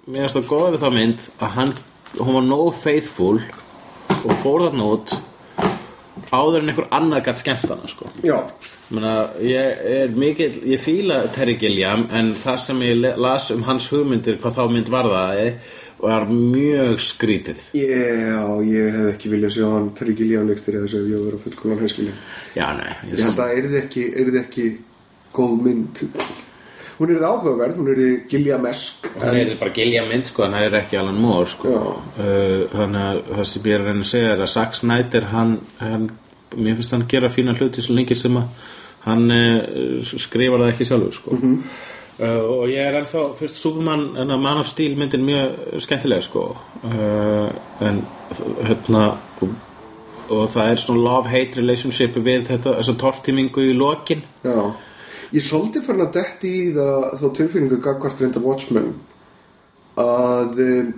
mér 0.07 0.27
finnst 0.27 0.39
það 0.39 0.51
góða 0.51 0.71
við 0.75 0.85
þá 0.85 0.91
mynd 0.97 1.27
að 1.39 1.57
hann, 1.57 1.75
hún 2.21 2.37
var 2.37 2.47
no 2.47 2.63
faithful 2.77 3.37
og 4.21 4.33
fór 4.43 4.67
þarna 4.67 4.89
út 4.95 5.15
áður 6.31 6.61
en 6.61 6.71
einhver 6.71 6.89
annar 6.95 7.23
gætt 7.27 7.41
skemmt 7.43 7.71
hana 7.71 7.89
sko. 7.91 8.11
Menna, 8.91 9.15
ég 9.43 9.85
er 9.97 10.13
mikil, 10.15 10.51
ég 10.69 10.83
fíla 10.83 11.25
Terry 11.35 11.57
Gilliam 11.59 12.07
en 12.15 12.35
það 12.39 12.59
sem 12.67 12.83
ég 12.87 13.07
las 13.19 13.51
um 13.55 13.65
hans 13.67 13.89
hugmyndir 13.91 14.39
hvað 14.43 14.59
þá 14.59 14.75
mynd 14.75 14.93
varðaði 14.93 15.47
var 16.01 16.29
mjög 16.31 17.01
skrítið. 17.05 17.65
Já, 17.77 18.45
ég 18.65 18.95
hef 18.95 19.09
ekki 19.15 19.33
viljað 19.35 19.57
sjá 19.59 19.67
hann 19.69 19.91
Terry 19.99 20.15
Gilliam 20.17 20.47
leikstir 20.49 20.79
eða 20.79 20.87
þess 20.87 21.01
að 21.01 21.11
ég 21.13 21.27
vera 21.27 21.41
fullkonan 21.45 21.83
hinskilin 21.85 22.23
Já, 22.57 22.69
nei, 22.79 22.93
Ég 23.11 23.25
held 23.27 23.43
að 23.45 23.57
yrði 23.59 23.83
ekki, 23.83 24.07
yrði 24.23 24.41
ekki 24.45 24.69
góð 25.37 25.59
mynd 25.67 26.05
Hún 27.01 27.15
yrði 27.15 27.25
áhugaverð, 27.25 27.77
hún 27.81 27.93
yrði 27.95 28.09
Gilliamesk 28.29 29.07
Það 29.15 29.39
er 29.41 29.53
bara 29.61 29.73
Gilliam 29.73 30.09
mynd 30.11 30.27
sko, 30.29 30.45
það 30.53 30.67
er 30.67 30.75
ekki 30.83 30.99
Alan 31.01 31.21
Moore 31.21 31.49
sko. 31.49 31.71
Já. 31.73 31.85
uh, 32.21 32.65
Þannig 32.75 33.07
að 33.07 33.21
það 33.31 33.47
sem 33.53 33.69
ég 33.71 33.77
er 33.79 33.81
að 33.81 33.87
reyna 33.89 34.05
að 34.05 34.11
segja 34.11 34.35
er 34.35 34.43
að 34.45 34.51
Zack 34.53 34.77
Snyder, 34.77 35.29
hann, 35.33 35.55
hann 35.81 36.11
mér 36.57 36.77
finnst 36.77 36.93
hann 36.93 37.07
gera 37.09 37.31
fína 37.33 37.55
hluti 37.57 37.85
svo 37.85 37.97
lengi 37.97 38.19
sem 38.19 38.37
að 38.37 38.67
hann 39.07 39.33
uh, 39.33 40.11
skrifar 40.11 40.61
það 40.61 40.75
ekki 40.75 40.89
sjálfur 40.91 41.17
sko. 41.17 41.39
uh, 41.41 42.43
og 42.53 42.67
ég 42.69 42.85
er 42.85 42.99
ennþá 43.01 43.25
fyrst 43.39 43.61
Superman 43.63 44.05
en 44.21 44.35
að 44.37 44.45
Man 44.45 44.61
of 44.61 44.69
Steel 44.69 44.99
myndin 45.01 45.25
mjög 45.25 45.81
skemmtileg 45.87 46.27
sko. 46.27 46.45
uh, 46.85 47.49
en 47.81 48.03
hérna 48.67 49.07
og, 49.41 49.57
og 50.29 50.45
það 50.53 50.75
er 50.75 50.85
svona 50.85 51.07
love-hate 51.07 51.63
relationship 51.63 52.21
við 52.21 52.45
þetta, 52.51 52.77
þessa 52.83 52.99
tortímingu 53.01 53.71
í 53.71 53.77
lokin 53.79 54.23
Já, 54.45 54.59
ég 55.31 55.39
er 55.43 55.47
svolítið 55.47 55.87
farin 55.87 56.07
að 56.07 56.17
detti 56.19 56.51
í 56.51 56.65
það, 56.75 57.07
þá 57.21 57.27
tilfinningu 57.39 57.79
gagvart 57.85 58.21
reynda 58.23 58.43
Watchmen 58.45 58.91
að 60.01 60.61
um, 60.65 60.91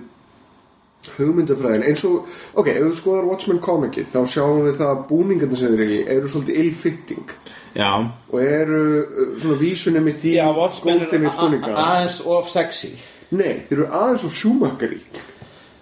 hugmyndafræðin 1.17 1.83
eins 1.89 2.03
og, 2.07 2.29
ok, 2.55 2.69
ef 2.71 2.85
við 2.85 2.95
skoðar 2.99 3.27
Watchmen 3.27 3.61
komikið 3.63 4.09
þá 4.13 4.19
sjáum 4.31 4.63
við 4.67 4.77
það 4.79 4.91
að 4.93 5.03
búningarnir 5.09 5.59
sem 5.59 5.73
þeir 5.73 5.83
eru 5.85 5.97
í 5.97 6.01
eru 6.15 6.31
svolítið 6.31 6.59
ill-fitting 6.63 7.33
Já, 7.73 7.89
og 8.29 8.35
eru 8.39 8.81
uh, 9.01 9.31
svona 9.41 9.59
vísunum 9.59 10.07
mitt 10.07 10.25
í 10.25 10.35
Já, 10.37 10.45
Watchmen 10.55 11.01
er 11.01 11.07
góðdæmi 11.07 11.33
búninga 11.37 11.73
aðeins 11.83 12.19
of 12.25 12.51
sexy 12.53 12.93
Nei, 13.33 13.63
þeir 13.67 13.79
eru 13.79 13.87
aðeins 13.89 14.27
of 14.27 14.37
sjúmakari 14.37 15.01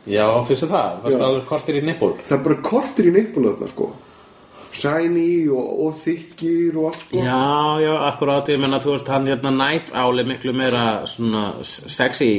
Já, 0.09 0.25
finnst 0.47 0.65
það? 0.65 1.03
Já. 1.05 1.11
það 1.11 1.27
alveg 1.27 1.43
kortir 1.51 1.77
í 1.77 1.83
nippul? 1.85 2.15
það 2.25 2.37
er 2.39 2.45
bara 2.47 2.63
kortir 2.65 3.11
í 3.11 3.13
nippulaðna 3.19 3.69
sko 3.69 3.91
shiny 4.73 5.49
og, 5.51 5.69
og 5.85 5.95
þykkir 6.01 6.77
og 6.79 6.89
allt 6.91 7.05
sko. 7.05 7.21
Já, 7.21 7.39
já, 7.83 7.93
akkurát, 8.09 8.51
ég 8.53 8.59
menna 8.61 8.79
þú 8.83 8.95
veist 8.95 9.11
hann 9.11 9.29
hérna 9.29 9.51
Night 9.55 9.93
Owl 9.97 10.21
er 10.23 10.29
miklu 10.29 10.53
meira 10.55 10.85
svona 11.09 11.45
sexy 11.63 12.31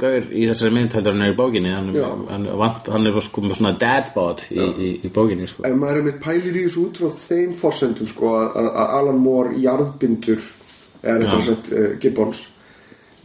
gaur 0.00 0.28
í 0.32 0.46
þessari 0.48 0.74
mynd 0.74 0.94
heldur 0.96 1.16
en 1.16 1.24
er 1.26 1.34
í 1.34 1.36
bókinni. 1.38 1.72
Hann, 1.74 1.90
Já. 1.96 2.06
hann, 2.30 2.46
vant, 2.60 2.88
hann 2.92 3.08
er 3.10 3.18
sko 3.24 3.42
með 3.44 3.58
svona 3.58 3.74
dadbot 3.80 4.46
í, 4.48 4.60
í, 4.60 4.92
í 5.04 5.10
bókinni 5.12 5.48
sko. 5.50 5.64
ef 5.68 5.76
maður 5.76 6.00
er 6.00 6.06
með 6.08 6.20
pælir 6.24 6.56
í 6.56 6.64
þessu 6.66 6.86
út 6.86 7.00
frá 7.02 7.18
þeim 7.26 7.52
forsendum 7.60 8.08
sko 8.10 8.32
að, 8.38 8.46
að 8.62 8.70
að 8.70 8.94
Alan 9.00 9.20
Moore 9.24 9.58
jarðbindur 9.60 10.40
eða 11.02 11.18
þetta 11.18 11.36
Já. 11.36 11.44
sagt 11.50 11.72
uh, 11.74 11.90
Gibbons 12.00 12.42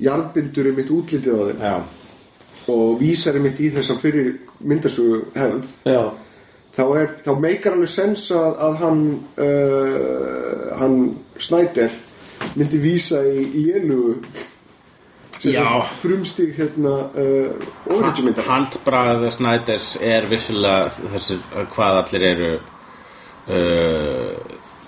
jarðbindur 0.05 0.69
er 0.69 0.75
mitt 0.75 0.91
útlitið 0.91 1.39
á 1.39 1.43
þeim. 1.47 1.63
Já, 1.63 1.75
og 2.75 2.99
vísar 2.99 3.37
er 3.37 3.45
mitt 3.45 3.61
í 3.63 3.71
þess 3.75 3.93
að 3.93 4.03
fyrir 4.03 4.31
myndasögu 4.65 5.21
hefð 5.35 5.91
já, 5.91 6.01
þá, 6.75 6.83
er, 6.99 7.07
þá 7.25 7.31
meikar 7.39 7.73
alveg 7.77 7.91
sens 7.91 8.31
að, 8.35 8.51
að 8.67 8.73
hann 8.81 9.01
uh, 9.41 10.77
hann 10.79 10.97
Snyder 11.41 11.91
myndi 12.55 12.77
vísa 12.79 13.19
í, 13.27 13.29
í 13.61 13.63
enu 13.79 13.99
Já. 15.45 15.67
frumstig 16.01 16.55
hérna 16.57 16.93
uh, 17.13 18.45
Handbragð 18.47 19.29
Snæders 19.35 19.89
er 20.01 20.25
vissulega 20.29 20.89
þessir 21.13 21.39
hvað 21.75 21.93
allir 22.01 22.23
eru 22.31 22.51
uh, 22.55 22.59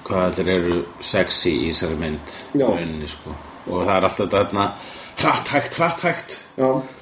hvað 0.08 0.24
allir 0.30 0.48
eru 0.56 0.78
sexy 1.04 1.54
í 1.68 1.70
þessari 1.72 1.98
mynd 2.00 2.28
rauninni, 2.56 3.08
sko. 3.12 3.30
og 3.68 3.78
það 3.84 3.96
er 3.98 4.04
alltaf 4.10 4.24
þetta 4.24 4.38
hérna 4.44 4.66
hratt 5.18 5.48
hægt, 5.52 5.74
hratt 5.80 6.02
hægt. 6.06 6.36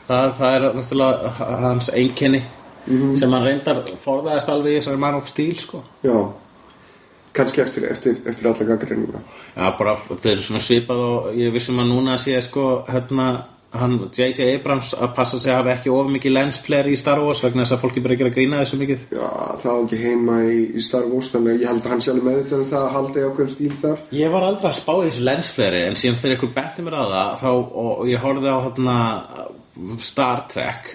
Það, 0.07 0.29
það 0.37 0.55
er 0.55 0.61
náttúrulega 0.77 1.29
hans 1.63 1.87
einkenni 1.91 2.41
Mhm. 2.87 3.15
sem 3.17 3.31
hann 3.31 3.43
reyndar 3.45 3.83
forðaðist 4.05 4.49
alveg 4.49 4.73
í 4.73 4.79
þessari 4.81 4.99
Man 4.99 5.15
of 5.15 5.27
Steel 5.29 5.55
sko. 5.55 5.83
já 6.03 6.17
kannski 7.35 7.61
eftir, 7.61 7.83
eftir, 7.91 8.15
eftir 8.25 8.47
alla 8.47 8.65
gaggreinuna 8.69 9.19
Já, 9.55 9.71
bara 9.77 9.97
þau 9.97 10.29
eru 10.31 10.41
svona 10.41 10.61
svipað 10.63 11.01
og 11.03 11.33
ég 11.35 11.51
vissum 11.51 11.79
að 11.83 11.91
núna 11.91 12.15
sé 12.21 12.37
sko 12.41 12.85
hérna 12.87 13.45
hann 13.75 13.97
J.J. 14.07 14.55
Abrams 14.55 14.93
að 14.95 15.09
passa 15.17 15.39
sig 15.39 15.51
að 15.51 15.57
hafa 15.57 15.73
ekki 15.73 15.91
of 15.91 16.07
mikið 16.13 16.31
lensflare 16.31 16.93
í 16.93 16.95
Star 16.95 17.19
Wars 17.19 17.41
vegna 17.43 17.65
þess 17.65 17.75
að 17.75 17.81
fólki 17.83 18.03
bara 18.05 18.15
ekki 18.15 18.23
að 18.29 18.35
grína 18.37 18.61
þessu 18.63 18.79
mikið 18.79 19.03
Já, 19.11 19.27
það 19.59 19.75
á 19.75 19.77
ekki 19.83 19.99
heima 19.99 20.37
í, 20.47 20.61
í 20.79 20.85
Star 20.85 21.05
Wars 21.11 21.31
þannig 21.33 21.57
að 21.57 21.61
ég 21.65 21.67
held 21.73 21.83
að 21.83 21.91
hann 21.91 22.05
sjálf 22.05 22.23
meðutöð 22.29 22.57
um 22.61 22.69
það 22.71 22.85
að 22.85 22.95
halda 22.95 23.19
í 23.19 23.27
ákveðum 23.27 23.53
stíl 23.55 23.75
þar 23.81 23.99
Ég 24.15 24.31
var 24.31 24.47
aldrei 24.47 24.69
að 24.71 24.79
spá 24.79 24.93
í 24.95 25.05
þessu 25.09 25.27
lensflare 25.27 25.83
en 25.89 25.99
síðan 25.99 26.19
þegar 26.21 26.37
ykkur 26.37 26.55
benti 26.55 26.85
mér 26.87 26.95
á 26.95 27.03
það 27.03 27.35
þá, 27.43 27.49
og, 27.83 28.07
ég 28.07 28.23
horfði 28.23 28.55
á 28.55 28.57
hérna 28.63 28.97
Star 29.99 30.45
Trek 30.53 30.93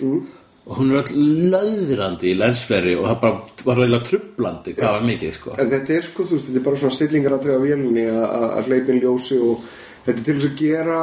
og 0.67 0.77
hún 0.79 0.91
er 0.93 1.01
öll 1.03 1.51
löðrandi 1.53 2.31
í 2.31 2.39
lensflare 2.39 2.93
og 3.01 3.07
það 3.09 3.21
bara 3.23 3.65
var 3.67 3.77
reyla 3.81 4.01
trublandi 4.07 4.75
hvað 4.77 4.93
var 4.97 5.07
mikið 5.09 5.33
sko. 5.39 5.55
En 5.59 5.71
þetta 5.73 5.95
er 5.97 6.03
sko, 6.07 6.25
þú 6.29 6.37
veist, 6.37 6.49
þetta 6.51 6.61
er 6.61 6.67
bara 6.69 6.81
svona 6.83 6.97
stillingaradrið 6.99 7.57
á 7.57 7.61
vélinni 7.65 8.05
að- 8.11 8.29
að 8.37 8.45
að 8.59 8.69
hleypin 8.71 9.01
ljósi 9.03 9.39
og 9.41 9.65
þetta 10.07 10.19
er 10.19 10.25
til 10.29 10.37
þess 10.37 10.51
að 10.51 10.61
gera 10.61 11.01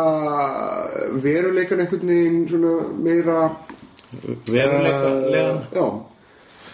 veruleikan 1.26 1.82
einhvern 1.84 2.08
veginn 2.14 2.48
svona 2.50 2.76
meira 3.08 3.40
Veruleika 4.48 5.10
uh, 5.12 5.60
Já, 5.76 5.86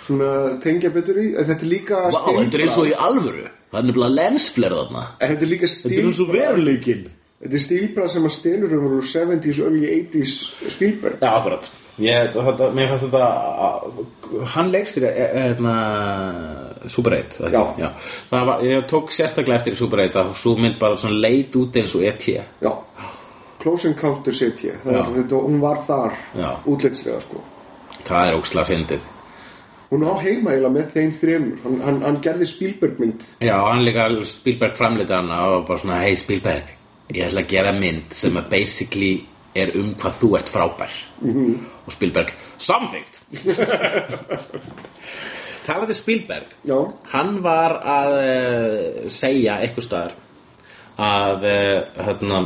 svona 0.06 0.30
tengja 0.62 0.92
betur 0.94 1.18
í. 1.18 1.32
En 1.40 1.48
þetta 1.50 1.66
er 1.66 1.72
líka 1.72 2.02
stílbragð 2.14 2.92
í 2.92 2.94
alvöru. 3.08 3.48
Það 3.74 3.80
er 3.80 3.88
nefnilega 3.88 4.16
lensflare 4.20 4.78
þarna. 4.84 5.04
En 5.18 5.32
Þetta 5.32 5.46
er 5.48 5.52
líka 5.56 5.70
stílbragð 5.72 6.34
veruleikin 6.36 7.04
Þetta 7.44 7.58
er 7.60 7.64
stílbragð 7.66 8.12
sem 8.14 8.28
að 8.28 8.32
stelur 8.38 8.74
um 8.78 8.84
úr 8.88 9.08
70s, 9.08 9.58
early 9.60 9.88
80s 9.92 10.36
Spielberg. 10.72 11.18
Já, 11.20 11.32
akkurat. 11.36 11.66
Ég, 12.02 12.30
þetta, 12.34 12.70
Mér 12.74 12.88
fannst 12.90 13.04
þetta 13.06 14.46
Hann 14.56 14.72
leikst 14.74 14.96
í 14.98 15.04
hérna, 15.04 15.74
Super 16.90 17.18
8 17.20 17.36
það 17.38 17.50
ekki? 17.50 17.84
Já. 17.84 17.90
Það 18.32 18.46
var, 18.50 18.64
Ég 18.66 18.86
tók 18.90 19.12
sérstaklega 19.14 19.60
eftir 19.60 19.78
Super 19.78 20.02
8 20.08 20.22
að 20.24 20.32
svo 20.40 20.56
mynd 20.58 20.80
bara 20.82 21.12
leit 21.14 21.54
út 21.60 21.78
eins 21.78 21.94
og 22.00 22.06
ET 22.08 22.26
Já, 22.34 22.72
Close 23.62 23.92
Encounters 23.92 24.42
Já. 24.42 24.74
þetta, 24.88 25.42
Hún 25.44 25.60
var 25.62 25.84
þar 25.86 26.18
Já. 26.34 26.50
útlitslega 26.66 27.22
sko. 27.28 27.44
Það 28.04 28.28
er 28.28 28.38
ókslega 28.40 28.70
fyndið. 28.72 29.10
Hún 29.94 30.08
á 30.10 30.14
heima 30.18 30.56
eiginlega 30.56 30.74
með 30.74 30.88
þeim 30.96 31.12
þremur. 31.20 31.60
Hann, 31.64 31.82
hann, 31.86 32.00
hann 32.08 32.22
gerði 32.26 32.48
Spielberg 32.50 32.98
mynd. 33.04 33.28
Já, 33.44 33.60
hann 33.70 33.84
líka 33.86 34.08
Spielberg 34.26 34.80
framleita 34.80 35.20
hana 35.22 35.44
og 35.52 35.68
bara 35.68 35.84
svona, 35.84 36.02
hei 36.02 36.16
Spielberg 36.18 36.80
ég 37.14 37.28
ætla 37.28 37.44
að 37.44 37.54
gera 37.54 37.72
mynd 37.78 38.16
sem 38.18 38.38
að 38.40 38.50
basically 38.50 39.14
er 39.54 39.74
um 39.78 39.94
hvað 40.02 40.20
þú 40.22 40.30
ert 40.40 40.50
frábær. 40.50 40.94
-hmm. 41.22 41.54
og 41.86 41.94
Spielberg, 41.94 42.34
samþygt 42.58 43.22
Talandi 45.64 45.94
Spielberg? 45.94 46.50
Já, 46.68 46.92
hann 47.14 47.44
var 47.44 47.80
að 47.86 48.14
uh, 48.18 49.10
segja 49.12 49.62
eitthvað 49.64 49.88
staðar 49.88 50.16
að 51.00 51.46
uh, 51.48 52.04
hérna, 52.08 52.42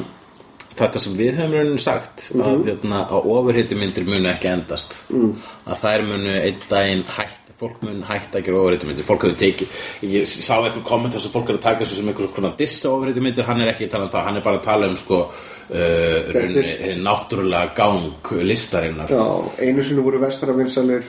þetta 0.78 1.02
sem 1.02 1.18
við 1.18 1.40
höfum 1.40 1.58
raunin 1.58 1.82
sagt 1.82 2.30
að, 2.38 2.68
hérna, 2.70 3.02
að 3.10 3.30
ofurhittumyndir 3.34 4.06
munu 4.06 4.30
ekki 4.30 4.52
endast. 4.52 5.00
Mm. 5.10 5.34
að 5.66 5.82
þær 5.82 6.06
munu 6.12 6.38
einn 6.38 6.62
daginn 6.70 7.04
hætta 7.10 7.37
fólk 7.58 7.82
mun 7.82 8.04
hætta 8.06 8.38
að 8.40 8.46
gera 8.48 8.60
ofurreitumyndir 8.62 9.06
fólk 9.08 9.24
hefur 9.26 9.38
tekið, 9.42 9.78
ég 10.14 10.26
sá 10.30 10.56
einhver 10.60 10.84
komment 10.86 11.16
þar 11.16 11.24
sem 11.26 11.34
fólk 11.34 11.50
er 11.50 11.58
að 11.58 11.64
taka 11.68 11.84
þessu 11.86 12.00
sem 12.00 12.10
einhver 12.12 12.30
svona 12.34 12.52
dissa 12.60 12.92
ofurreitumyndir, 12.94 13.48
hann 13.48 13.62
er 13.64 13.72
ekki 13.74 13.88
að 13.88 13.94
tala 13.96 14.08
um 14.08 14.12
það, 14.14 14.26
hann 14.28 14.38
er 14.42 14.46
bara 14.46 14.60
að 14.62 14.68
tala 14.68 14.90
um 14.92 14.98
sko 15.02 15.22
uh, 15.28 16.34
runni, 16.38 16.74
náttúrulega 17.02 17.72
gang 17.78 18.34
listarinnar. 18.52 19.10
Já, 19.10 19.24
einu 19.66 19.86
sinni 19.88 20.06
voru 20.06 20.22
vestara 20.22 20.54
vinsalir 20.58 21.08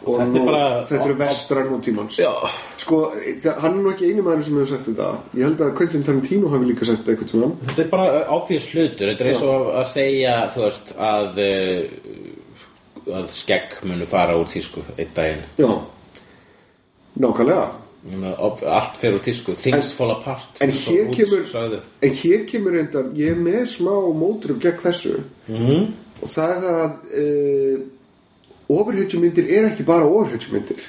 og 0.00 0.16
Þetta 0.16 0.38
er 0.40 0.44
bara- 0.46 0.86
þetta 0.88 1.04
eru 1.04 1.14
vestrar 1.20 1.66
nútímans. 1.68 2.14
Já. 2.18 2.30
Sko, 2.80 3.12
hann 3.60 3.74
er 3.74 3.82
nú 3.82 3.90
ekki 3.92 4.08
eini 4.08 4.22
maður 4.24 4.42
sem 4.46 4.54
hefur 4.56 4.70
sagt 4.70 4.86
þetta. 4.88 5.08
Ég 5.36 5.44
held 5.44 5.60
að 5.60 5.74
Quentin 5.76 6.04
Tarantino 6.06 6.48
hafi 6.48 6.64
líka 6.70 6.86
sagt 6.88 7.04
tímann. 7.04 7.52
Þetta 7.66 7.82
er 7.84 7.90
bara 7.92 8.24
ákveðis 8.24 8.70
hlutur, 8.72 9.12
þetta 9.12 9.20
er 9.20 9.28
eins 9.28 9.42
og 9.42 9.66
að 9.76 9.86
segja, 9.92 10.36
þú 10.54 10.64
veist, 10.64 10.94
að, 10.96 11.38
uh, 11.44 12.29
að 13.14 13.30
skegg 13.34 13.78
munu 13.84 14.06
fara 14.06 14.36
úr 14.38 14.48
tísku 14.50 14.82
einn 14.96 15.14
daginn. 15.14 15.46
Já, 15.58 15.70
nákvæmlega 17.20 17.68
Allt 18.00 18.96
fer 18.96 19.12
úr 19.12 19.20
tísku, 19.20 19.52
things 19.54 19.90
En- 19.90 19.96
fall 19.96 20.10
apart. 20.10 20.60
En 20.60 20.70
hér 20.70 21.10
kemur, 21.12 21.44
en 22.00 22.14
hér 22.14 22.46
kemur 22.46 22.72
reyndar, 22.72 23.10
ég 23.14 23.34
er 23.34 23.36
með 23.36 23.66
smá 23.68 23.92
móturum 24.16 24.58
gegn 24.58 24.80
þessu 24.80 25.20
-hmm. 25.48 25.92
og 26.22 26.28
það 26.28 26.50
er 26.54 26.62
það 26.62 26.78
að 26.84 26.92
uh, 27.20 27.80
ofurhetjumyndir 28.68 29.50
er 29.50 29.68
ekki 29.68 29.84
bara 29.84 30.08
ofurhetjumyndir. 30.08 30.80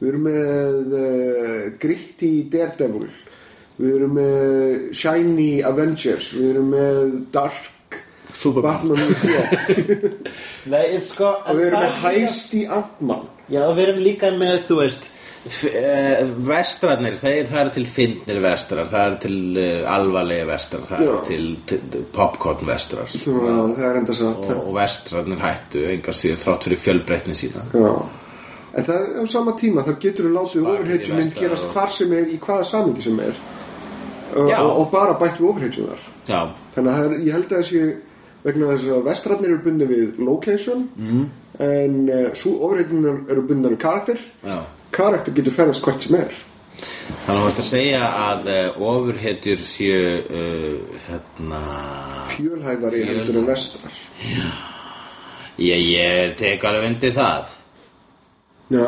Við 0.00 0.08
erum 0.08 0.22
með 0.22 0.94
uh, 0.94 1.72
Gritty 1.80 2.48
Daredevil, 2.52 3.10
við 3.76 3.96
erum 3.96 4.14
með 4.14 4.94
Shiny 4.94 5.62
Avengers, 5.62 6.32
við 6.32 6.50
erum 6.50 6.70
með 6.70 7.20
Dark 7.32 7.79
Superman. 8.36 8.88
Batman 8.88 9.08
já. 9.24 9.42
Nei, 10.72 10.84
ég 10.94 11.02
sko... 11.06 11.32
og 11.44 11.56
við 11.58 11.66
erum 11.70 11.82
með 11.84 11.96
Heisty 12.04 12.62
Ant-Man. 12.66 13.26
Já, 13.50 13.64
við 13.74 13.82
erum 13.88 14.00
líka 14.04 14.30
með, 14.36 14.60
þú 14.68 14.76
veist, 14.78 15.08
eh, 15.66 16.20
vestrarnir, 16.46 17.16
þeir, 17.18 17.48
það 17.50 17.60
eru 17.64 17.72
til 17.74 17.84
fyndnir 17.96 18.40
vestrar, 18.44 18.90
það 18.92 19.06
eru 19.08 19.18
til 19.24 19.36
uh, 19.58 19.92
alvarlega 19.96 20.46
vestrar, 20.52 20.84
það 20.86 21.04
Já. 21.08 21.12
til, 21.26 21.44
til 21.70 22.04
popcorn 22.14 22.66
vestrar. 22.68 23.10
Svo, 23.10 23.38
það 23.74 23.86
er 23.90 24.00
enda 24.04 24.16
satt. 24.20 24.50
Og, 24.54 24.64
og 24.70 24.74
vestrarnir 24.78 25.42
hættu, 25.42 25.84
engar 25.96 26.18
síður, 26.20 26.42
þrátt 26.44 26.68
fyrir 26.68 26.82
fjölbreytni 26.86 27.38
sína. 27.38 27.66
Já. 27.74 27.94
En 28.70 28.86
það 28.86 29.00
er 29.00 29.16
á 29.18 29.24
sama 29.26 29.56
tíma, 29.58 29.82
þar 29.82 29.96
getur 30.04 30.28
við 30.28 30.36
látið 30.36 30.60
Spagetti 30.60 30.76
ofurhetjumynd 30.84 31.24
vestar 31.24 31.42
gerast 31.42 31.64
og- 31.66 31.72
hvar 31.74 31.90
sem 31.96 32.12
er, 32.14 32.28
í 32.30 32.36
hvaða 32.44 32.68
samingi 32.68 33.02
sem 33.02 33.18
er 33.24 33.32
og, 34.36 34.46
Já. 34.46 34.60
og, 34.62 34.70
og 34.78 34.86
bara 34.92 35.16
bætt 35.18 35.40
við 35.40 35.48
ofurhetjunar. 35.50 36.04
Já, 36.30 36.40
Þannig 36.76 36.92
að 36.92 37.00
það 37.00 37.06
er, 37.08 37.16
ég 37.26 37.34
held 37.34 37.50
að 37.50 37.56
þessi 37.64 37.80
vegna 38.44 38.70
þess 38.72 38.92
að 38.96 39.08
vestrarnir 39.08 39.52
eru 39.52 39.62
bundið 39.64 39.92
við 39.94 40.20
location 40.26 40.86
mm. 40.96 41.24
en 41.66 41.98
uh, 42.08 42.22
svo 42.38 42.56
ofurhetjunar 42.66 43.24
eru 43.32 43.44
bundið 43.48 43.76
við 43.76 43.82
karakter. 43.86 44.22
já. 44.44 44.60
Karakter 44.90 45.36
getur 45.36 45.54
ferðast 45.54 45.84
hvert 45.84 46.02
sem 46.02 46.16
er. 46.18 46.32
Þannig 46.80 47.36
að 47.36 47.44
þú 47.44 47.50
ert 47.50 47.62
að 47.62 47.68
segja 47.68 48.02
að 48.24 48.50
uh, 48.50 48.82
ofurhetjur 48.90 49.64
séu 49.68 50.02
uh, 50.24 50.98
hérna 51.06 51.62
Fjölhæfari 52.32 53.04
heldur 53.06 53.40
en 53.42 53.48
vestrar. 53.50 54.02
ég, 55.60 55.88
ég 55.90 56.36
tek 56.40 56.64
alveg 56.64 56.92
undir 56.94 57.16
það 57.16 57.56
Já. 58.70 58.86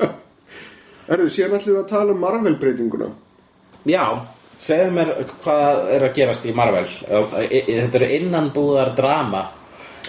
Erðu, 1.10 1.26
ætlum 1.28 1.74
við 1.74 1.80
að 1.82 1.88
tala 1.90 2.14
um 2.14 2.22
Marvel 2.22 2.54
breytinguna. 2.60 3.10
Já, 3.88 4.04
segðu 4.60 4.92
mér 4.96 5.14
hvað 5.42 5.90
er 5.94 6.06
að 6.06 6.14
gerast 6.18 6.46
í 6.46 6.54
Marvel. 6.56 6.86
E- 7.08 7.48
e- 7.48 7.64
Þetta 7.80 8.00
eru 8.00 8.10
innanbúðar 8.18 8.94
drama 8.96 9.44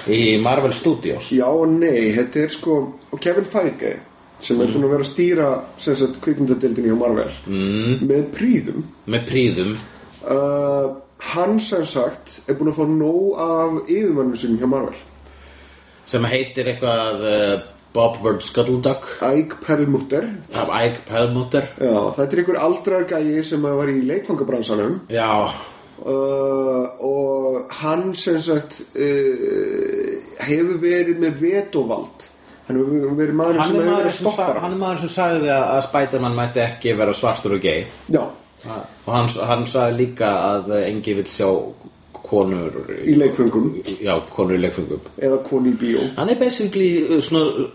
í 0.08 0.38
Marvel 0.42 0.74
Studios. 0.74 1.32
Já 1.36 1.48
og 1.48 1.68
nei, 1.70 2.12
þetta 2.16 2.46
er 2.46 2.56
sko 2.56 2.80
Kevin 3.20 3.46
Feige 3.52 3.94
sem 4.42 4.62
er 4.62 4.72
búin 4.74 4.88
að 4.88 4.94
vera 4.96 5.06
að 5.06 5.12
stýra 5.12 5.48
sem 5.78 6.16
kvikmyndadeildinni 6.24 6.90
hjá 6.90 6.98
Marvel. 6.98 7.32
Mm. 7.46 8.08
með 8.10 8.24
príðum 8.34 8.86
með 9.06 9.28
príðum 9.30 9.76
uh, 10.26 10.88
hann 11.32 11.60
sem 11.62 11.86
sagt 11.86 12.40
er 12.48 12.58
búin 12.58 12.72
að 12.72 12.80
fá 12.80 12.86
nóg 12.90 13.36
af 13.46 13.76
yfirmannum 13.86 14.38
sinni 14.40 14.62
hjá 14.62 14.70
Marvel. 14.70 14.98
Sem 16.10 16.26
heitir 16.26 16.72
eitthvað 16.74 17.22
uh, 17.22 17.54
Bob 17.94 18.22
Word 18.24 18.42
Scuttleduck 18.46 19.20
Ike 19.22 19.60
Perlmutter 19.66 20.30
Ike 20.52 21.04
Perlmutter. 21.08 21.68
Já, 21.78 22.00
þetta 22.16 22.28
er 22.32 22.42
einhver 22.44 22.60
aldrar 22.64 23.08
gæi 23.10 23.44
sem 23.46 23.64
var 23.66 23.92
í 23.92 24.00
leikfangabransanum. 24.08 25.00
Já, 25.12 25.52
uh, 26.06 26.86
og 27.04 27.74
hann 27.82 28.14
sem 28.16 28.40
sagt 28.44 28.82
uh, 28.96 30.14
hefur 30.42 30.78
verið 30.82 31.20
með 31.22 31.42
vetovald. 31.42 32.30
Hann 32.68 32.80
hefur 32.80 33.18
verið 33.20 33.38
maður 33.42 33.62
hann 33.62 33.72
sem 33.74 33.80
hefur 33.82 33.90
verið 33.90 33.92
maður 33.92 34.08
að 34.08 34.16
sem, 34.16 34.26
stoppa 34.26 34.48
sa, 34.48 34.64
hann 34.64 34.78
er 34.78 34.82
maður 34.86 35.04
sem 35.04 35.14
sagði 35.18 35.52
að, 35.52 35.68
að 35.76 35.84
Spiderman 35.90 36.40
mætti 36.40 36.64
ekki 36.64 36.98
vera 37.02 37.18
svartur 37.18 37.58
og 37.58 37.66
gay. 37.66 37.86
Já, 38.14 38.24
og 38.72 39.12
hann, 39.12 39.32
hann 39.52 39.68
sagði 39.70 40.06
líka 40.06 40.32
að 40.52 40.72
uh, 40.76 40.84
engi 40.86 41.18
vill 41.20 41.28
sjá 41.30 41.50
konur 42.32 42.76
í 43.04 43.18
leikfangum 43.18 43.66
Já, 44.00 44.14
konur 44.32 44.56
í 44.56 44.62
leikfengum 44.62 45.08
eða 45.20 45.42
koni 45.44 45.74
í 45.74 45.80
bíó. 45.82 46.08
Hann 46.16 46.32
er 46.32 46.40
basically 46.40 46.92
uh, 47.10 47.20
svona 47.24 47.68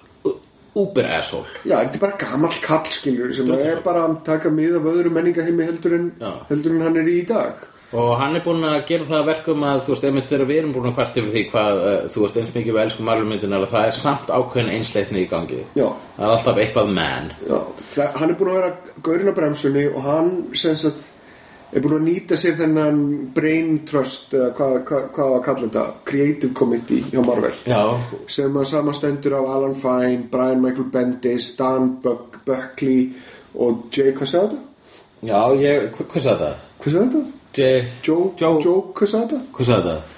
uber 0.77 1.09
asshole 1.19 1.49
Já, 1.65 1.79
þetta 1.81 1.99
er 1.99 2.05
bara 2.07 2.21
gamall 2.21 2.59
kall 2.65 2.91
skilur 2.93 3.33
sem 3.37 3.55
er 3.57 3.81
bara 3.85 4.05
að 4.09 4.21
taka 4.27 4.53
mið 4.53 4.77
af 4.81 4.91
öðru 4.93 5.15
menningaheimi 5.15 5.71
heldur 5.71 5.97
en, 5.99 6.12
Já. 6.21 6.35
heldur 6.51 6.77
en 6.77 6.87
hann 6.89 7.01
er 7.03 7.11
í 7.12 7.23
dag 7.29 7.65
Og 7.95 8.17
hann 8.19 8.35
er 8.35 8.43
búinn 8.43 8.65
að 8.67 8.81
gera 8.89 9.07
það 9.07 9.21
að 9.21 9.29
verkum 9.31 9.65
að 9.65 9.83
þú 9.85 9.93
veist, 9.93 10.05
einmitt 10.09 10.31
þegar 10.31 10.49
við 10.49 10.59
erum 10.61 10.73
búin 10.75 10.89
að 10.91 10.97
hvert 10.99 11.19
yfir 11.21 11.31
því 11.33 11.43
hvað, 11.53 11.77
uh, 11.79 11.99
þú 12.11 12.23
veist, 12.25 12.39
eins 12.41 12.55
mikið 12.57 12.75
við 12.75 12.81
elskum 12.83 13.07
marlumyndinar 13.07 13.62
að 13.62 13.75
það 13.77 13.87
er 13.91 13.95
samt 14.01 14.33
ákveðin 14.35 14.73
einsleitni 14.75 15.23
í 15.23 15.29
gangi. 15.31 15.61
Já. 15.79 15.87
Það 16.17 16.25
er 16.27 16.33
alltaf 16.35 16.59
eitthvað 16.65 16.91
man. 16.99 17.31
Já, 17.47 17.61
það, 17.95 18.11
hann 18.19 18.33
er 18.33 18.39
búin 18.41 18.51
að 18.51 18.59
vera 18.59 18.73
gaurinn 19.07 19.31
á 19.31 19.39
bremsunni 19.39 19.85
og 19.93 20.03
hann 20.09 20.33
sem 20.59 20.75
sagt 20.83 21.07
er 21.72 21.83
búin 21.83 21.96
að 21.98 22.05
nýta 22.07 22.37
sér 22.38 22.55
þennan 22.61 22.98
brain 23.35 23.81
trust 23.88 24.35
eða 24.37 24.52
hvað, 24.57 24.76
hvað, 24.88 25.07
hvað 25.16 25.31
var 25.33 25.38
að 25.40 25.44
kalla 25.48 25.64
þetta 25.66 25.85
creative 26.11 26.52
committee 26.55 27.02
hjá 27.11 27.22
Marvel 27.26 27.52
Já. 27.66 27.81
sem 28.37 28.57
að 28.61 28.68
samastendur 28.70 29.35
af 29.40 29.48
Alan 29.57 29.74
Fine, 29.83 30.29
Brian 30.31 30.62
Michael 30.62 30.90
Bendis, 30.94 31.48
Dan 31.59 31.96
Buck, 32.05 32.38
Buckley 32.46 33.09
og 33.59 33.87
Jay, 33.92 34.12
hvað 34.12 34.31
sagði 34.31 34.57
þetta? 34.57 34.62
Já, 35.26 35.40
ég, 35.64 35.88
hva- 35.96 36.07
hvað 36.12 36.22
sagði 36.29 36.44
það? 36.44 36.62
Hvað 36.85 36.92
sagði 36.96 37.09
þetta? 37.16 37.33
J... 37.57 37.68
Joe, 38.05 38.31
Joe- 38.40 38.61
Joe, 38.62 38.83
hvað 38.94 39.11
sagði 39.14 39.26
þetta? 39.33 39.42
Hvað 39.57 39.70
sagði 39.72 39.90
það? 39.90 40.14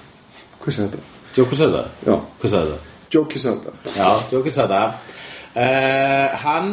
Hvað 0.59 0.75
sagði 0.75 0.89
þetta? 0.89 1.03
Joe, 1.37 1.45
hvað 1.49 1.59
sagði 1.63 1.73
það? 1.79 1.89
Já, 2.09 2.15
Hvað 2.41 2.53
sagði 2.53 2.71
það? 2.75 2.85
Joe, 3.09 3.25
hvað 3.31 3.43
sagði 3.45 3.59
þetta? 3.65 3.93
Já, 3.97 4.09
Joe, 4.33 4.41
hvað 4.45 4.55
sagði 4.59 4.79
það? 4.79 4.89
Uh, 5.59 6.37
hann, 6.43 6.71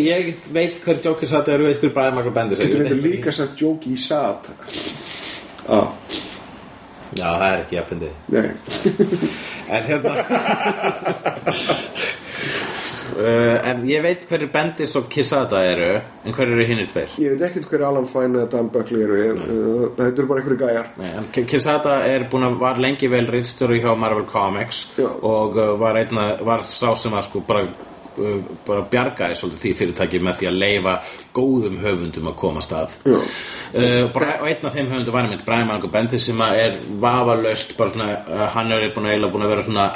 ég 0.00 0.34
veit 0.52 0.78
hver 0.84 1.00
sagði 1.30 1.52
það 1.52 1.54
og 1.64 1.68
veit 1.70 1.80
hver 1.84 1.94
Brian 1.96 2.14
Michael 2.18 2.34
Bendis. 2.36 2.58
Þetta 2.58 2.78
Ég 2.78 2.84
er 2.84 2.92
ekki- 2.94 3.12
líka 3.16 3.32
sagt 3.32 3.60
Joe 3.60 3.78
í 3.90 3.96
sat 3.98 4.50
ah, 5.68 5.88
Já, 7.14 7.28
það 7.38 7.50
er 7.52 7.60
ekki. 7.62 7.76
Nei, 8.34 8.48
En 9.70 9.82
hérna 9.86 10.14
uh, 13.14 13.68
En 13.70 13.84
ég 13.88 14.02
veit 14.04 14.24
hverju 14.28 14.48
Bendis 14.52 14.96
og 14.98 15.06
Kissada 15.12 15.60
eru 15.68 15.92
En 16.26 16.34
hverju 16.34 16.56
eru 16.56 16.66
hinnir 16.68 16.88
tveir 16.90 17.14
ég 17.22 17.34
veit 17.36 17.46
ekkert 17.48 17.68
hver 17.70 17.86
Alan 17.88 18.08
Fine 18.10 18.42
eða 18.42 18.50
Dan 18.56 18.68
Buckley 18.74 19.04
eru 19.06 19.20
ég, 19.20 19.40
uh, 19.44 19.86
Þetta 19.96 20.18
eru 20.24 20.28
bara 20.30 20.42
einhverju 20.42 20.60
gæjar 20.64 20.90
Nei, 21.00 21.10
en 21.20 21.30
K- 21.34 21.46
Kissada 21.54 22.00
er 22.10 22.26
búin 22.32 22.48
að 22.48 22.58
var 22.60 22.82
lengi 22.82 23.08
vel 23.12 23.26
rítstjóri 23.30 23.80
hjá 23.84 23.94
Marvel 23.98 24.26
Comics 24.30 24.84
Já. 24.98 25.08
og 25.08 25.56
uh, 25.60 25.74
var, 25.80 26.00
einna, 26.02 26.32
var 26.44 26.66
sá 26.68 26.90
sem 26.98 27.14
að 27.14 27.28
sko 27.30 27.44
bara 27.46 27.66
bara 28.66 28.84
bjargaði 28.90 29.38
svolítið 29.38 29.62
því 29.64 29.72
fyrirtæki 29.80 30.20
með 30.22 30.38
því 30.40 30.48
að 30.50 30.60
leifa 30.62 30.94
góðum 31.36 31.80
höfundum 31.82 32.30
að 32.30 32.36
koma 32.42 32.62
stað 32.64 32.94
uh, 33.08 34.04
Bra- 34.14 34.38
og 34.40 34.46
einn 34.50 34.68
af 34.68 34.76
þeim 34.76 34.92
höfundum 34.92 35.16
var 35.16 35.26
einmitt 35.28 35.44
Brian 35.46 35.68
Malcolm 35.70 35.94
Bendis 35.94 36.28
sem 36.28 36.44
er 36.46 36.78
vafalaust 37.02 37.74
bara 37.78 37.94
svona, 37.94 38.08
uh, 38.28 38.46
hann 38.54 38.72
er 38.72 38.88
búin 38.94 39.10
að, 39.10 39.28
búin 39.34 39.46
að 39.46 39.54
vera 39.54 39.66
svona, 39.66 39.88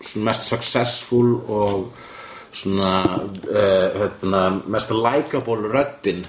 svona 0.00 0.30
mest 0.30 0.50
successful 0.50 1.32
og 1.46 2.04
svona 2.56 2.92
uh, 3.04 4.00
hérna, 4.00 4.42
mest 4.72 4.92
likeable 4.94 5.70
röddin 5.72 6.22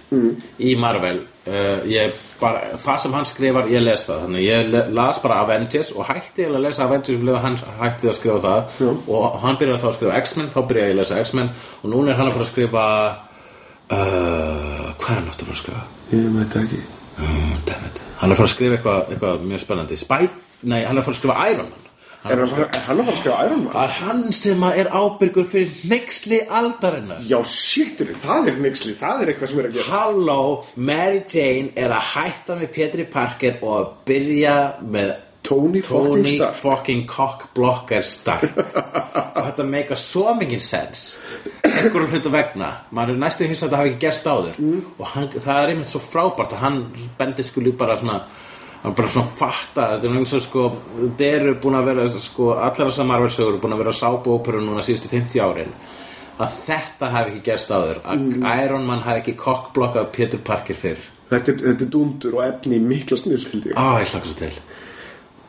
í 0.59 0.73
Marvel. 0.79 1.21
Uh, 1.47 1.85
ég 1.87 2.15
bara, 2.41 2.73
það 2.83 2.99
sem 3.03 3.15
hann 3.15 3.29
skrifar 3.29 3.69
ég 3.71 3.83
les 3.85 4.03
það, 4.03 4.25
þannig 4.25 4.43
ég 4.43 4.75
las 4.97 5.21
bara 5.23 5.39
Avengers 5.45 5.93
og 5.95 6.09
hætti 6.09 6.43
eiginlega 6.43 6.59
að 6.59 6.67
lesa 6.67 6.83
Avengers 6.87 7.15
um 7.15 7.23
leið 7.29 7.37
að 7.37 7.45
hann 7.45 7.57
hætti 7.79 8.11
að 8.11 8.17
skrifa 8.19 8.41
það. 8.47 8.83
Og 9.07 9.39
hann 9.45 9.61
byrjaði 9.61 9.83
þá 9.83 9.87
að 9.91 9.95
skrifa 9.99 10.19
X-Men, 10.25 10.51
þá 10.51 10.59
byrjaði 10.71 10.91
ég 10.91 10.97
að 10.97 11.01
lesa 11.01 11.23
X-Men. 11.23 11.55
Og 11.81 11.89
núna 11.93 12.13
er 12.13 12.19
hann 12.19 12.31
að 12.31 12.37
fara 12.37 12.47
að 12.47 12.51
skrifa 12.51 12.85
uh, 13.87 14.85
hvað 14.99 15.09
er 15.09 15.19
hann 15.21 15.31
aftur 15.31 15.47
að 15.47 15.49
fara 15.49 15.57
að 15.57 15.63
skrifa? 15.63 15.87
Ég 16.11 16.29
veit 16.35 16.61
ekki. 16.65 16.83
It. 17.17 17.99
hann 18.19 18.29
er 18.29 18.35
að 18.35 18.39
fara 18.43 18.45
að 18.45 18.53
skrifa 18.53 18.75
eitthvað, 18.77 19.11
eitthvað 19.13 19.45
mjög 19.49 19.61
spennandi. 19.63 19.97
Spy, 19.97 20.27
nei, 20.69 20.81
hann 20.83 20.93
er 20.93 21.01
að 21.01 21.07
fara 21.07 21.15
að 21.15 21.21
skrifa 21.23 21.45
Iron 21.49 21.71
Man 21.71 21.86
Er 22.31 22.41
hann, 22.41 22.65
að 22.67 22.81
fara 22.87 23.05
að 23.05 23.19
skrifa 23.19 23.37
Iron 23.45 23.61
Man? 23.65 23.73
Það 23.73 23.83
er 23.83 23.95
hann 24.01 24.23
sem 24.37 24.65
að 24.67 24.81
er 24.81 24.89
ábyrgur 24.93 25.47
fyrir 25.51 25.77
nexli 25.91 26.41
aldarinnar. 26.59 27.21
Já, 27.27 27.37
shittur, 27.51 28.11
það 28.23 28.51
er 28.51 28.59
nixli, 28.65 28.95
það 28.97 29.23
er 29.23 29.31
eitthvað 29.33 29.53
sem 29.53 29.61
er 29.61 29.69
að 29.69 29.77
gera 29.77 29.93
Halló, 29.93 30.41
Mary 30.75 31.23
Jane 31.31 31.71
er 31.75 31.95
að 31.95 32.11
hætta 32.15 32.59
með 32.59 32.75
Petri 32.75 33.07
Parker 33.17 33.61
og 33.61 33.73
að 33.77 33.87
byrja 34.11 34.57
með 34.83 35.15
Tony 35.47 35.81
Tony 35.81 36.39
fucking 36.59 37.05
cockblocker 37.07 38.03
Stark. 38.03 38.57
Og 38.57 39.45
þetta 39.45 39.63
meika 39.63 39.95
svo 39.95 40.33
mikið 40.35 40.63
sens 40.63 41.03
einhverjum 41.63 42.09
hlutu 42.11 42.31
vegna. 42.33 42.71
Maður 42.91 43.15
er 43.15 43.21
næstu 43.21 43.47
hissa 43.47 43.67
að 43.67 43.69
þetta 43.69 43.79
hafi 43.79 43.93
ekki 43.93 44.01
gerst 44.03 44.27
áður. 44.27 44.57
Mm. 44.59 44.81
og 44.97 45.13
hann, 45.13 45.29
það 45.37 45.61
er 45.61 45.71
einmitt 45.73 45.93
svo 45.93 46.01
frábært 46.03 46.57
að 46.57 46.63
hann 46.65 46.81
bendi 47.19 47.45
skuli 47.47 47.71
bara 47.79 47.95
svona 48.01 48.19
hann 48.87 48.95
bara 48.97 49.11
svona 49.11 49.35
fatta 49.39 49.85
þetta 49.93 50.09
er 50.09 50.17
eins 50.21 50.33
og 50.37 50.43
sko 50.45 50.63
þetta 50.95 51.29
eru 51.37 51.53
búin 51.63 51.77
að 51.79 51.89
vera 51.91 52.07
sko 52.13 52.49
allar 52.55 52.89
þessar 52.89 53.09
Marvel 53.11 53.29
sögur 53.33 53.53
eru 53.53 53.61
búin 53.63 53.75
að 53.75 53.83
vera 53.83 53.95
sápu 53.99 54.33
óperu 54.37 54.63
núna 54.63 54.85
síðustu 54.85 55.11
50 55.11 55.43
árin. 55.43 55.75
Að 56.37 56.57
þetta 56.67 57.11
hafi 57.13 57.31
ekki 57.33 57.45
gerst 57.47 57.71
áður 57.73 58.01
að 58.05 58.25
Mm. 58.27 58.43
Iron 58.63 58.85
Man 58.85 59.01
hafi 59.01 59.23
ekki 59.23 59.37
kokkblokkað 59.41 60.11
Peter 60.13 60.39
Parker 60.39 60.75
fyrr. 60.77 60.99
Þetta 61.31 61.51
er, 61.51 61.57
þetta 61.63 61.83
er 61.83 61.89
dundur 61.91 62.35
og 62.37 62.43
efni 62.45 62.79
mikla 62.79 63.17
ég. 63.17 63.73
Á 63.75 63.99
ég 63.99 64.11
hlaka 64.13 64.25
svo 64.25 64.37
til. 64.37 64.53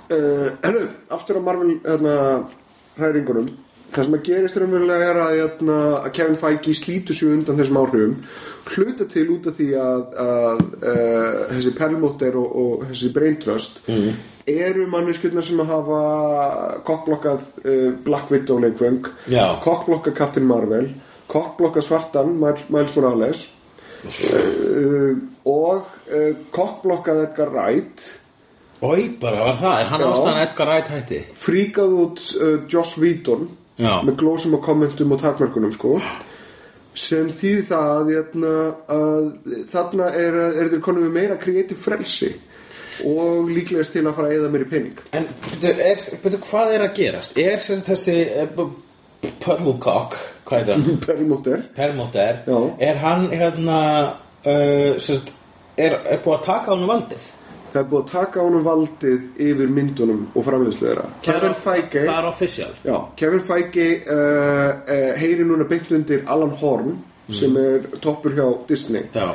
Uh, 0.09 0.49
Herru, 0.65 0.89
aftur 1.13 1.37
á 1.37 1.41
Marvel 1.45 1.75
hérna, 1.85 2.15
hræringunum 2.97 3.51
Það 3.89 4.05
sem 4.05 4.17
að 4.19 4.25
gerist 4.27 4.59
raunverulega 4.61 5.05
er 5.09 5.19
að, 5.23 5.35
hérna, 5.39 5.77
að 6.03 6.11
Kevin 6.19 6.39
Feige 6.41 6.75
slítur 6.77 7.17
sig 7.17 7.31
undan 7.33 7.57
þessum 7.57 7.79
áhrifum 7.81 8.17
hluta 8.69 9.07
til 9.09 9.25
út 9.33 9.47
af 9.49 9.55
því 9.57 9.69
að, 9.81 10.03
að 10.25 10.59
uh, 10.77 11.37
þessi 11.55 11.71
perlmóter 11.79 12.35
og, 12.37 12.49
og 12.63 12.83
þessi 12.91 13.09
braintrust 13.15 13.79
mm. 13.89 14.11
eru 14.53 14.85
manneskjurnar 14.93 15.47
sem 15.47 15.63
að 15.65 15.73
hafa 15.73 16.01
kokkblokkað 16.89 17.47
uh, 17.65 17.87
Black 18.05 18.33
Widow 18.35 18.61
leikvöng 18.65 19.09
kokkblokkað 19.65 20.17
Captain 20.19 20.49
Marvel 20.49 20.91
kokkblokkað 21.33 21.87
svartan 21.87 22.35
Miles 22.37 22.97
Morales 22.97 23.47
uh, 24.05 25.15
og 25.49 25.89
uh, 26.13 26.33
kokkblokkað 26.53 27.23
Edgar 27.25 27.55
Wright. 27.55 28.05
Ói 28.85 29.09
bara 29.19 29.49
var 29.49 29.57
það, 29.59 29.79
er 29.81 29.89
hann 29.95 30.05
ástæðan 30.11 30.43
Edgar 30.45 30.71
Wright 30.71 30.93
hætti? 30.93 31.23
fríkað 31.47 31.97
út 32.05 32.27
Joss 32.69 33.01
Whedon 33.01 33.49
Já. 33.79 34.01
með 34.03 34.17
glósum 34.19 34.57
og 34.59 34.65
kommentum 34.67 35.15
og 35.15 35.23
takmörkunum 35.23 35.73
sko 35.77 35.97
sem 36.99 37.29
þýði 37.31 37.65
það 37.69 37.91
að, 37.95 38.09
hérna, 38.17 38.53
að 38.91 39.29
þarna 39.71 40.09
er, 40.19 40.39
er 40.59 40.71
þeir 40.73 40.83
konum 40.83 41.05
með 41.07 41.15
meira 41.15 41.37
kreatív 41.39 41.83
frelsi 41.85 42.33
og 43.07 43.51
líklegast 43.55 43.95
til 43.95 44.03
að 44.03 44.17
fara 44.17 44.33
að 44.33 44.41
eða 44.41 44.51
meiri 44.55 44.67
pening 44.73 45.03
En 45.15 45.29
er, 45.63 46.03
byrju, 46.25 46.41
hvað 46.49 46.75
er 46.75 46.87
að 46.89 46.97
gerast? 46.99 47.39
Er 47.39 47.63
þessi 47.63 48.19
það? 48.51 48.75
Perlmóter 51.07 51.63
Permoter, 51.77 52.43
Já. 52.47 52.59
er 52.91 53.01
hann 53.03 53.29
hérna 53.31 53.79
uh, 54.47 55.09
er, 55.79 55.97
er 56.03 56.23
búið 56.23 56.37
að 56.37 56.47
taka 56.47 56.71
á 56.71 56.75
hann 56.75 56.89
valdið? 56.91 57.27
Það 57.79 57.85
er 57.85 57.91
búið 57.93 58.05
að 58.05 58.13
taka 58.13 58.45
ánum 58.45 58.65
valdið 58.67 59.43
yfir 59.49 59.75
myndunum 59.75 60.23
og 60.35 60.47
framleiðslu 60.47 60.87
þeirra. 60.89 61.05
Kevin 61.25 61.55
Feige 61.63 62.01
Það 62.01 62.17
er 62.17 62.31
official. 62.31 62.73
Já, 62.85 62.97
Kevin 63.21 63.45
Feige 63.47 63.87
uh, 64.01 64.73
uh, 64.83 65.13
heyri 65.21 65.47
núna 65.47 65.69
beint 65.69 65.93
undir 65.95 66.25
Alan 66.27 66.57
Horn 66.59 66.99
sem 67.29 67.57
er 67.61 67.87
toppur 68.03 68.35
hjá 68.35 68.47
Disney. 68.69 69.05
Já. 69.15 69.29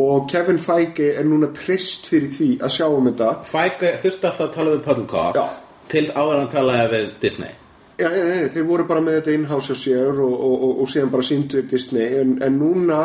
Og 0.00 0.30
Kevin 0.30 0.58
Feige 0.62 1.10
er 1.18 1.26
núna 1.28 1.50
trist 1.54 2.08
fyrir 2.10 2.32
því 2.32 2.48
að 2.62 2.72
sjá 2.78 2.86
um 2.88 3.10
þetta. 3.10 3.34
Feige 3.50 3.92
þurfti 4.00 4.30
alltaf 4.30 4.48
að 4.48 4.56
tala 4.56 4.74
við 4.74 4.82
Puddlecock 4.86 5.60
til 5.92 6.06
áður 6.14 6.40
hann 6.40 6.50
talaði 6.52 6.90
við 6.94 7.12
Disney. 7.22 7.60
Já, 8.00 8.08
nei, 8.10 8.22
nei, 8.26 8.38
nei, 8.40 8.50
þeir 8.50 8.64
voru 8.66 8.86
bara 8.88 9.02
með 9.04 9.20
þetta 9.20 9.34
in-house 9.36 9.70
hjá 9.70 9.78
sér 9.84 10.16
og, 10.24 10.32
og, 10.34 10.54
og, 10.54 10.78
og 10.82 10.88
síðan 10.90 11.12
bara 11.12 11.26
síndu 11.26 11.62
Disney. 11.70 12.08
En, 12.22 12.38
en 12.42 12.56
núna 12.58 13.02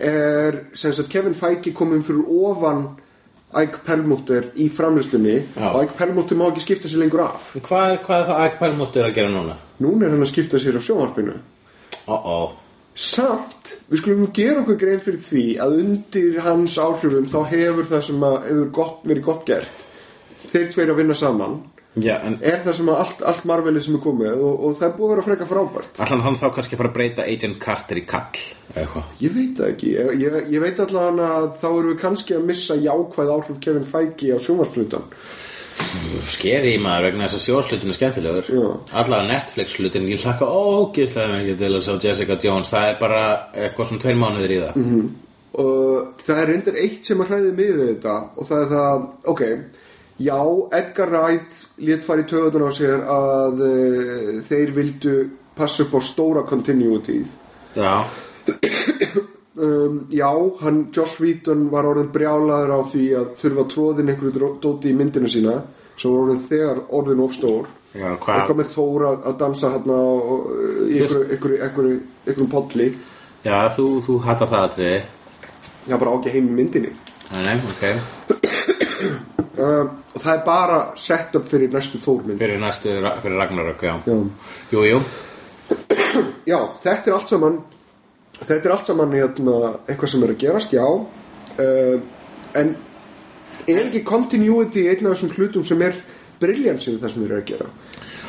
er 0.00 0.62
Kevin 1.12 1.36
Feige 1.38 1.74
komin 1.76 2.04
fyrir 2.06 2.24
ofan 2.24 2.86
Ike 3.62 3.82
Perlmutter 3.86 4.50
í 4.58 4.66
framlýslunni 4.74 5.36
Já. 5.54 5.68
og 5.70 5.78
Ike 5.84 5.96
Perlmutter 5.98 6.38
má 6.40 6.48
ekki 6.50 6.64
skipta 6.66 6.90
sér 6.90 7.04
lengur 7.04 7.24
af 7.26 7.52
Hvað 7.60 7.92
er, 7.92 8.02
hvað 8.06 8.20
er 8.20 8.28
það 8.30 8.44
Ike 8.48 8.60
Permoter 8.64 9.08
að 9.08 9.16
gera 9.20 9.32
núna? 9.32 9.56
núna 9.84 10.06
er 10.06 10.14
hann 10.14 10.26
að 10.26 10.32
skipta 10.32 10.60
sér 10.62 10.78
af 10.80 10.86
sjónvarpinu 10.86 11.38
Uh-oh 12.04 12.52
samt, 12.94 13.72
við 13.90 13.98
skulum 13.98 14.28
gera 14.34 14.60
okkur 14.62 14.76
grein 14.78 15.00
fyrir 15.02 15.18
því 15.18 15.44
að 15.64 15.72
undir 15.82 16.36
hans 16.44 16.76
áhrifum 16.78 17.24
þá 17.26 17.40
hefur 17.50 17.88
það 17.90 18.04
sem 18.06 18.26
að 18.28 18.36
hefur 18.46 18.68
gott, 18.76 19.00
verið 19.02 19.24
gott 19.26 19.46
gert 19.48 19.80
þeir 20.52 20.68
tveir 20.70 20.92
að 20.92 21.00
vinna 21.00 21.16
saman 21.18 21.56
Já, 21.94 22.16
er 22.18 22.58
það 22.64 22.74
sem 22.74 22.88
að 22.90 23.00
allt, 23.04 23.20
allt 23.30 23.44
marvelið 23.46 23.84
sem 23.86 23.94
er 23.94 24.00
komið 24.02 24.40
og, 24.42 24.54
og 24.66 24.72
það 24.80 24.86
er 24.88 24.94
búið 24.96 25.06
að 25.06 25.12
vera 25.12 25.24
freka 25.28 25.46
frábært. 25.46 26.00
Allan 26.02 26.24
hann 26.24 26.38
þá 26.40 26.46
kannski 26.56 26.78
fara 26.80 26.90
að 26.90 26.96
breyta 26.96 27.26
Agent 27.30 27.58
Carter 27.62 28.00
í 28.00 28.02
kall 28.10 28.40
eitthvað? 28.74 29.12
Ég 29.22 29.36
veit 29.36 29.60
ekki, 29.68 29.92
ég, 29.94 30.10
ég, 30.24 30.38
ég 30.56 30.64
veit 30.64 30.82
allan 30.82 31.22
að 31.22 31.48
þá 31.60 31.66
erum 31.70 31.90
við 31.92 32.00
kannski 32.02 32.34
að 32.34 32.48
missa 32.50 32.78
jákvæð 32.82 33.34
áhrif 33.36 33.60
Kevin 33.62 33.86
Feige 33.92 34.34
á 34.34 34.38
sjónvarsflutan 34.42 35.06
Skeri 36.30 36.74
maður 36.78 37.08
vegna 37.08 37.26
þess 37.26 37.38
að 37.38 37.44
sjóðslutin 37.48 37.90
er 37.90 37.96
skemmtilegur. 37.96 38.50
Allavega 38.94 39.26
Netflix 39.26 39.74
hlutin 39.78 40.06
Ég 40.10 40.22
hlakka 40.22 40.46
ógislega 40.46 41.40
mikið 41.40 41.62
til 41.62 41.70
að 41.70 41.82
sjá 41.86 41.94
Jessica 42.04 42.36
Jones. 42.42 42.70
Það 42.70 42.90
er 42.90 43.00
bara 43.00 43.22
eitthvað 43.52 43.90
svona 43.90 44.04
tveir 44.04 44.20
mánuðir 44.20 44.54
í 44.54 44.60
það. 44.62 44.76
Mhm. 44.82 45.06
og 45.54 46.14
það 46.18 46.38
er 46.40 46.48
reyndar 46.50 46.76
eitt 46.82 47.06
sem 47.06 47.20
að 47.22 47.28
hræði 47.30 47.50
mig 47.54 47.68
við 47.78 47.90
þetta 47.92 48.14
og 48.34 48.46
það 48.48 48.62
er 48.64 48.70
það, 48.72 49.04
ok 49.30 49.42
já, 50.18 50.40
Edgar 50.78 51.10
Wright 51.10 51.64
lét 51.82 52.04
fara 52.06 52.22
í 52.22 52.28
töðun 52.30 52.66
á 52.66 52.70
sér 52.74 53.06
að 53.06 53.64
uh, 53.66 54.42
þeir 54.46 54.74
vildu 54.76 55.16
passa 55.54 55.86
upp 55.86 55.96
á 55.96 56.00
stóra 56.02 56.44
continuityð 56.48 57.40
Já, 57.74 58.04
um, 59.56 60.06
já, 60.10 60.30
hann 60.60 60.88
Joss 60.94 61.18
Whedon 61.20 61.70
var 61.72 61.88
orðin 61.90 62.12
brjálaður 62.14 62.70
á 62.70 62.80
því 62.86 63.06
að 63.18 63.32
þurfa 63.40 63.64
tróðin 63.72 64.12
einhverju 64.12 64.50
dóti 64.62 64.92
í 64.92 64.98
myndina 64.98 65.30
sína 65.30 65.56
sem 65.98 66.12
var 66.12 66.20
orðin 66.20 66.44
þegar 66.46 66.84
orðin 66.94 67.24
of 67.24 67.34
stór. 67.34 67.66
Já 67.94 68.08
eitthvað 68.10 68.46
hvað? 68.46 68.54
með 68.58 68.70
Þóra 68.74 69.10
að 69.22 69.36
dansa 69.42 69.72
hérna 69.74 69.98
í 70.90 71.02
einhverju, 71.02 72.48
podli 72.50 72.88
Já, 73.44 73.58
þú, 73.74 73.86
þú 74.06 74.18
hattar 74.24 74.50
það 74.50 74.64
aðtriði 74.68 74.96
það 75.84 76.00
bara 76.00 76.14
á 76.14 76.16
ekki 76.16 76.32
heim 76.34 76.48
í 76.48 76.58
myndinni. 76.58 76.94
Nei, 77.34 77.42
nei, 77.42 77.56
ok 77.74 78.52
uh, 79.64 79.92
og 80.14 80.22
það 80.22 80.32
er 80.34 80.42
bara 80.46 80.80
sett 81.00 81.36
upp 81.38 81.48
fyrir 81.50 81.72
næstu 81.72 82.00
Þórmynd 82.04 82.42
Fyrir 82.42 82.60
næstu, 82.62 82.94
fyrir 83.24 83.38
Ragnarök, 83.40 83.84
já. 83.88 83.94
Já. 84.04 84.18
Jú, 84.72 85.02
já, 86.52 86.58
þetta 86.84 87.10
er 87.10 87.16
allt 87.18 87.32
saman 87.32 87.60
þetta 88.40 88.60
er 88.60 88.74
allt 88.74 88.90
saman 88.90 89.14
hérna, 89.16 89.60
eitthvað 89.86 90.12
sem 90.12 90.26
er 90.26 90.34
að 90.34 90.42
gerast, 90.42 90.74
já. 90.76 90.86
Uh, 91.54 91.96
en 92.54 92.74
er 93.64 93.86
ekki 93.86 94.04
continuity 94.06 94.88
einn 94.90 95.06
af 95.06 95.16
þessum 95.16 95.34
hlutum 95.38 95.64
sem 95.66 95.82
er 95.86 95.96
briljansinn 96.40 97.00
það 97.00 97.12
sem 97.12 97.24
þeir 97.24 97.32
eru 97.32 97.42
að 97.42 97.50
gera 97.52 97.68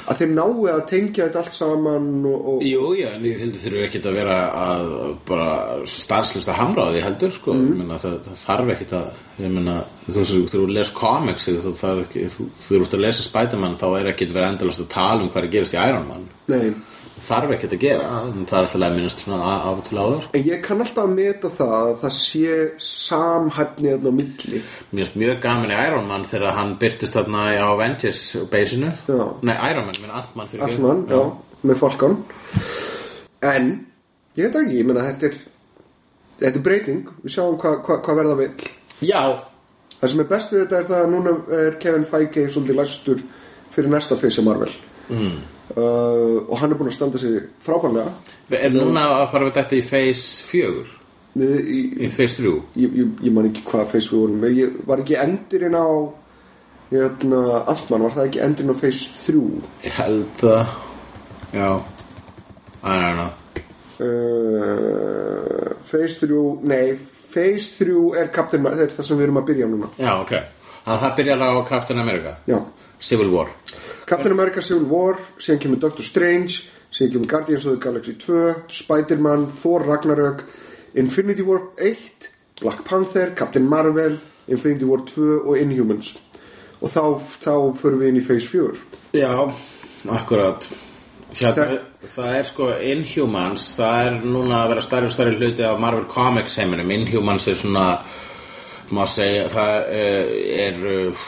að 0.05 0.19
þeir 0.21 0.31
nái 0.35 0.71
að 0.71 0.81
tengja 0.89 1.25
þetta 1.25 1.41
allt 1.41 1.57
saman 1.57 2.09
og, 2.29 2.49
og 2.51 2.65
Jú, 2.65 2.89
já, 2.99 3.07
en 3.15 3.25
ég 3.25 3.39
þyldi 3.41 3.61
þurfi 3.63 3.83
ekkit 3.87 4.09
að 4.09 4.17
vera 4.19 4.37
að 4.61 4.89
bara 5.27 5.47
stanslust 5.89 6.51
að 6.51 6.59
hamra 6.59 6.87
á 6.87 6.93
því 6.93 7.03
heldur, 7.05 7.33
sko, 7.35 7.55
mm. 7.55 7.71
meina, 7.81 7.99
það, 8.01 8.17
það 8.27 8.41
þarf 8.43 8.73
ekkit 8.75 8.95
að 8.99 9.21
ég 9.41 9.55
meina, 9.55 9.77
þú 10.05 10.17
veist, 10.19 10.35
þegar 10.35 10.65
þú 10.65 10.67
les 10.75 10.91
comics 10.99 11.49
þú 11.49 12.81
ert 12.81 12.97
að 12.97 13.05
lesa 13.05 13.25
Spiderman 13.25 13.79
þá 13.81 13.87
er 13.99 14.11
ekkit 14.13 14.35
verið 14.35 14.51
endalast 14.53 14.85
að 14.85 14.91
tala 14.93 15.23
um 15.23 15.31
hvað 15.31 15.41
er 15.41 15.49
að 15.49 15.57
gerast 15.57 15.75
í 15.75 15.81
Iron 15.81 16.07
Man, 16.11 16.29
nei, 16.53 16.69
þarf 17.25 17.53
ekkit 17.55 17.75
að 17.75 17.81
gera. 17.83 18.09
Það 18.35 18.57
er 18.57 18.67
alltaf 18.67 18.75
að 18.79 18.95
minnast 18.95 19.23
svona 19.23 19.53
af 19.55 19.71
og 19.71 19.83
til 19.88 19.99
áður 19.99 20.27
ég 20.45 20.61
kann 20.65 20.83
alltaf 20.83 21.05
að 21.05 21.15
meta 21.15 21.51
það 21.57 21.73
að 21.79 21.95
það 22.03 22.13
sé 22.19 22.59
samhæfni 22.88 23.95
á 23.95 24.11
milli. 24.11 24.61
Mér 24.91 25.01
finnst 25.01 25.17
mjög 25.19 25.41
gaman 25.43 25.73
í 25.73 25.79
Iron 25.88 26.07
Man 26.09 26.27
þegar 26.29 26.55
hann 26.59 26.75
byrtist 26.81 27.17
þarna 27.17 27.47
á 27.57 27.67
Avengers 27.71 28.21
beysinu 28.51 28.93
Já. 29.09 29.25
Nei, 29.41 29.55
Iron 29.71 29.89
Man, 29.89 29.99
minn 30.01 30.15
Ant-Man 30.15 30.51
fyrir 30.51 30.67
Allmann, 30.67 31.03
já, 31.09 31.21
með 31.65 31.81
Falcon. 31.81 32.17
En, 33.45 33.69
ég 34.38 34.47
veit 34.47 34.61
ekki, 34.61 34.79
ég 34.79 34.88
meina 34.88 35.05
þetta 35.09 35.29
er 35.29 35.38
þetta 36.39 36.59
er 36.59 36.65
breyting, 36.65 37.11
við 37.23 37.35
sjáum 37.38 37.59
hvað 37.61 37.77
hva, 37.88 37.99
hva 38.05 38.17
verða 38.19 38.39
vill. 38.41 38.69
Já, 39.05 39.21
það 39.99 40.11
sem 40.11 40.25
er 40.25 40.31
best 40.33 40.53
við 40.53 40.65
þetta 40.65 40.81
er 40.81 40.89
það 40.89 41.05
að 41.05 41.13
núna 41.13 41.38
er 41.61 41.79
Kevin 41.83 42.09
Feige 42.09 42.49
svolítið 42.49 42.81
læstur 42.81 43.23
fyrir 43.75 43.91
næsta 43.91 44.17
feysi 44.19 44.43
Marvel 44.45 44.73
mm. 45.09 45.37
uh, 45.75 46.37
og 46.49 46.57
hann 46.61 46.71
er 46.71 46.79
búinn 46.79 46.91
að 46.91 46.97
standa 46.97 47.21
sig 47.21 47.39
frábærlega. 47.65 48.13
Er 48.59 48.75
núna 48.75 49.07
að 49.21 49.25
fara 49.33 49.49
við 49.49 49.57
þetta 49.59 49.79
í 49.79 49.87
Phase 49.89 50.45
4 50.51 50.85
Við- 51.35 51.65
í, 51.67 51.79
í 52.05 52.11
Phase 52.13 52.43
3 52.43 52.53
ég, 52.79 52.93
ég, 53.01 53.15
ég 53.27 53.33
man 53.35 53.49
ekki 53.49 53.65
hvað 53.67 53.89
feysi 53.91 54.13
við 54.13 54.21
vorum 54.21 54.45
ég, 54.55 54.77
var 54.87 55.01
ekki 55.03 55.17
endurinn 55.19 55.75
á 55.75 55.87
hérna, 56.91 57.41
Antman, 57.73 58.05
var 58.05 58.13
það 58.15 58.29
ekki 58.29 58.43
endurinn 58.45 58.75
á 58.75 58.77
feysi 58.83 59.09
3 59.25 59.41
Ég 59.87 59.97
held 59.99 60.39
það. 60.43 60.75
Já. 61.55 61.69
I 62.85 62.95
don't 63.01 63.17
know. 63.17 63.31
Uh, 63.95 65.73
Phase 65.89 66.27
3 66.27 66.41
nei, 66.67 66.95
Phase 67.33 67.83
3 67.83 68.19
er 68.21 68.31
Captain 68.35 68.61
Marvel, 68.63 68.83
það 68.83 68.91
er 68.91 68.95
það 68.97 69.07
sem 69.09 69.19
við 69.19 69.27
erum 69.27 69.41
að 69.41 69.47
byrja 69.49 69.69
núna. 69.71 69.91
Já, 69.99 70.11
ok. 70.21 70.33
Að 70.85 70.99
það 71.01 71.15
byrjar 71.19 71.43
á 71.43 71.51
Captain 71.67 71.99
America. 71.99 72.35
Já, 72.47 72.60
Civil 72.99 73.31
War 73.33 73.49
Captain 74.06 74.31
America 74.31 74.62
Civil 74.62 74.85
War 74.89 75.17
síðan 75.37 75.62
kemur 75.63 75.81
Doctor 75.81 76.06
Strange 76.06 76.62
síðan 76.93 77.12
kemur 77.15 77.29
Guardians 77.31 77.65
of 77.65 77.75
the 77.75 77.81
Galaxy 77.81 78.13
2 78.13 78.69
Spider-Man, 78.71 79.49
Thor 79.62 79.85
Ragnarök 79.85 80.45
Infinity 80.95 81.41
War 81.41 81.71
1 81.77 82.29
Black 82.62 82.85
Panther, 82.85 83.33
Captain 83.35 83.67
Marvel 83.67 84.19
Infinity 84.47 84.85
War 84.85 85.01
2 85.06 85.41
og 85.45 85.58
Inhumans. 85.60 86.13
Og 86.81 86.91
þá, 86.91 87.01
þá 87.41 87.53
förum 87.79 88.01
við 88.01 88.12
inn 88.12 88.19
í 88.19 88.25
phase 88.25 88.47
4 88.51 89.17
Já, 89.17 89.31
akkurat. 90.12 90.67
Hérna, 91.35 91.79
Það 92.06 92.35
er 92.37 92.47
sko 92.47 92.67
Inhumans 92.93 93.63
Það 93.75 94.01
er 94.06 94.19
núna 94.23 94.60
að 94.62 94.69
vera 94.71 94.83
stærri 94.85 95.10
og 95.10 95.15
stærri 95.15 95.39
hluti 95.39 95.65
af 95.65 95.81
Marvel 95.81 96.06
Comics 96.12 96.60
heiminum. 96.62 96.93
Inhumans 96.93 97.47
er 97.49 97.58
svona 97.60 97.87
má 98.93 99.08
segja, 99.10 99.47
það 99.49 99.87
eh, 99.97 100.33
er 100.67 100.83
uh, 100.85 101.25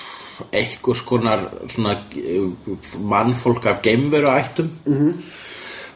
einhvers 0.51 1.01
konar 1.05 1.49
svona 1.71 1.97
eh, 2.15 2.47
mannfólk 2.99 3.65
af 3.65 3.81
geimveru 3.83 4.29
ættum 4.29 4.69
-hmm. 4.85 5.13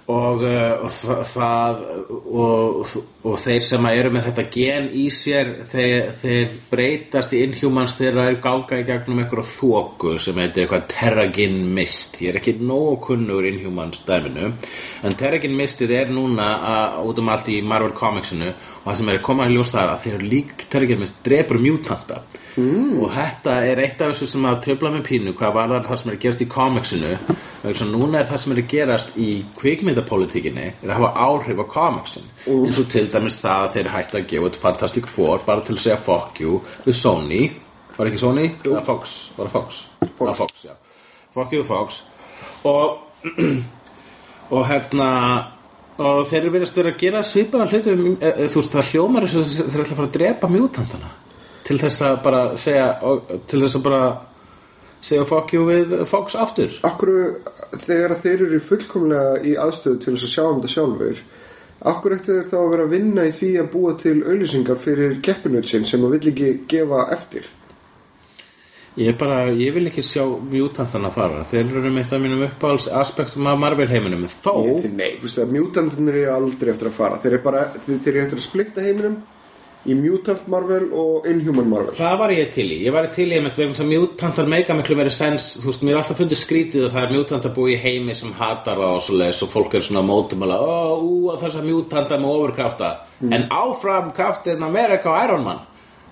og, 0.08 0.42
uh, 0.42 0.86
og 0.86 0.92
það, 1.26 1.78
og, 2.26 2.88
og 3.24 3.38
þeir 3.40 3.62
sem 3.62 3.86
eru 3.86 4.10
með 4.12 4.26
þetta 4.28 4.46
gen 4.52 4.90
í 4.94 5.06
sér 5.10 5.52
þeir, 5.72 6.12
þeir 6.22 6.50
breytast 6.72 7.34
í 7.34 7.44
Inhumans 7.44 7.96
þegar 7.96 8.14
það 8.14 8.32
er 8.32 8.42
gálga 8.42 8.80
í 8.80 8.88
gegnum 8.90 9.20
einhverja 9.20 9.46
þóku 9.46 10.18
sem 10.20 10.36
heitir 10.36 10.64
eitthvað 10.64 10.88
Terragin 10.88 11.74
Mist. 11.74 12.22
Ég 12.22 12.30
er 12.30 12.42
ekki 12.42 12.58
nógu 12.60 13.00
kunnur 13.00 13.46
Inhumans 13.46 14.04
dæminu 14.08 14.54
en 15.04 15.16
Terragin 15.16 15.56
Mistið 15.56 15.92
er 15.92 16.10
núna 16.10 16.50
að, 16.74 17.06
út 17.06 17.20
um 17.20 17.30
allt 17.30 17.48
í 17.48 17.62
Marvel 17.62 17.94
Comicsinu 17.94 18.50
og 18.50 18.86
það 18.90 18.98
sem 18.98 19.10
er 19.10 19.20
að 19.20 19.28
koma 19.30 19.46
að 19.46 19.52
ljós 19.56 19.72
það 19.72 19.84
er 19.84 19.94
að 19.94 20.04
þeir 20.04 20.14
eru 20.14 20.32
lík 20.36 20.70
Terragin 20.70 21.00
Mist 21.00 21.24
drepur 21.24 21.60
mjútanta 21.60 22.24
mm. 22.58 23.00
og 23.02 23.14
þetta 23.16 23.56
er 23.68 23.82
eitt 23.86 24.02
af 24.02 24.12
þessu 24.12 24.30
sem 24.34 24.48
að 24.50 24.62
tröfla 24.66 24.92
með 24.96 25.08
pínu 25.08 25.36
hvað 25.38 25.56
var 25.58 25.74
það 25.88 26.02
sem 26.02 26.12
er 26.12 26.18
að 26.18 26.24
gerast 26.26 26.46
í 26.46 26.50
þess 27.62 27.84
að 27.86 27.92
núna 27.94 28.22
er 28.22 28.30
það 28.30 28.42
sem 28.42 28.54
er 28.54 28.62
að 28.62 28.70
gerast 28.72 29.18
í 29.22 29.30
kvikmyndapolitíkinni 29.60 30.68
er 30.72 30.90
að 30.90 30.96
hafa 30.98 31.26
áhrif 31.28 31.62
á 31.62 31.66
comicsin 31.76 32.30
eins 32.48 32.80
og 32.82 32.88
til 32.90 33.06
dæmis 33.14 33.38
það 33.42 33.66
að 33.66 33.76
þeir 33.76 33.92
hættu 33.96 34.20
að 34.20 34.30
gefa 34.32 34.50
út 34.50 34.62
Fantastic 34.64 35.10
Four 35.12 35.44
bara 35.46 35.66
til 35.66 35.76
að 35.78 35.84
segja 35.84 36.00
fuck 36.02 36.42
you 36.42 36.62
við 36.88 36.98
Sony 36.98 37.42
var 37.98 38.10
ekki 38.10 38.22
Sony? 38.22 38.48
Eða 38.66 38.84
Fox 38.88 39.16
var 39.38 39.52
það 39.52 39.58
Fox? 39.58 39.82
Fox. 40.02 40.26
Já, 40.26 40.34
Fox 40.42 40.66
já. 40.66 40.74
fuck 41.36 41.54
you 41.54 41.64
Fox 41.68 42.02
og 42.66 42.98
og 44.56 44.68
hérna 44.68 45.10
og 46.02 46.24
þeir 46.26 46.40
eru 46.42 46.54
verið 46.56 46.70
að 46.72 46.80
vera 46.80 46.94
að 46.96 47.02
gera 47.04 47.26
svipaðan 47.28 47.70
hluti 47.72 47.94
um, 47.94 48.06
e, 48.16 48.32
e, 48.32 48.48
þú 48.50 48.62
veist 48.64 48.76
það 48.76 48.90
hljómar 48.90 49.28
eins 49.28 49.36
og 49.38 49.50
þeir 49.52 49.84
ætla 49.84 49.84
að 49.86 50.00
fara 50.00 50.10
að 50.10 50.16
drepa 50.18 50.50
mjútantana 50.50 51.12
til 51.72 51.80
þess 51.80 52.04
að 52.08 52.20
bara 52.26 52.44
segja 52.60 52.88
og, 53.08 53.32
til 53.48 53.64
þess 53.64 53.80
að 53.80 53.86
bara 53.88 54.02
segja 55.02 55.28
fuck 55.30 55.54
you 55.56 55.68
við 55.70 55.94
Fox 56.10 56.36
aftur? 56.36 56.74
Akkur 56.88 57.14
þegar 57.86 58.18
að 58.18 58.26
þeir 58.26 58.44
eru 58.50 58.60
fullkomlega 58.68 59.38
í 59.48 59.56
aðstöðu 59.56 60.02
til 60.04 60.18
þess 60.18 60.28
að 60.28 60.34
sjá 60.36 60.44
um 60.50 60.60
þetta 60.60 60.76
sjálfur 60.76 61.24
Akkur 61.82 62.14
eftir 62.14 62.36
þeir 62.36 62.50
þá 62.52 62.58
að 62.60 62.68
vera 62.76 62.84
að 62.86 62.92
vinna 62.94 63.24
í 63.26 63.32
því 63.34 63.48
að 63.58 63.72
búa 63.74 63.96
til 63.98 64.20
auðlýsingar 64.22 64.78
fyrir 64.84 65.16
keppinutsin 65.26 65.88
sem 65.90 66.04
að 66.06 66.14
vill 66.14 66.30
ekki 66.30 66.52
gefa 66.70 67.08
eftir? 67.16 67.48
Ég 69.00 69.16
bara, 69.18 69.46
ég 69.56 69.72
vil 69.74 69.88
ekki 69.88 70.04
sjá 70.06 70.22
mjútantana 70.28 71.10
fara. 71.16 71.46
Þeir 71.48 71.72
eru 71.80 71.90
með 71.90 72.04
eitt 72.04 72.14
af 72.14 72.22
mínum 72.22 72.44
uppáhalds 72.46 72.90
aspektum 73.02 73.48
af 73.50 73.58
Marvel 73.58 73.88
heiminum 73.90 74.28
Þó, 74.30 74.84
nei, 74.94 75.16
að 75.18 75.54
mutantinir 75.56 76.20
eru 76.20 76.34
aldrei 76.36 76.74
eftir 76.76 76.92
að 76.92 76.98
fara. 77.00 77.18
Þeir 77.24 77.32
eru 77.32 77.44
bara, 77.48 77.64
þeir 77.88 78.12
eru 78.12 78.24
eftir 78.26 78.42
að 78.42 78.46
splitta 78.46 78.86
heiminum 78.86 79.18
í 79.86 79.96
Mutant 79.98 80.48
Marvel 80.52 80.90
og 80.94 81.28
Inhuman 81.30 81.70
Marvel. 81.72 81.96
Það 81.98 82.18
var 82.22 82.34
ég 82.36 82.52
til 82.54 82.68
í. 82.70 82.80
Ég 82.86 82.94
var 82.94 83.08
til 83.14 83.28
í 83.32 83.38
einmitt 83.38 83.58
vegna 83.58 83.74
þess 83.74 83.86
að 83.86 83.92
mjútantar 83.92 84.52
meika 84.52 84.76
miklu 84.78 84.98
meiri 85.00 85.14
sens. 85.16 85.48
Þú 85.62 85.72
veist, 85.72 85.86
mér 85.88 85.96
er 85.96 86.02
alltaf 86.04 86.22
fundið 86.22 86.42
skrítið 86.42 86.86
að 86.88 86.94
það 86.96 87.08
er 87.08 87.16
mjútantar 87.16 87.56
búið 87.56 87.74
í 87.74 87.80
heimi 87.86 88.18
sem 88.18 88.36
hatar 88.38 88.78
það 88.78 88.98
og 88.98 89.02
svo 89.08 89.18
leis 89.22 89.42
og 89.42 89.54
fólk 89.54 89.78
er 89.78 89.88
svona 89.88 90.06
mótumala 90.06 90.60
Ó, 90.62 91.02
ú, 91.02 91.34
þess 91.42 91.58
að 91.58 91.68
mjútantar 91.72 92.22
með 92.22 92.36
ofurkrafta 92.36 92.92
En 93.22 93.50
áfram 93.54 94.12
kraftin 94.14 94.64
Amerika 94.64 95.12
og 95.12 95.24
Iron 95.24 95.44
Man. 95.46 95.60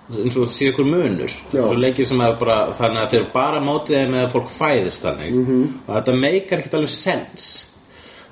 Eins 0.10 0.38
og 0.42 0.50
sé 0.50 0.72
ykkur 0.72 0.88
munur. 0.90 1.34
Sem 1.54 2.22
að 2.26 2.38
bara 2.42 2.60
þannig 2.74 3.02
að 3.04 3.12
þeir 3.14 3.26
bara 3.34 3.62
mótið 3.62 3.98
þeim 4.00 4.14
með 4.16 4.24
að 4.24 4.32
fólk 4.34 4.54
fæðist 4.54 5.06
þannig. 5.06 5.34
-hmm. 5.34 5.66
og 5.86 5.92
þetta 5.96 6.16
meikar 6.18 6.60
ekkert 6.60 6.78
alveg 6.80 6.90
sens. 6.90 7.50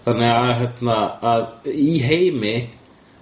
Þannig 0.06 0.32
að, 0.32 0.52
hérna, 0.62 0.98
að 1.22 1.70
í 1.74 2.00
heimi 2.02 2.56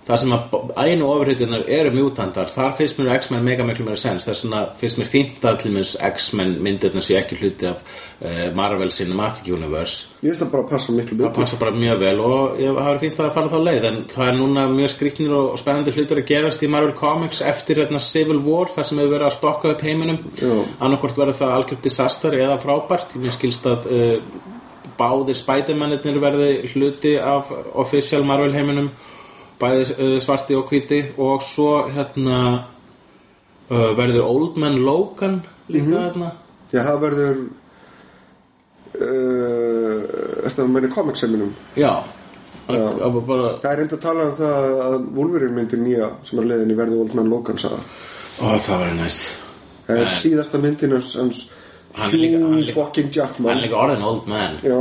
það 0.06 0.20
sem 0.22 0.34
að 0.36 0.74
einu 0.78 1.08
ofurhýtunar 1.10 1.64
eru 1.78 1.92
mjútantar 1.96 2.52
þar 2.54 2.76
finnst 2.78 3.00
mér 3.00 3.16
X-Men 3.16 3.46
mega 3.46 3.66
miklu 3.66 3.88
meira 3.88 3.98
sens 3.98 4.28
þess 4.28 4.46
vegna 4.46 4.60
finnst 4.78 5.00
mér 5.02 5.10
fínt 5.10 5.46
að 5.50 5.58
til 5.64 5.72
minns 5.74 5.94
X-Men 5.98 6.52
myndirna 6.62 7.02
sé 7.06 7.18
ekki 7.18 7.40
hluti 7.40 7.70
af 7.72 7.82
uh, 7.82 8.44
Marvel 8.58 8.92
Cinematic 8.94 9.50
Universe. 9.50 10.12
Ég 10.22 10.30
veist 10.30 10.44
það 10.44 10.52
bara 10.54 10.66
að 10.68 10.74
passa 10.76 10.94
miklu 10.94 11.18
það 11.18 11.24
betur 11.24 11.40
passa 11.40 11.60
bara 11.62 11.74
mjög 11.80 12.04
vel 12.04 12.14
og 12.28 12.62
ég 12.62 12.78
hafa 12.78 13.02
fínt 13.02 13.22
að 13.24 13.32
fara 13.40 13.54
þá 13.56 13.58
leið 13.70 13.88
en 13.90 13.98
það 14.14 14.30
er 14.30 14.38
núna 14.42 14.66
mjög 14.76 14.94
skrýtnir 14.94 15.34
og 15.40 15.58
spennandi 15.62 15.96
hlutur 15.96 16.22
að 16.22 16.30
gerast 16.30 16.66
í 16.66 16.70
Marvel 16.76 16.94
Comics 17.00 17.42
eftir 17.46 17.82
hérna, 17.82 18.04
Civil 18.04 18.44
War 18.46 18.70
þar 18.76 18.90
sem 18.90 19.02
hefur 19.02 19.16
verið 19.16 19.30
að 19.32 19.38
stokka 19.40 19.74
upp 19.74 19.86
heiminum. 19.86 20.22
Já. 20.38 20.54
annarkvort 20.86 21.18
verður 21.18 21.40
það 21.42 21.56
algjört 21.56 21.90
disaster 21.90 22.38
eða 22.38 22.60
frábært. 22.62 23.18
Mér 23.18 23.34
skilst 23.34 23.66
að 23.70 23.90
uh, 23.90 24.46
báðir 25.00 25.42
Spidermanirnir 25.42 26.22
verði 26.22 26.54
hluti 26.76 27.18
af 27.18 27.50
official 27.74 28.22
Marvel 28.28 28.54
heiminum 28.54 28.94
bæði 29.60 29.84
uh, 29.96 30.16
svarti 30.24 30.58
og 30.58 30.72
hvíti. 30.72 31.02
Og 31.18 31.44
svo 31.46 31.70
hérna 31.92 32.40
uh, 33.70 33.92
verður 33.98 34.26
Old 34.28 34.60
Man 34.62 34.80
Logan 34.86 35.42
líka 35.70 36.08
hérna 36.08 36.34
Því 36.72 36.82
að 36.82 36.90
það 36.90 37.06
verður 37.06 37.46
Eftir 38.96 40.64
að 40.64 40.70
meina 40.72 40.88
komikseiminum 40.94 41.50
já, 41.76 41.90
bara 42.70 43.50
Það 43.60 43.66
er 43.72 43.80
reynd 43.82 43.96
að 43.98 44.04
tala 44.06 44.28
um 44.30 44.38
það 44.38 44.70
að 44.86 44.96
Wolverine 45.18 45.58
myndir 45.58 45.82
nýja 45.82 46.08
sem 46.24 46.40
er 46.40 46.48
leiðin 46.48 46.72
í 46.72 46.78
verði 46.80 47.02
Old 47.04 47.18
Man 47.18 47.28
Logan 47.34 47.60
saga 47.60 47.82
Ó, 48.40 48.56
það 48.56 48.80
var 48.80 48.94
næst 49.02 49.26
Það 49.90 50.00
er 50.02 50.14
síðasta 50.16 50.62
myndin 50.64 50.96
hans, 50.96 51.12
Hugh 51.16 51.44
fucking 51.96 52.34
Hann 52.36 52.64
er 52.64 53.12
Jackman. 53.16 53.62
líka 53.64 53.78
orðin 53.80 54.04
old 54.04 54.28
man. 54.28 54.58
Já 54.64 54.80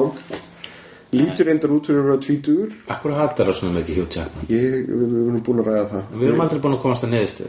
Lítur 1.19 1.47
reyndar 1.51 1.75
út 1.77 1.87
fyrir 1.91 2.01
að 2.03 2.09
vera 2.09 2.23
tvítur 2.27 2.73
Akkur 2.95 3.15
hattar 3.19 3.47
það 3.51 3.59
svona 3.61 3.77
mikið 3.81 4.01
Hugh 4.01 4.11
Jackman? 4.19 4.49
Ég, 4.51 4.75
við, 4.89 5.05
við 5.13 5.21
erum 5.29 5.43
búin 5.47 5.63
að 5.63 5.71
ræða 5.71 5.87
það. 5.95 6.11
Við 6.21 6.29
erum 6.33 6.43
aldrei 6.45 6.61
búin 6.67 6.77
að 6.79 6.83
komast 6.85 7.07
að 7.07 7.15
neðistu 7.15 7.49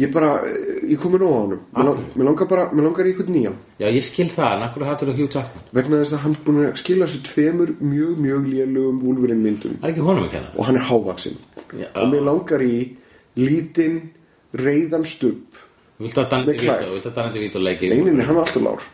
Ég 0.00 0.08
bara, 0.08 0.28
ég 0.88 0.96
komi 1.02 1.18
nóg 1.20 1.28
á 1.28 1.36
honum. 1.36 1.58
Mér 1.76 1.84
lang- 1.84 2.04
Mér 2.16 2.24
langar 2.30 2.46
bara, 2.48 2.62
mér 2.72 2.86
langar 2.86 3.04
í 3.04 3.10
eitthvað 3.12 3.28
nýjan. 3.34 3.56
Já, 3.76 3.86
ég 3.92 4.02
skil 4.06 4.24
það, 4.32 4.54
en 4.56 4.62
akkur 4.64 4.84
hattar 4.88 5.08
það 5.10 5.18
Hugh 5.20 5.34
Jackman? 5.36 5.66
Vegna 5.76 5.98
þess 6.00 6.14
að 6.16 6.22
hann 6.22 6.32
er 6.32 6.40
búin 6.46 6.60
að 6.64 6.78
skila 6.80 7.08
sér 7.12 7.20
tveimur 7.28 7.72
mjög, 7.80 8.14
mjög 8.24 8.46
lélugum 8.54 9.02
Wolverine 9.04 9.42
myndum. 9.44 9.74
Það 9.82 9.84
er 9.84 9.92
ekki 9.92 10.06
honum 10.06 10.24
að 10.24 10.30
kenna. 10.32 10.48
Og 10.56 10.64
hann 10.64 10.76
er 10.80 10.86
hávaksinn 10.88 11.36
Já. 11.76 11.88
Og 11.92 12.08
mér 12.08 12.24
langar 12.24 12.64
í 12.64 12.78
lítinn, 13.36 14.00
reyðan 14.56 15.04
stubb. 15.12 15.60
Viltu 16.00 16.20
að 16.20 16.24
Með 16.24 16.30
Danny 16.32 16.56
klær. 16.58 16.80
Vito, 16.80 16.92
viltu 16.96 17.08
að 17.12 17.14
Danny 17.20 17.38
Vito 17.44 17.58
leiki? 17.62 17.92
Eininni, 17.92 18.24
hann 18.24 18.36
er 18.36 18.44
alltaf 18.46 18.64
lár 18.64 18.88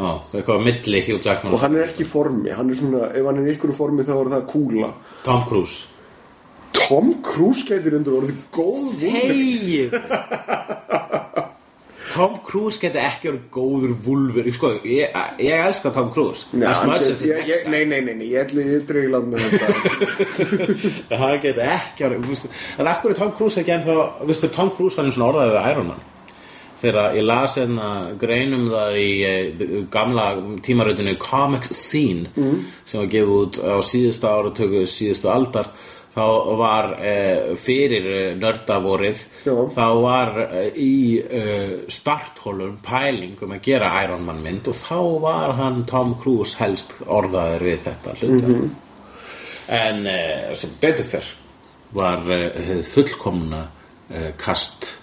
Ó, 0.00 0.22
eitthvað 0.32 0.62
milli 0.64 1.00
Hugh 1.04 1.20
Jackman 1.24 1.52
Og 1.52 1.60
hann 1.60 1.74
er 1.76 1.90
ekki 1.90 2.06
í 2.06 2.08
formi 2.08 2.50
Hann 2.56 2.70
er 2.72 2.78
svona, 2.78 3.10
ef 3.12 3.26
hann 3.28 3.40
er 3.42 3.50
í 3.50 3.56
ykkur 3.58 3.74
formi 3.76 4.06
þá 4.08 4.14
er 4.22 4.30
það 4.32 4.46
kúla. 4.52 4.88
Tom 5.26 5.42
Cruise. 5.50 5.84
Tom 6.72 7.10
Cruise 7.22 7.66
gætir 7.68 7.98
undir 7.98 8.14
orðið 8.16 8.38
góð 8.56 9.02
Hei 9.04 9.90
Tom 12.12 12.34
Cruise 12.44 12.76
geti 12.80 13.00
ekki 13.00 13.30
verið 13.30 13.44
góður 13.54 13.92
vúlfur 14.04 14.48
Sko, 14.52 14.70
ég, 14.84 15.14
ég 15.40 15.62
elska 15.64 15.92
Tom 15.94 16.10
Cruise. 16.12 16.44
Nei, 16.52 16.66
get- 17.00 17.22
ég- 17.24 17.46
ég- 17.48 17.68
nei, 17.72 17.84
nei, 17.88 18.00
nei, 18.04 18.14
nei, 18.18 18.26
ég 18.34 18.42
ætli 18.44 18.66
land 19.12 19.32
með 19.32 19.46
þetta. 19.48 21.16
Það 21.22 21.36
geti 21.46 21.64
ekki 21.72 22.04
En 22.78 22.90
akkur 22.92 23.14
er 23.14 23.20
Tom 23.20 23.32
Cruise 23.38 23.60
ekki 23.62 23.72
ennþá 23.78 23.96
Vistu, 24.28 24.48
Tom 24.52 24.74
Cruise 24.76 24.96
var 25.00 25.08
einu 25.08 25.14
svona 25.16 25.30
orðaðið 25.32 25.70
Iron 25.72 25.88
Man 25.92 26.02
Þegar 26.82 27.16
ég 27.16 27.26
las 27.28 27.56
hérna 27.60 27.88
greinum 28.18 28.68
það 28.72 28.98
í 28.98 29.10
eh, 29.28 29.64
gamla 29.92 30.28
tímaröðinu 30.66 31.16
Comics 31.22 31.70
Scene 31.78 32.30
sem 32.84 33.00
var 33.00 33.10
gefið 33.12 33.34
út 33.38 33.60
á 33.62 33.76
síðustu 33.86 34.30
áratöku 34.30 34.86
síðustu 34.90 35.30
aldar 35.30 35.70
þá 36.12 36.24
var 36.60 36.88
eh, 37.00 37.52
fyrir 37.60 38.08
eh, 38.12 38.32
nördavorið 38.36 39.22
Já. 39.46 39.54
þá 39.72 39.86
var 40.02 40.40
eh, 40.44 40.76
í 40.76 40.94
eh, 41.22 41.74
starthólum 41.92 42.78
pæling 42.84 43.40
um 43.42 43.54
að 43.56 43.62
gera 43.70 43.92
Iron 44.04 44.26
Man 44.26 44.42
mynd 44.44 44.68
og 44.68 44.76
þá 44.76 44.98
var 45.24 45.54
hann 45.60 45.84
Tom 45.88 46.16
Cruise 46.20 46.58
helst 46.60 46.92
orðaður 47.06 47.66
við 47.70 47.86
þetta 47.86 48.16
hluta 48.20 48.56
en 49.72 50.02
uh, 50.10 50.48
sem 50.58 50.72
betur 50.82 51.06
fyrr 51.08 51.28
var 51.96 52.26
uh, 52.26 52.80
fullkomna 52.84 53.68
kast 54.36 54.98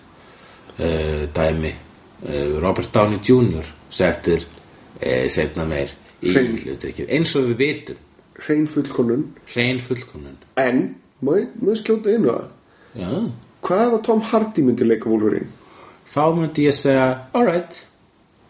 uh, 0.80 1.24
dæmi 1.36 1.72
uh, 2.26 2.60
Robert 2.64 2.92
Downey 2.94 3.20
Jr. 3.24 3.66
settur 3.90 4.44
uh, 4.46 5.28
setna 5.30 5.66
meir 5.70 5.92
í 6.22 6.34
hlutverkið 6.36 7.10
eins 7.16 7.36
og 7.40 7.50
við 7.52 7.60
vitum 7.64 8.06
Hrein 8.40 8.66
fullkonun 8.72 9.24
hrein 9.54 9.80
fullkomnun 9.84 10.38
En, 10.60 10.82
ég 11.28 11.80
skjóta 11.80 12.12
inn 12.16 12.28
á 12.32 12.40
það 12.96 13.30
Hvað 13.60 13.94
að 13.98 14.04
Tom 14.08 14.22
Hardy 14.24 14.64
myndi 14.64 14.86
leika 14.88 15.10
Wolverine? 15.12 15.48
þá 16.10 16.22
myndi 16.36 16.64
ég 16.70 16.74
segja 16.76 17.08
alright 17.36 17.82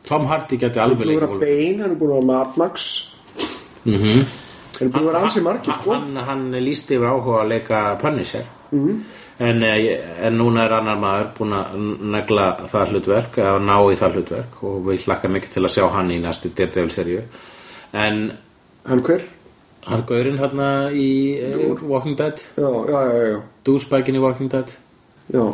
Tom 0.08 0.26
Hardy 0.30 0.58
geti 0.62 0.80
Hann 0.80 0.92
alveg 0.94 1.08
leika 1.10 1.26
vera 1.26 1.32
Wolverine. 1.34 1.82
Hann 1.84 1.92
er 1.92 1.98
búin 2.00 2.14
að 2.14 2.22
vera 2.22 2.30
Mad 2.30 2.58
Max 2.62 2.86
Mhm. 3.86 4.22
Það 4.80 4.86
er 4.86 4.90
búin 4.94 5.02
að 5.02 5.08
vera 5.10 5.22
ansi 5.26 5.42
margir, 5.44 5.74
sko. 5.74 5.92
hann, 5.96 6.16
hann 6.28 6.46
lísti 6.64 6.96
yfir 6.98 7.10
áhuga 7.10 7.42
að 7.42 7.50
leika 7.54 7.80
Punisher 8.02 8.46
mm. 8.72 9.00
En, 9.40 9.64
eh, 9.64 10.26
en 10.28 10.38
núna 10.38 10.66
er 10.66 10.74
annar 10.80 11.00
maður 11.00 11.32
búin 11.38 11.56
að 11.56 11.80
negla 12.16 12.46
það 12.68 12.94
hlutverk 12.94 13.38
að 13.38 13.60
ná 13.64 13.76
í 13.88 13.98
það 14.00 14.18
hlutverk 14.18 14.64
og 14.68 14.80
við 14.90 15.06
hlakka 15.08 15.32
mikið 15.32 15.56
til 15.56 15.64
að 15.64 15.76
sjá 15.78 15.86
hann 15.96 16.12
í 16.12 16.20
næstu 16.24 16.52
Daredevil 16.56 16.92
seríu 16.94 17.24
en 17.94 18.24
Hann 18.90 19.04
hver? 19.04 19.22
hann 19.88 20.04
gaurinn 20.08 20.40
hérna 20.40 20.90
í 20.92 21.08
uh, 21.40 21.80
Walking 21.88 22.18
Dead 22.20 22.42
Já, 22.58 22.70
já, 22.90 23.00
já, 23.32 23.40
douchebaginn 23.68 24.20
í 24.20 24.24
Walking 24.24 24.52
Dead 24.52 24.74
já. 25.34 25.46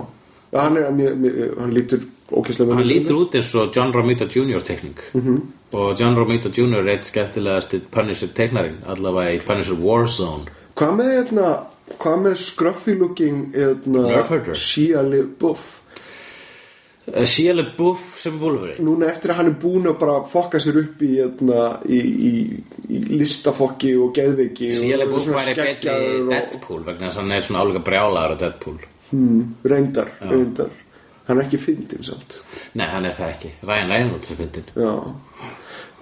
hann, 0.56 0.78
er, 0.78 0.92
mér, 0.92 1.16
mér, 1.20 1.54
hann 1.60 1.74
lítur 1.76 2.02
ókesslega 2.32 2.80
hann 2.80 2.90
lítur 2.90 3.22
út 3.22 3.38
eins 3.38 3.54
og 3.56 3.76
John 3.76 3.94
Romita 3.94 4.26
Jr. 4.26 4.62
tekning 4.66 4.98
-hmm. 5.14 5.40
og 5.74 6.00
John 6.00 6.18
Romita 6.18 6.50
Jr. 6.50 6.82
er 6.82 6.90
eitt 6.96 7.06
skemmtilegasti 7.06 7.82
Punisher 7.92 8.28
teiknarinn 8.28 8.82
allavega 8.88 9.38
í 9.38 9.40
Punisher 9.46 9.78
Warzone 9.78 10.50
Hvað 10.76 10.96
með, 10.98 11.12
hérna, 11.16 11.50
hvað 12.00 12.22
með 12.26 12.36
scruffy 12.42 12.96
looking, 13.00 13.42
LaBeouf? 15.06 15.66
uh, 17.08 17.26
Shia 17.30 17.54
LaBeouf 17.54 18.16
sem 18.22 18.40
Wolverine. 18.42 18.82
Núna 18.86 19.10
eftir 19.12 19.32
að 19.34 19.38
hann 19.42 19.52
er 19.52 19.58
búin 19.62 19.86
að 19.92 20.00
bara 20.02 20.16
fokka 20.32 20.58
sér 20.64 20.80
upp 20.82 21.04
í, 21.06 21.12
hérna, 21.20 21.60
í, 21.86 22.00
í, 22.30 22.32
í 22.90 23.02
listafokki 23.20 23.94
og 24.02 24.16
og 24.98 25.04
LaBeouf 25.04 25.28
svona 25.28 25.44
væri 25.44 25.54
og- 26.26 26.32
Deadpool 26.34 26.82
vegna 26.88 27.08
þess 27.12 27.18
að 27.18 27.22
hann 27.22 27.36
er 27.38 27.46
svona 27.50 27.62
álíka 27.66 27.84
brjálaður 27.92 28.34
á 28.34 28.38
Deadpool. 28.46 28.80
Reyndar, 29.64 30.10
reyndar. 30.22 30.74
Hann 31.28 31.40
er 31.40 31.46
ekki 31.48 31.58
fyndin 31.58 32.04
samt. 32.06 32.40
Nei, 32.78 32.86
hann 32.90 33.06
er 33.06 33.14
það 33.18 33.30
ekki. 33.36 33.50
Ryan 33.66 33.90
Reynolds 33.94 34.32
er 34.32 34.36
fyndin 34.42 34.66
Já. 34.76 34.92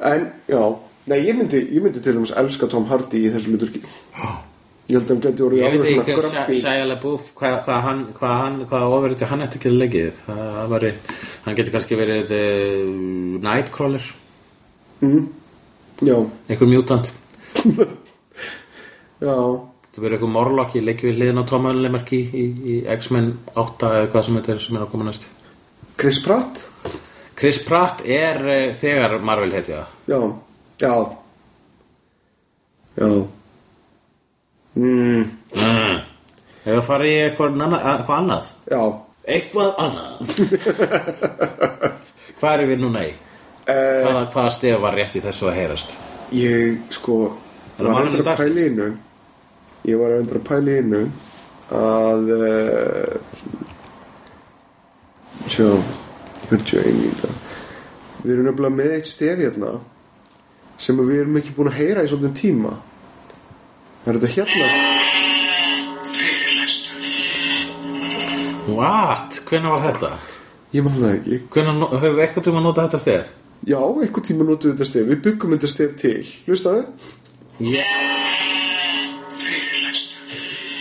En, 0.04 0.26
já. 0.52 0.64
Nei, 1.08 1.20
ég 1.28 1.36
myndi, 1.36 1.60
ég 1.76 1.84
myndi 1.84 2.00
til 2.04 2.14
dæmis 2.16 2.32
elska 2.40 2.68
Tom 2.72 2.86
Hardy 2.90 3.26
í 3.28 3.32
þessu 3.32 3.52
luturki 3.54 3.82
Ég 4.94 5.00
held 5.00 5.10
að 5.10 5.14
hann 5.14 5.22
geti 5.24 5.44
orðið 5.44 5.62
Ég 5.64 5.72
veit 5.72 5.80
alveg 5.80 5.88
ekki 5.90 6.14
svona 6.14 6.18
hvað 6.20 6.34
grabbi 6.36 6.58
Shia 6.60 6.86
LaBeouf 6.86 7.30
hvað 7.40 7.56
hva 7.66 7.78
hann, 7.82 8.02
hvað 8.14 8.34
hann, 8.38 8.58
hvað 8.70 8.94
ofurði 8.98 9.30
hann 9.32 9.46
eftir 9.46 9.78
ekki 9.86 10.04
það 10.20 10.68
væri, 10.74 10.92
hann 11.46 11.58
getur 11.58 11.74
kannski 11.74 11.98
verið 11.98 12.34
uh, 12.38 12.92
Nightcrawler. 13.48 14.06
Já, 16.04 16.16
einhver 16.50 16.70
mutant. 16.70 17.12
Já. 19.24 19.36
Það 19.94 20.02
verður 20.04 20.18
einhver 20.18 20.34
Morlock 20.36 20.78
í 20.78 20.86
leikið 20.86 21.10
við 21.10 21.20
hliðin 21.20 21.42
á 21.42 21.50
Tom 21.50 21.68
Hunlemark 21.70 22.14
í, 22.14 22.22
í, 22.22 22.46
í 22.54 22.80
X-Men 22.94 23.34
8 23.54 23.92
eða 23.98 24.10
hvað 24.14 24.28
sem 24.28 24.40
þetta 24.40 24.54
er 24.54 24.66
sem 24.68 24.78
er 24.78 24.86
að 24.86 24.92
koma 24.94 25.10
næst. 25.10 25.30
Chris 26.02 26.22
Pratt? 26.22 26.66
Chris 27.40 27.62
Pratt 27.66 28.06
er 28.06 28.42
uh, 28.46 28.74
þegar 28.78 29.18
Marvel 29.26 29.54
hetja. 29.58 29.88
Já, 30.06 30.20
já. 30.84 30.94
Já 32.94 33.10
mm, 34.76 35.24
mm. 35.56 35.98
Hefur 36.64 36.78
það 36.80 36.88
farið 36.88 37.12
í 37.12 37.18
eitthvað, 37.26 37.58
anna- 37.66 37.82
eitthvað 37.92 38.18
annað? 38.22 38.46
Já. 38.72 38.84
Eitthvað 39.34 39.72
annað? 39.84 40.14
Hvað 42.40 42.54
er 42.64 42.66
við 42.74 42.82
núna 42.84 43.02
í? 43.08 43.14
uh, 43.14 43.20
Hvaða, 43.72 44.24
hvaða 44.34 44.54
stef 44.58 44.82
var 44.84 44.98
rétt 45.00 45.16
í 45.16 45.22
þessu 45.24 45.48
að 45.52 45.58
heyrast? 45.62 45.94
Ég, 46.36 46.80
sko 46.92 47.18
það 47.78 47.90
Var 47.94 48.08
endur 48.10 48.28
að 48.34 48.46
í 48.48 48.66
innu 48.68 48.88
Ég 49.88 50.00
var 50.00 50.16
endur 50.18 50.40
að 50.40 50.48
pæla 50.50 50.74
í 50.74 50.80
innu 50.82 51.04
Að 51.74 52.32
uh, 52.38 53.14
Sjá 55.52 55.68
Hörðu 56.50 56.80
ég 56.80 56.88
einu 56.90 57.08
í 57.08 57.14
það 57.22 57.36
Við 58.24 58.34
erum 58.36 58.48
nefnilega 58.48 58.76
með 58.78 58.96
eitt 58.98 59.10
stef 59.10 59.40
hérna 59.44 59.72
Sem 60.84 61.00
við 61.04 61.22
erum 61.24 61.40
ekki 61.40 61.56
búin 61.56 61.72
að 61.72 61.80
heyra 61.80 62.04
í 62.04 62.10
svolítið 62.12 62.36
tíma 62.40 62.74
er 64.06 64.20
þetta 64.20 64.32
hérna 64.36 64.68
What? 68.74 69.42
Hvenær 69.48 69.76
var 69.76 69.82
þetta? 69.90 70.12
Ég 70.74 70.86
man 70.86 70.96
það 70.98 71.16
ekki 71.18 71.40
Hvenær 71.54 71.76
no- 71.78 71.92
höfum 71.94 72.16
við 72.18 72.24
eitthvað 72.26 72.46
tíma 72.48 72.62
að 72.62 72.68
nota 72.70 72.86
þetta 72.88 73.02
stef? 73.04 73.32
Já, 73.68 73.80
einhvern 73.80 74.28
tíma 74.28 74.48
notum 74.48 74.72
við 74.72 74.76
þetta 74.78 74.90
stef 74.90 75.10
Við 75.12 75.22
byggum 75.28 75.56
þetta 75.56 75.72
stef 75.72 75.96
til 76.02 76.22
Hlustaðu 76.48 76.82
Ég 77.64 77.86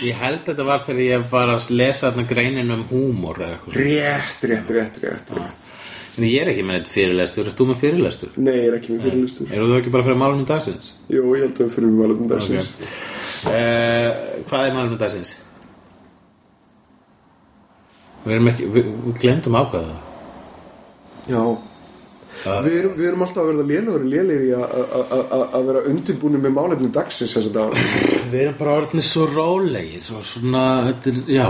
Ég 0.03 0.17
held 0.19 0.41
þetta 0.43 0.63
var 0.67 0.81
þegar 0.83 1.05
ég 1.05 1.21
var 1.31 1.47
að 1.53 1.69
lesa 1.79 2.09
þarna 2.09 2.25
greinin 2.27 2.71
um 2.75 2.81
húmor 2.89 3.37
eitthvað. 3.45 3.77
Rétt, 3.79 4.41
rétt, 4.51 4.71
rétt, 4.75 4.97
rétt, 4.99 5.29
rétt. 5.37 5.69
En 6.17 6.23
ég 6.29 6.41
er 6.43 6.51
ekki 6.51 6.63
með 6.67 6.85
fyrirlestur, 6.93 7.47
er 7.49 7.55
þú 7.57 7.65
með 7.71 7.79
fyrirlestur? 7.81 8.33
Nei, 8.37 8.53
ég 8.59 8.67
er 8.69 8.75
ekki 8.77 8.93
með 8.93 9.07
fyrirlistur 9.07 9.53
Eru 9.55 9.65
þú 9.71 9.77
ekki 9.79 9.93
bara 9.95 10.05
fyrir 10.05 10.19
málumum 10.21 10.45
dagsins? 10.45 10.91
Jú, 11.09 11.23
ég 11.33 11.41
held 11.47 11.57
að 11.57 11.63
við 11.65 11.71
fyrir 11.77 11.95
valum 11.97 12.19
Ok. 12.21 12.29
Dagsins 12.29 12.69
uh, 13.49 14.09
Hvað 14.51 14.67
er 14.67 14.75
málumum 14.77 14.99
dagsins? 15.01 15.31
Við 18.23 18.35
erum 18.37 18.49
ekki, 18.53 18.67
við, 18.71 18.85
við 19.07 19.15
glemdum 19.19 19.57
ákvæða 19.59 19.87
það. 19.87 20.03
Já. 21.33 21.41
Við 22.63 22.77
erum, 22.77 22.93
við 22.97 23.07
erum 23.09 23.21
alltaf 23.25 23.41
að 23.43 23.49
verða 23.51 23.65
lélugur 23.71 24.05
lélir 24.09 24.45
í 24.47 24.53
að- 24.57 24.71
að- 24.77 25.11
að 25.17 25.33
að- 25.37 25.49
að 25.59 25.67
vera 25.69 25.81
undirbúinu 25.91 26.39
með 26.45 26.53
málefni 26.55 26.89
dagsins 26.95 27.33
þess 27.35 27.49
að 27.49 27.57
dag 27.57 27.75
Við 28.31 28.39
erum 28.45 28.55
bara 28.61 28.77
orðnir 28.79 29.05
svo 29.09 29.27
rólegir 29.33 30.07
og 30.17 30.23
svona, 30.25 30.63
þetta 30.87 31.11
er, 31.13 31.19
já. 31.35 31.49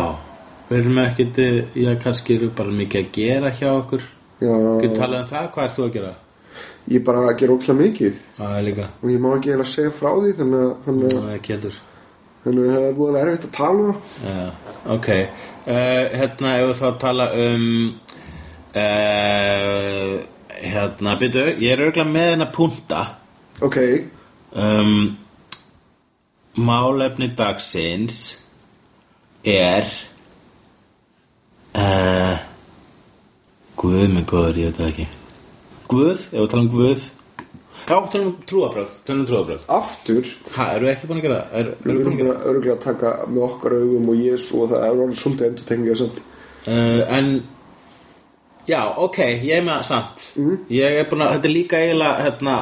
Við 0.70 0.80
erum 0.80 1.00
ekkert, 1.04 1.40
já, 1.78 1.94
kannski 2.04 2.36
eru 2.40 2.50
bara 2.58 2.70
mikið 2.82 3.00
að 3.06 3.12
gera 3.20 3.52
hjá 3.52 3.70
okkur 3.78 4.02
Getur 4.44 4.98
talað 5.00 5.20
um 5.24 5.30
það, 5.32 5.48
hvað 5.56 5.66
er 5.68 5.74
þú 5.78 5.86
að 5.88 5.94
gera? 5.98 6.14
ég 6.92 7.04
bara 7.08 7.20
að 7.30 7.38
gera 7.40 7.54
ókslega 7.56 7.80
mikið 7.80 8.16
líka, 8.66 8.86
og 9.02 9.10
ég 9.10 9.20
má 9.24 9.30
ekki 9.38 9.50
eiginlega 9.54 9.72
segja 9.72 9.92
frá 9.96 10.10
því 10.20 10.32
þannig 10.40 10.60
að 10.64 10.74
þannig 10.86 11.14
að- 11.14 11.24
það 11.24 12.88
er 12.90 12.94
búin 12.98 13.16
erfitt 13.22 13.46
að 13.48 13.54
tala 13.56 13.84
um. 13.88 13.96
Já, 14.28 14.52
ok. 14.98 15.08
Uh, 15.64 16.04
Hérna, 16.20 16.50
ef 16.60 16.66
við 16.68 16.82
þá 16.82 16.90
tala 17.00 17.28
um 17.40 17.66
uh, 18.76 20.14
Hérna, 20.64 21.16
byrju, 21.20 21.46
ég 21.64 21.72
er 21.74 21.84
örgulega 21.88 22.10
með 22.12 22.30
hennar 22.34 22.52
punta. 22.56 23.02
Ok, 23.64 23.78
um, 24.56 25.18
Málefni 26.60 27.32
dagsins 27.36 28.20
er 29.44 29.88
uh, 31.76 32.38
Guð 33.84 34.06
með 34.14 34.26
góður, 34.32 34.58
ég 34.62 34.70
veit 34.72 34.78
það 34.80 34.90
ekki. 34.94 35.06
Guð, 35.92 36.22
ef 36.32 36.38
við 36.40 36.50
tala 36.54 36.64
um 36.64 36.70
Guð? 36.72 37.02
Já, 37.84 37.96
tala 38.14 38.24
um 38.24 38.36
trúabröð 38.48 38.92
Tala 39.04 39.20
um 39.20 39.26
trúabröð 39.28 39.64
aftur? 39.76 40.30
Ha, 40.56 40.68
eru 40.78 40.88
við 40.88 40.92
ekki 40.94 41.10
búin 41.10 41.20
að 41.20 41.26
gera? 41.26 41.40
Er, 41.52 41.72
Við 41.84 41.90
eru 41.92 41.98
við 41.98 42.00
erum 42.00 42.06
búin 42.06 42.14
að 42.14 42.22
gera 42.22 42.30
bara 42.38 42.52
örgulega 42.54 42.76
að 42.78 42.86
taka 42.86 43.12
með 43.28 43.44
okkar 43.50 43.76
augum 43.82 44.08
og 44.14 44.22
Jésu 44.24 44.62
og 44.62 44.72
það 44.72 44.86
er 44.88 45.02
orðið 45.04 45.20
svolítið 45.20 45.48
endur 45.50 45.68
tengið 45.72 46.00
samt. 46.00 46.22
Uh, 46.64 47.02
En 47.18 47.30
Já, 48.72 48.80
ok, 49.04 49.20
ég 49.44 49.58
er 49.58 49.66
með 49.68 49.82
það 49.82 49.88
samt 49.90 50.24
Ég 50.72 51.02
er 51.02 51.10
búin 51.12 51.26
að, 51.26 51.34
þetta 51.36 51.50
er 51.50 51.56
líka 51.58 51.82
eiginlega 51.84 52.24
hérna, 52.24 52.54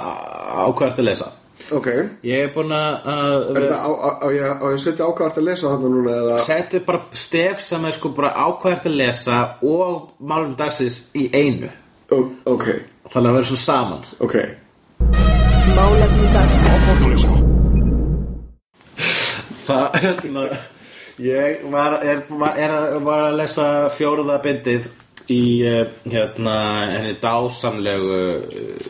ákvæðast 0.65 1.03
að 1.03 1.07
lesa 1.11 1.27
Ok, 1.71 1.87
Ég 2.27 2.45
er 2.45 2.49
búin 2.51 2.71
að 2.75 3.05
er 3.07 3.59
þetta 3.61 3.77
á, 3.79 3.89
á, 3.91 4.09
á, 4.19 4.27
ég, 4.35 4.43
á 4.43 4.65
ég 4.67 4.75
að 4.75 4.81
setja 4.83 5.07
ákvæðast 5.07 5.37
að 5.39 5.45
lesa 5.47 5.69
þarna 5.71 5.91
núna 5.93 6.15
eða? 6.19 6.39
Settu 6.45 6.81
bara 6.87 7.01
stef 7.25 7.61
sem 7.63 7.85
er 7.87 7.95
sko 7.95 8.11
bara 8.17 8.31
ákvæðast 8.35 8.89
að 8.89 8.97
lesa 8.99 9.37
og 9.63 10.09
málum 10.19 10.57
dagsins 10.59 10.97
í 11.15 11.29
einu. 11.31 11.69
Ó, 12.11 12.17
Ok, 12.51 12.67
Þannig 13.11 13.29
að 13.29 13.37
vera 13.37 13.49
svona 13.51 13.63
saman. 13.63 14.03
Ok. 14.19 14.35
Málefni 15.75 16.27
dagsins. 16.35 17.25
Það, 19.67 19.97
hérna 20.03 20.45
Ég 21.21 21.65
var, 21.69 21.99
er, 22.01 22.23
var, 22.33 22.55
er, 22.57 22.71
var 23.05 23.27
að 23.27 23.35
lesa 23.41 23.65
fjóruða 23.93 24.39
bindið 24.41 24.87
í 25.29 25.41
eh, 25.67 25.83
hérna 26.09 26.55
henni 26.95 27.11
dásamlegu 27.21 28.15
eh, 28.17 28.87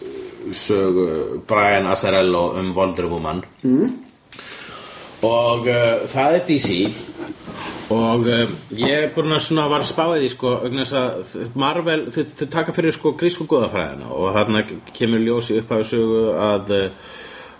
sögu 0.54 1.42
Brian 1.48 1.88
Azzarello 1.88 2.52
um 2.60 2.74
Wonder 2.76 3.08
Woman. 3.10 3.44
Mm. 3.64 3.92
og 5.22 5.68
uh, 5.70 6.02
það 6.10 6.36
er 6.36 6.46
DC 6.48 6.70
og 7.94 8.24
uh, 8.26 8.54
ég 8.74 8.96
er 8.96 9.12
búin 9.14 9.36
að 9.36 9.44
svona 9.46 9.68
var 9.70 9.84
að 9.84 9.92
spá 9.92 10.06
í 10.18 10.30
sko 10.32 10.56
Marvel 11.54 12.08
þau 12.16 12.48
taka 12.50 12.74
fyrir 12.74 12.96
sko 12.96 13.14
grísku 13.20 13.46
góðafræðina 13.46 14.10
og 14.10 14.32
þarna 14.38 14.64
kemur 14.96 15.22
ljósi 15.22 15.60
upp 15.62 15.76
af 15.78 15.84
sögu 15.92 16.24
að 16.34 16.74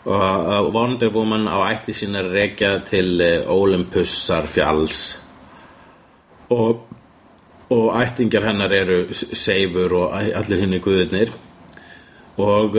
og 0.02 0.24
að 0.26 0.72
Wonder 0.74 1.12
Woman 1.14 1.46
á 1.46 1.62
ætti 1.70 1.94
sína 1.94 2.24
rekja 2.26 2.80
til 2.88 3.22
uh, 3.22 3.52
Olympussar 3.54 4.50
fjalls 4.50 5.04
og 6.50 6.88
og 7.72 7.94
ættingjar 7.96 8.50
hennar 8.50 8.74
eru 8.76 9.14
Seifur 9.14 9.94
og 9.96 10.16
allir 10.18 10.66
hinni 10.66 10.82
guðirnir 10.84 11.32
og 12.38 12.76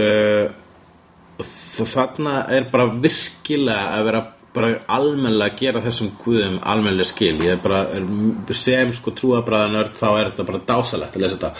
þ- 1.42 1.88
þarna 1.94 2.36
er 2.56 2.66
bara 2.72 2.86
virkilega 3.02 3.96
að 3.98 4.04
vera 4.08 4.22
bara 4.52 4.70
almennilega 4.92 5.54
að 5.54 5.60
gera 5.62 5.80
þessum 5.80 6.10
guðum 6.24 6.58
almennilega 6.68 7.08
skil. 7.08 7.38
Ég 7.40 7.54
er 7.54 7.60
bara 7.64 7.86
er, 7.96 8.04
sem 8.54 8.90
sko 8.92 9.14
trúabræðanörd 9.16 9.94
þá 9.96 10.08
er 10.20 10.30
þetta 10.30 10.46
bara 10.50 10.60
dásalegt 10.68 11.16
að 11.16 11.22
lesa 11.24 11.38
þetta. 11.38 11.52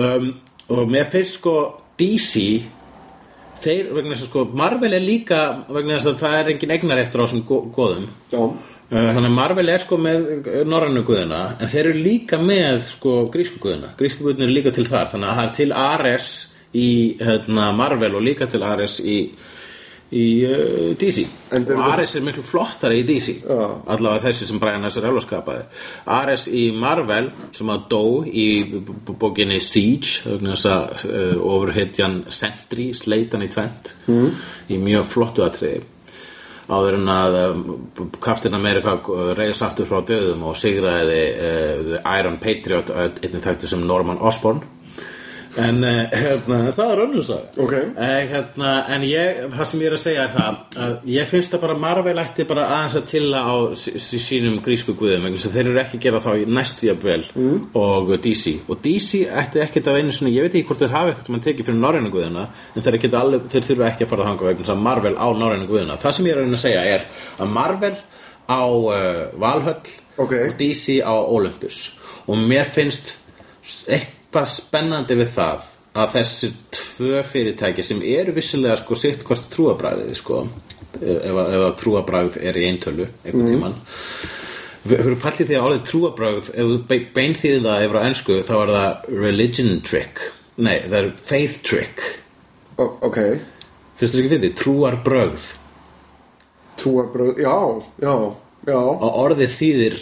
Um, 0.00 0.30
og 0.72 0.88
mér 0.88 1.10
finnst 1.12 1.36
sko 1.36 1.56
DC 2.00 2.40
þeir, 3.64 3.90
vegna 3.96 4.14
þess 4.14 4.24
að 4.24 4.30
sko 4.30 4.44
Marvel 4.56 4.92
er 4.96 5.04
líka, 5.04 5.42
vegna 5.68 5.98
þess 5.98 6.10
að 6.14 6.22
það 6.24 6.38
er 6.40 6.48
engin 6.54 6.72
egnaréttur 6.78 7.20
á 7.20 7.24
þessum 7.26 7.44
gó- 7.48 7.66
góðum 7.76 8.08
Uh, 8.94 8.98
Þannig 9.16 9.30
að 9.30 9.32
Marvel 9.34 9.68
er 9.72 9.80
sko 9.80 9.96
með 9.96 10.26
norrannu 10.68 11.00
guðina 11.08 11.38
en 11.58 11.70
þeir 11.72 11.86
eru 11.88 12.02
líka 12.04 12.36
með 12.38 12.82
sko 12.92 13.14
grísku 13.32 13.56
guðina. 13.62 13.88
Grísku 13.98 14.26
guðina 14.26 14.44
er 14.44 14.52
líka 14.52 14.72
til 14.76 14.84
þar 14.86 15.08
þannig 15.12 15.30
að 15.30 15.38
það 15.38 15.46
er 15.48 15.54
til 15.56 15.72
Ares 15.72 16.26
í 16.74 16.90
hérna, 17.20 17.70
Marvel 17.76 18.16
og 18.18 18.24
líka 18.24 18.48
til 18.50 18.62
Ares 18.66 18.98
í, 19.00 19.18
í 20.14 20.26
uh, 20.48 20.90
DC 20.98 21.24
og 21.54 21.72
Ares 21.86 22.16
er 22.18 22.26
miklu 22.26 22.44
flottari 22.46 23.00
í 23.02 23.06
DC 23.08 23.36
Já. 23.44 23.62
allavega 23.94 24.26
þessi 24.26 24.48
sem 24.50 24.60
Brian 24.62 24.86
Azzarello 24.86 25.22
skapaði 25.22 25.64
Ares 26.16 26.48
í 26.50 26.66
Marvel 26.74 27.30
sem 27.54 27.70
að 27.70 27.88
dó 27.94 28.04
í 28.26 28.48
bókinni 29.06 29.60
Siege 29.62 30.36
þess 30.42 30.68
að 30.70 31.08
uh, 31.10 31.34
ofurhetjan 31.54 32.22
Sentry 32.28 32.90
sleitan 32.96 33.46
í 33.46 33.50
tvent 33.54 33.94
mm. 34.10 34.30
í 34.74 34.80
mjög 34.82 35.10
flottu 35.14 35.46
atriði 35.46 35.84
áður 36.64 36.96
en 36.96 37.10
að 37.12 37.34
um, 37.42 37.64
Captain 38.24 38.56
America 38.56 38.96
reyðs 39.36 39.60
aftur 39.66 39.88
frá 39.88 40.00
döðum 40.08 40.46
og 40.48 40.56
sigraði 40.56 41.18
uh, 41.32 41.82
The 41.90 42.04
Iron 42.18 42.38
Patriot 42.40 42.92
uh, 42.92 43.10
einnig 43.20 43.44
þættu 43.44 43.68
sem 43.70 43.84
Norman 43.84 44.22
Osborn 44.24 44.62
en 45.60 45.80
uh, 45.84 46.00
hérna, 46.10 46.58
það 46.74 46.92
er 46.92 47.02
önnur 47.04 47.26
saga 47.26 47.64
Ok. 47.64 47.74
uh, 47.74 48.14
hérna, 48.32 48.72
en 48.94 49.06
ég, 49.06 49.42
það 49.54 49.70
sem 49.70 49.84
ég 49.84 49.90
er 49.90 49.96
að 49.98 50.02
segja 50.04 50.24
er 50.24 50.32
það 50.34 50.80
að 50.86 50.94
ég 51.14 51.30
finnst 51.30 51.54
það 51.54 51.64
bara 51.66 51.78
Marvel 51.84 52.16
ætti 52.24 52.46
bara 52.48 52.66
aðeins 52.78 52.98
að 53.00 53.06
tilla 53.12 53.42
á 53.44 53.54
sí- 53.78 53.96
sí- 54.02 54.22
sínum 54.22 54.60
grísku 54.64 54.96
guðum 54.98 55.28
vegna 55.28 55.38
að 55.40 55.54
þeir 55.58 55.70
eru 55.70 55.82
ekki 55.84 56.00
að 56.00 56.06
gera 56.08 56.22
þá 56.24 56.30
jafnvel 56.84 57.22
mm. 57.34 57.60
og 57.74 58.12
DC 58.24 58.54
og 58.68 58.80
DC 58.84 59.24
ætti 59.30 59.62
ekkert 59.64 59.90
af 59.90 59.98
einu 60.00 60.12
svona, 60.14 60.32
ég 60.34 60.46
veit 60.46 60.54
ekki 60.54 60.68
hvort 60.68 60.82
þeir 60.82 60.94
hafa 60.94 61.12
eitthvað 61.12 61.34
mann 61.34 61.44
tekið 61.44 61.68
fyrir 61.68 61.80
norræna 61.80 62.12
guðina 62.12 62.46
en 62.74 62.86
þeir, 62.86 62.98
alveg, 63.18 63.46
þeir 63.52 63.68
þurfa 63.68 63.88
ekki 63.90 64.06
að 64.06 64.12
fara 64.12 64.24
að 64.24 64.30
hanga 64.32 64.48
vegna 64.50 64.74
að 64.74 64.82
Marvel 64.88 65.14
á 65.18 65.26
norræna 65.34 65.68
guðina 65.70 65.98
það 66.00 66.16
sem 66.18 66.28
ég 66.28 66.36
er 66.36 66.42
að 66.44 66.54
að 66.58 66.62
segja 66.64 66.84
er 66.94 67.06
að 67.38 67.52
Marvel 67.54 67.94
á 68.44 68.62
uh, 68.64 69.40
Valhöll 69.40 69.94
Ok. 70.16 70.32
og 70.32 70.58
DC 70.60 71.00
á 71.02 71.14
Olympus 71.14 71.78
og 72.26 72.40
mér 72.40 72.70
finnst 72.74 73.16
eitthvað 74.34 74.50
spennandi 74.50 75.14
við 75.20 75.28
það 75.34 75.66
að 75.94 76.14
þessi 76.16 76.48
tvö 76.74 77.20
fyrirtæki 77.30 77.82
sem 77.86 78.00
eru 78.02 78.32
vissilega 78.34 78.76
sko 78.80 78.96
sitt 78.98 79.22
hvort 79.26 79.44
trúabræðið 79.52 80.14
sko 80.18 80.38
ef, 80.98 81.34
að- 81.34 81.52
ef 81.54 81.62
að 81.68 81.76
trúabræð 81.82 82.38
er 82.42 82.54
í 82.58 82.64
eintölu 82.66 83.06
einhvern 83.24 83.48
tímann. 83.52 83.76
Við 84.84 84.98
höfum 85.00 85.20
pæltið 85.22 85.46
því 85.48 85.54
að 85.58 85.66
orðið 85.68 85.84
trúabræð 85.90 86.50
ef 86.50 86.64
þú 86.72 86.78
be- 86.88 87.06
beinþýðir 87.14 87.62
það 87.64 87.84
yfir 87.86 87.98
á 88.02 88.06
ensku 88.10 88.38
þá 88.42 88.54
er 88.64 88.72
það 88.74 89.20
religion 89.22 89.80
trick. 89.86 90.18
Nei, 90.56 90.80
það 90.82 90.98
er 90.98 91.12
faith 91.30 91.62
trick. 91.62 92.02
Ó, 92.78 92.84
ok. 93.06 93.18
Finnst 93.96 94.14
þér 94.14 94.20
ekki 94.24 94.32
fyndið? 94.34 94.56
Trúarbrögð. 94.60 95.46
Trúarbröð, 96.82 97.38
já, 97.38 97.56
já, 98.02 98.14
já. 98.66 98.76
Og 98.82 99.18
orðið 99.24 99.54
þýðir 99.60 99.96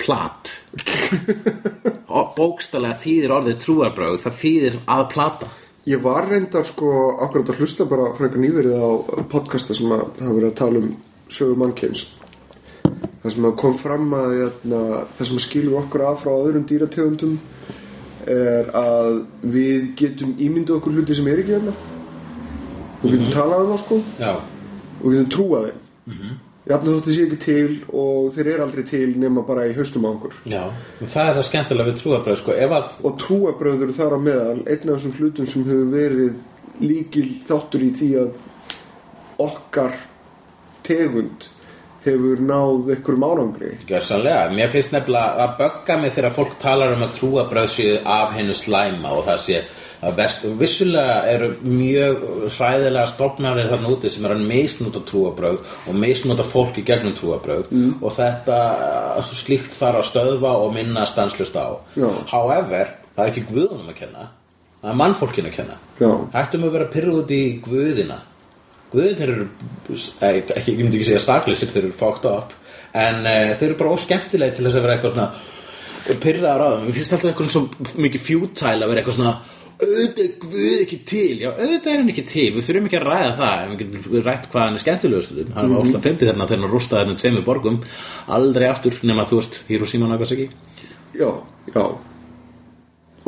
plat. 0.00 0.54
Og 2.16 2.32
bókstælega 2.36 3.00
þýðir 3.04 3.34
orðið 3.38 3.58
trúarbrögð 3.64 4.22
það 4.24 4.38
þýðir 4.44 4.78
að 4.96 5.04
plata. 5.14 5.50
Ég 5.88 6.02
var 6.04 6.28
reyndar 6.28 6.66
sko 6.68 6.94
akkurat 7.24 7.52
að 7.52 7.62
hlusta 7.62 7.86
bara 7.88 8.10
frekar 8.18 8.42
nýverið 8.42 8.74
á 8.76 8.90
podcasta 9.32 9.76
sem 9.76 9.92
að 9.94 10.08
hafa 10.20 10.34
verið 10.36 10.50
að 10.50 10.58
tala 10.60 10.82
um 10.82 10.90
sögu 11.30 11.56
mannkins 11.60 12.08
það 13.20 13.34
sem 13.34 13.46
að 13.48 13.56
kom 13.60 13.78
fram 13.80 14.12
að 14.16 14.34
jæna, 14.38 14.82
það 15.16 15.30
sem 15.30 15.40
skilur 15.44 15.78
okkur 15.82 16.04
af 16.08 16.22
frá 16.24 16.32
öðrum 16.34 16.66
dýrategundum 16.68 17.38
er 18.30 18.70
að 18.76 19.22
við 19.52 19.90
getum 19.98 20.36
ímyndið 20.40 20.76
okkur 20.78 20.96
hluti 20.96 21.16
sem 21.16 21.28
er 21.28 21.42
ekki 21.42 21.56
hérna 21.56 21.74
við 23.02 23.16
getum 23.16 23.34
talað 23.34 23.64
um 23.64 23.72
það 23.72 23.82
sko. 23.84 23.98
Já, 24.20 24.32
og 25.00 25.04
við 25.06 25.16
getum 25.16 25.32
trúað 25.34 25.66
þeim. 25.66 25.82
Mm 26.06 26.16
-hmm. 26.16 26.38
Jafnir 26.70 26.96
þótt 26.96 27.08
þið 27.08 27.16
sé 27.16 27.26
ekki 27.26 27.38
til 27.44 27.76
og 28.00 28.30
þeir 28.36 28.50
eru 28.54 28.66
aldrei 28.66 28.84
til 28.88 29.08
nema 29.20 29.44
bara 29.46 29.66
í 29.68 29.74
haustum 29.76 30.06
á 30.06 30.10
okkur. 30.12 30.36
Já. 30.50 30.62
það 31.02 31.30
er 31.30 31.38
það 31.38 31.48
skemmtilega 31.50 31.90
við 31.90 32.00
trúarbrögð 32.00 32.40
sko, 32.42 32.56
að 32.56 32.98
og 33.06 33.16
trúabröður 33.24 33.94
þar 33.98 34.16
á 34.16 34.18
meðal 34.26 34.58
einn 34.64 34.84
af 34.84 34.92
þessum 34.94 35.16
hlutum 35.18 35.50
sem 35.50 35.66
hefur 35.68 35.94
verið 35.94 36.36
líkil 36.80 37.28
þáttur 37.48 37.86
í 37.86 37.90
því 37.98 38.10
að 38.22 38.30
okkar 39.40 39.96
tegund 40.86 41.48
hefur 42.04 42.40
náð 42.40 42.94
einhverjum 42.94 43.26
árangri. 43.26 43.74
Gjörsanlega, 43.88 44.48
mér 44.56 44.72
finnst 44.72 44.94
nefnilega 44.94 45.44
að 45.44 45.58
bögga 45.58 45.98
mig 46.00 46.14
þegar 46.16 46.36
fólk 46.36 46.56
talar 46.62 46.94
um 46.96 47.04
að 47.04 47.16
trúabröð 47.18 47.68
séu 47.74 47.98
af 48.08 48.32
hennu 48.36 48.56
slæma 48.56 49.12
og 49.16 49.26
það 49.28 49.42
sé 49.44 49.60
best, 50.16 50.46
vissulega 50.60 51.18
eru 51.28 51.50
mjög 51.60 52.24
hræðilega 52.56 53.06
stofnarnir 53.12 53.68
þarna 53.68 53.92
úti 53.92 54.12
sem 54.12 54.24
er 54.24 54.34
að 54.36 54.46
misnúta 54.48 55.02
trúabröð 55.04 55.60
og 55.60 55.98
misnúta 56.00 56.46
fólk 56.46 56.80
í 56.80 56.86
gegnum 56.88 57.12
trúabröð 57.18 57.68
og 58.00 58.14
þetta 58.16 58.58
slíkt 59.36 59.72
þarf 59.76 60.00
að 60.00 60.08
stöðva 60.08 60.56
og 60.64 60.72
minna 60.74 61.04
stanslust 61.08 61.56
á. 61.60 61.76
Já. 61.96 62.08
however, 62.32 62.94
það 63.14 63.24
er 63.24 63.32
ekki 63.34 63.48
guðunum 63.52 63.92
að 63.92 63.98
kenna 64.00 64.30
það 64.80 64.90
er 64.92 64.98
mannfólkinu 65.02 65.50
að 65.50 65.56
kenna. 65.58 65.78
Já. 66.00 66.10
hættum 66.34 66.66
að 66.66 66.74
vera 66.78 66.90
pyrruð 66.94 67.20
út 67.22 67.34
í 67.36 67.42
guðina. 67.64 68.18
Guðinir 68.90 69.32
eru 69.36 69.46
eh, 69.92 70.40
ekki, 70.40 70.72
ég 70.72 70.80
myndi 70.80 70.98
ekki 70.98 71.10
segja 71.12 71.22
sakleysir 71.22 71.70
þeir 71.70 71.84
eru 71.84 71.96
fucked 72.00 72.26
up 72.30 72.56
en 72.90 73.20
uh, 73.22 73.52
þeir 73.54 73.68
eru 73.68 73.78
bara 73.78 73.94
óskemmtilega 73.94 74.56
til 74.56 74.66
þess 74.66 74.78
að 74.80 74.86
vera 74.86 74.96
eitthvað 74.96 75.12
svona 75.14 76.16
pyrraðar 76.24 76.64
á 76.64 76.68
þeim, 76.72 76.86
mér 76.88 76.96
finnst 76.96 77.12
alltaf 77.14 77.30
eitthvað 77.30 77.52
svo 77.52 78.00
mikið 78.02 78.24
fjútæl 78.24 78.72
að 78.72 78.88
vera 78.88 79.02
eitthvað 79.02 79.18
svona 79.20 79.34
auðvitað 79.80 80.34
guð 80.44 80.82
ekki 80.82 80.98
til. 81.08 81.40
Já, 81.40 81.48
auðvitað 81.50 81.92
er 81.92 82.00
hann 82.00 82.12
ekki 82.12 82.24
til, 82.28 82.46
við 82.54 82.66
þurfum 82.66 82.88
ekki 82.88 82.98
að 83.00 83.06
ræða 83.08 83.32
það. 83.40 83.64
Við 83.70 83.80
getum 83.80 84.26
rætt 84.26 84.46
hvað 84.52 84.66
hann 84.66 84.78
er 84.78 84.84
skemmtilegur 84.84 85.26
stundum 85.26 85.56
hann 85.56 85.74
var 85.74 85.84
alltaf 85.84 86.06
50 86.06 86.30
þarna 86.30 86.48
þegar 86.50 86.62
hann 86.62 86.74
rústaði 86.74 87.10
hann 87.10 87.20
tveimur 87.20 87.46
borgum. 87.46 87.80
Aldrei 88.38 88.66
aftur 88.68 89.00
nema 89.08 89.26
þú 89.30 89.40
veist 89.40 89.60
Hiroshima 89.68 90.08
og 90.08 90.12
Nagasaki. 90.14 90.48
Já, 91.16 91.30
já. 91.74 91.84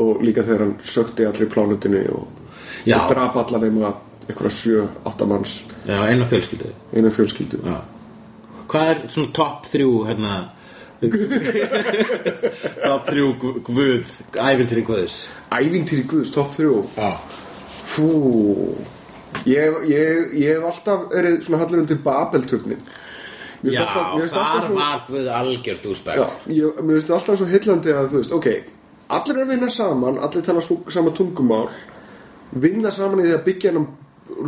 Og 0.03 0.25
líka 0.25 0.47
þegar 0.47 0.67
hann 0.67 0.75
sökti 0.95 1.29
allir 1.29 1.53
plánutinu 1.53 2.07
og, 2.17 2.41
og 2.87 3.13
drap 3.13 3.39
allar 3.43 3.67
nema 3.67 3.95
einhverja 4.29 4.55
sjö, 4.57 4.89
átta 5.09 5.27
manns. 5.29 5.61
Já, 5.87 5.99
eina 6.07 6.27
fjölskyldu. 6.31 6.73
Einu 6.95 7.11
fjölskyldu. 7.13 7.63
Já. 7.67 7.81
Hvað 8.73 8.91
er 8.93 9.01
svona 9.13 9.33
top 9.37 9.67
þrjú 9.69 10.03
hérna 10.09 10.37
top 12.87 13.07
þrjú 13.09 13.29
gu- 13.43 13.61
guð 13.67 14.11
æfintýri 14.39 14.85
guðs. 14.87 15.17
Ævintýri 15.53 16.05
Guðs, 16.11 16.31
topp 16.35 16.53
þrjú? 16.57 16.75
Já. 16.97 17.13
Fú. 17.93 18.09
Ég, 19.49 19.79
ég, 19.89 20.35
ég 20.39 20.59
hef 20.59 20.67
alltaf 20.69 21.07
verið 21.11 21.41
svona 21.43 21.63
hallur 21.63 21.81
undir 21.83 21.99
Babelturnin 22.05 22.83
Já, 23.65 23.81
alltaf- 23.83 24.29
þar 24.35 24.67
svo- 24.67 24.77
var 24.77 25.01
guð 25.09 25.29
algjör 25.33 25.79
dúsbæk 25.83 26.19
Já, 26.21 26.27
ég, 26.53 26.79
mér 26.83 26.99
finnst 27.01 27.11
alltaf 27.17 27.39
svo 27.41 27.49
heillandi 27.51 27.95
að 27.97 28.11
þú 28.13 28.21
veist, 28.21 28.33
ok, 28.37 28.49
allir 29.17 29.37
er 29.39 29.43
að 29.47 29.53
vinna 29.55 29.71
saman, 29.73 30.19
allir 30.23 30.45
tala 30.47 30.61
svo, 30.65 30.77
sama 30.93 31.11
tungumál, 31.17 31.69
vinna 32.53 32.91
saman 32.93 33.23
í 33.25 33.29
því 33.31 33.35
að 33.39 33.45
byggja 33.49 33.71
hennum 33.73 33.89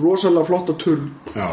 rosalega 0.04 0.44
flotta 0.48 0.76
turn. 0.84 1.10
Já. 1.34 1.48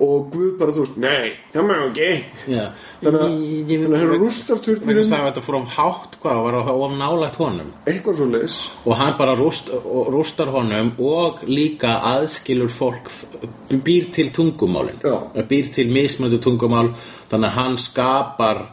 Og 0.00 0.30
Guð 0.32 0.52
bara, 0.58 0.72
þú 0.72 0.80
veist, 0.86 0.96
nei, 0.96 1.32
það 1.52 1.66
má 1.68 1.74
ekki. 1.90 2.24
Já. 2.48 2.62
Þannig 3.02 3.20
að, 3.20 3.34
Ég- 3.34 3.68
ég- 3.68 3.82
þannig 3.84 3.96
að 3.96 4.00
hann 4.00 4.22
rústar 4.22 4.56
Vegna 4.56 4.64
turninum, 4.66 4.96
þess 5.04 5.12
að 5.12 5.26
þetta 5.26 5.42
fór 5.46 5.56
á 5.60 5.62
hátt 5.76 6.16
hvað 6.22 6.42
var 6.44 6.54
það 6.64 6.80
of 6.86 6.92
nálægt 7.02 7.36
honum 7.36 7.70
eitthvað 7.86 8.16
svo 8.16 8.26
leis. 8.32 8.56
og 8.86 8.96
hann 8.96 9.14
bara 9.18 9.36
rúst, 9.36 9.70
rústar 10.16 10.48
honum 10.54 10.92
og 10.98 11.38
líka 11.46 12.00
aðskilur 12.00 12.70
fólk 12.70 13.10
býr 13.70 14.10
til 14.12 14.30
tungumálin 14.32 15.00
Já. 15.04 15.18
býr 15.48 15.70
til 15.72 15.86
mismöndu 15.92 16.38
tungumál 16.40 16.94
þannig 17.30 17.48
að 17.50 17.56
hann 17.60 17.76
skapar 17.78 18.66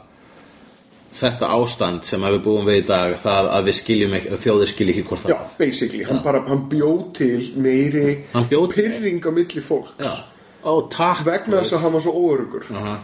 þetta 1.18 1.48
ástand 1.50 2.04
sem 2.06 2.22
við 2.22 2.40
búum 2.46 2.66
við 2.68 2.84
í 2.84 2.88
dag 2.88 3.16
það 3.20 3.48
að 3.58 3.64
við 3.70 3.74
skiljum 3.82 4.14
ekki, 4.20 4.38
þjóðir 4.44 4.68
skilji 4.74 4.94
ekki 4.94 5.06
hvort 5.10 5.24
Já, 5.32 5.36
það 5.36 5.58
basically, 5.58 6.04
hann 6.04 6.24
bara, 6.24 6.42
hann 6.48 6.66
bjó 6.70 6.92
til 7.18 7.52
meiri 7.58 8.24
bjó 8.52 8.68
til- 8.72 8.84
pyrring 8.84 9.22
á 9.26 9.32
milli 9.34 9.62
fólks. 9.62 10.24
Ó, 10.64 10.74
takk 10.90 11.26
Vegna 11.26 11.62
þess 11.62 11.78
að 11.78 11.86
hann 11.86 11.94
var 11.94 12.04
svo 12.06 12.14
óörugur. 12.18 12.66
Aha. 12.74 12.98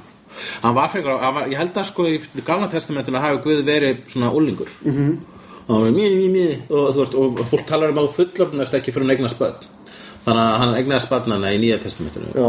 hann 0.61 0.75
var 0.75 0.89
frekar, 0.89 1.19
hann 1.21 1.35
var, 1.35 1.51
ég 1.51 1.59
held 1.59 1.77
að 1.77 1.89
sko 1.89 2.07
í 2.09 2.17
gamla 2.45 2.69
testamentinu 2.71 3.21
hafi 3.21 3.41
Guð 3.43 3.63
verið 3.67 4.03
svona 4.11 4.31
úlingur 4.33 4.71
mm 4.81 4.91
-hmm. 4.91 5.17
og 5.67 5.81
var 5.81 5.91
mjög, 5.91 6.15
mjög, 6.17 6.31
mjög 6.31 6.71
og 6.71 6.95
veist, 6.95 7.15
og 7.15 7.45
fólk 7.51 7.65
talar 7.67 7.89
um 7.89 7.97
að 7.97 8.13
fullorðnast 8.17 8.73
ekki 8.73 8.91
fyrir 8.91 9.05
hann 9.05 9.15
eignast 9.15 9.39
börn 9.39 9.55
þannig 10.25 10.43
að 10.43 10.57
hann 10.59 10.75
eignast 10.75 11.09
barnana 11.09 11.53
í 11.53 11.59
nýja 11.59 11.77
testamentinu 11.83 12.31
Já, 12.35 12.47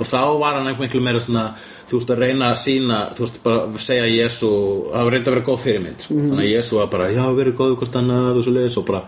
og 0.00 0.06
þá 0.06 0.38
var 0.40 0.54
hann 0.54 0.66
einhvern 0.66 1.02
meira 1.02 1.20
svona 1.20 1.54
þú 1.88 1.98
veist 1.98 2.10
að 2.10 2.18
reyna 2.18 2.50
að 2.50 2.62
sína 2.64 2.98
þú 3.14 3.20
veist 3.20 3.42
bara 3.42 3.78
segja 3.78 4.06
Jésu 4.06 4.50
hafa 4.94 5.10
reynd 5.10 5.28
að 5.28 5.34
vera 5.34 5.46
góð 5.46 5.58
fyrirmynd 5.64 6.00
sko. 6.00 6.14
þannig 6.14 6.46
að 6.46 6.54
Jésu 6.54 6.76
var 6.76 6.86
bara 6.86 7.10
já 7.10 7.24
verið 7.34 7.58
góð 7.58 7.76
hvort 7.76 7.96
annað 7.96 8.36
og 8.36 8.44
svo 8.44 8.52
leiðis 8.52 8.78
og 8.78 8.86
bara 8.86 9.02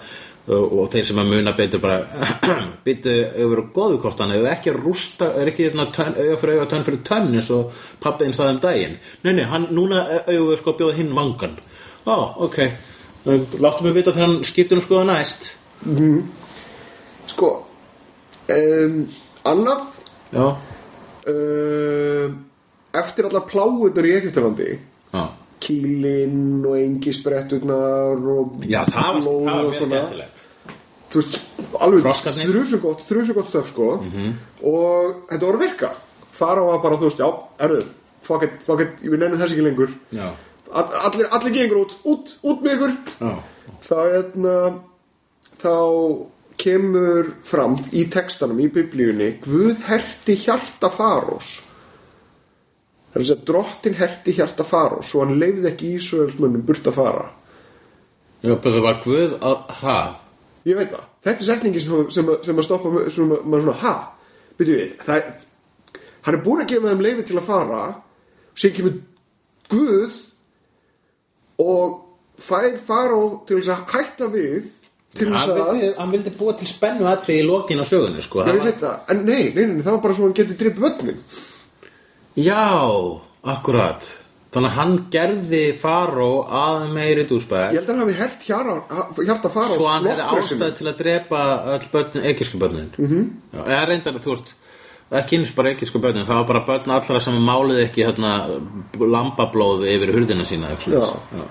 og, 0.48 0.72
og 0.82 0.88
þeir 0.92 1.08
sem 1.08 1.20
að 1.22 1.32
muna 1.32 1.54
betur 1.58 1.82
bara 1.82 1.98
byttu 2.86 3.12
að 3.30 3.50
vera 3.52 3.66
góð 3.76 3.98
hvort 4.02 4.22
annað? 4.24 4.42
Ef 4.42 4.54
ekki 4.56 4.72
að 4.72 4.80
rústa 4.82 5.32
er 5.38 5.52
ekki 5.52 5.68
auga 5.72 6.38
fyrir 6.40 6.56
auga 6.56 6.70
tönn 6.72 6.86
fyrir 6.88 7.02
tönn 7.06 7.36
eins 7.36 7.50
og 7.54 7.84
pappiðin 8.02 8.34
sagði 8.36 8.56
um 8.56 8.62
daginn? 8.64 8.96
Nei 9.22 9.32
nei 9.38 9.44
hann 9.50 9.68
núna 9.74 10.06
við 10.26 10.56
sko 10.60 10.74
að 10.74 10.80
bjóða 10.82 10.98
hinn 10.98 11.14
vangan 11.16 11.60
ó 12.06 12.16
ok. 12.46 12.58
Láttu 13.62 13.84
mig 13.84 13.94
vita 13.94 14.10
þegar 14.10 14.26
hann 14.26 14.40
skiptir 14.46 14.78
um 14.78 14.82
skoða 14.82 15.04
næst. 15.12 15.52
Sko, 17.30 17.50
um, 18.50 18.96
annað 19.46 20.00
um, 21.30 22.34
eftir 22.98 23.28
allar 23.28 23.46
pláutur 23.46 24.06
í 24.08 24.16
Egyptalandi 24.18 24.68
já. 24.74 25.22
Kýlin 25.62 26.64
og 26.66 26.74
engisbretturnar 26.80 28.18
og 28.34 28.64
Já, 28.66 28.82
það 28.90 29.08
var, 29.14 29.22
það 29.22 29.28
var 29.28 29.30
og 29.30 29.42
mjög 29.46 29.74
skemmtilegt 29.78 30.31
þú 31.12 31.20
veist, 31.20 31.40
alveg 31.78 32.04
Froskarnir. 32.06 32.52
þrjusu 32.52 32.80
gott, 32.82 33.02
þrjusu 33.08 33.34
gott 33.36 33.50
stöf 33.50 33.68
sko. 33.72 33.90
Mhm. 34.02 34.32
og 34.64 35.28
þetta 35.30 35.46
voru 35.46 35.58
að 35.60 35.66
virka. 35.66 35.92
Fara 36.32 36.64
var 36.64 36.78
bara, 36.82 36.96
þú 36.96 37.08
veist, 37.10 37.20
já, 37.20 37.28
erðu 37.60 37.82
fuck 38.22 38.42
it, 38.46 38.62
fuck 38.66 38.80
it, 38.80 39.00
við 39.02 39.18
nefnum 39.18 39.40
þess 39.40 39.52
ekki 39.52 39.66
lengur. 39.66 39.94
All, 40.72 40.88
allir, 41.04 41.26
allir 41.30 41.52
gengur 41.52 41.82
út, 41.84 41.96
út, 42.08 42.36
út 42.48 42.62
með 42.64 42.78
ykkur. 42.78 42.94
Þá, 43.82 43.96
hérna 44.12 44.54
þá 45.62 45.74
kemur 46.62 47.34
fram 47.48 47.76
í 47.92 48.04
textanum 48.12 48.58
í 48.62 48.68
biblíunni 48.72 49.28
Guð 49.42 49.82
herti 49.88 50.36
hjarta 50.38 50.90
farós 50.92 51.60
það 53.12 53.16
er 53.16 53.22
að 53.22 53.28
segja 53.28 53.46
drottin 53.48 53.96
herti 53.98 54.34
hjarta 54.36 54.64
farós 54.66 55.10
svo 55.10 55.24
hann 55.24 55.38
leifði 55.40 55.68
ekki 55.72 55.92
Ísraelsmönnum 55.98 56.62
burt 56.66 56.86
að 56.88 56.96
fara. 56.96 57.24
Já, 58.42 58.54
það 58.56 58.78
var 58.82 59.00
Guð 59.04 59.34
að, 59.38 59.58
ha 59.82 59.98
Ég 60.68 60.76
veit 60.78 60.90
það. 60.92 61.06
Þetta 61.26 61.42
er 61.42 61.48
setningi 61.48 61.80
sem, 61.82 62.10
sem, 62.14 62.28
sem 62.46 62.60
að 62.60 62.66
stoppa 62.68 62.92
með- 62.94 63.08
sem 63.14 63.30
að 63.34 63.40
maður 63.50 63.64
svona, 63.66 63.78
ha, 63.82 63.94
byrju 64.58 64.76
við, 64.78 64.92
það 65.06 65.32
hann 66.22 66.36
er 66.38 66.42
búin 66.44 66.62
að 66.62 66.68
gefa 66.70 66.92
þeim 66.92 67.02
leifi 67.02 67.24
til 67.26 67.38
að 67.40 67.48
fara, 67.48 67.80
síðan 68.54 68.76
kemur 68.76 69.00
Guð 69.72 70.20
og 71.62 71.98
fær 72.42 72.78
fara 72.86 73.18
til 73.48 73.58
þess 73.58 73.72
að 73.74 73.92
hætta 73.94 74.28
við 74.32 74.70
til 75.16 75.28
þess 75.28 75.46
hann 75.48 75.60
að, 75.64 75.82
hann 75.98 76.12
vildi 76.14 76.32
búa 76.38 76.54
til 76.58 76.68
spennu 76.70 77.08
atrið 77.10 77.40
í 77.42 77.46
lokin 77.46 77.82
á 77.82 77.86
sögunni 77.88 78.22
sko. 78.24 78.44
já 78.46 78.54
það, 78.80 78.98
en 79.12 79.24
nei, 79.26 79.42
nei, 79.54 79.66
nei, 79.66 79.82
það 79.82 79.96
var 79.96 80.02
bara 80.06 80.14
svo 80.16 80.24
að 80.24 80.28
hann 80.30 80.38
geti 80.40 80.58
dripið 80.62 80.86
vötnin. 80.86 81.18
Já, 82.38 82.62
akkurat 83.44 84.06
Þannig 84.52 84.68
að 84.68 84.76
hann 84.76 84.96
gerði 85.12 85.60
Faró 85.80 86.30
að 86.52 86.82
meiri 86.92 87.22
Ég 87.22 87.28
dúsbæk 87.30 87.70
held 87.72 87.86
að 87.86 87.92
hann 87.92 88.02
hafi 88.02 88.16
hert 88.18 88.42
hjarta 88.44 89.52
fara 89.52 89.76
Svo 89.78 89.86
hann 89.88 90.08
hefði 90.10 90.26
ástæð 90.36 90.74
til 90.76 90.88
að 90.90 90.98
drepa 90.98 91.44
öll 91.76 91.86
börnin, 91.92 92.26
ekisku 92.32 92.60
börnin 92.60 92.90
mm. 92.98 93.06
-hmm. 93.06 93.62
Eða 93.62 93.86
reyndar, 93.88 94.18
þú 94.20 94.34
veist 94.34 94.54
ekki 95.12 95.38
eins 95.38 95.52
bara 95.56 95.72
ekisku 95.72 96.00
börnin, 96.00 96.26
það 96.28 96.40
var 96.40 96.46
bara 96.50 96.64
börn 96.66 96.90
allra 96.90 97.20
sem 97.20 97.34
máliði 97.34 97.84
ekki 97.84 98.04
hérna, 98.04 98.60
lambablóð 98.98 99.86
yfir 99.88 100.12
hurðina 100.12 100.44
sína 100.44 100.68
Já, 100.68 100.76
Já. 100.86 101.00
Já. 101.36 101.44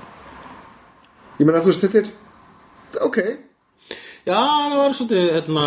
Ég 1.39 1.45
meina, 1.45 1.62
þú 1.62 1.72
veist, 1.72 1.82
þetta 1.82 1.97
er, 1.97 2.12
ok, 3.02 3.18
Já, 4.22 4.38
það 4.38 4.78
var 4.78 4.93
svolítið 4.93 5.32
hérna, 5.34 5.66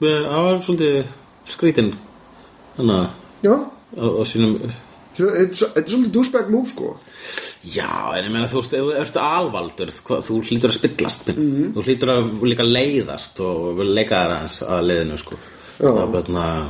það 0.00 0.42
var 0.44 0.58
svolítið 0.66 1.06
skrítin 1.48 1.94
hérna, 2.76 2.98
já, 3.40 3.54
á 3.96 4.22
sínum 4.28 4.58
þetta 5.18 5.82
er 5.82 5.90
svolítið 5.90 6.12
douchebag 6.14 6.50
move, 6.52 6.70
sko. 6.70 6.94
Já, 7.66 7.90
en 8.14 8.24
ég 8.24 8.32
meina 8.32 8.48
þú 8.48 8.62
veist, 8.62 8.74
ef 8.78 8.84
þú 8.86 8.96
ert 9.02 9.20
alvaldur 9.22 9.94
þú 9.98 10.40
hlýtur 10.48 10.72
að 10.72 10.78
spillast 10.78 11.28
mm. 11.28 11.38
-hmm. 11.38 11.72
þú 11.74 11.86
hlýtur 11.86 12.12
að 12.14 12.44
líka 12.52 12.66
leiðast 12.66 13.40
og 13.40 13.82
leika 13.84 14.22
þær 14.22 14.34
aðeins 14.36 14.62
að 14.62 14.86
leiðinu 14.88 15.18
sko. 15.18 15.40
Já. 15.78 15.88
það 15.88 16.02
er 16.02 16.12
bara 16.12 16.68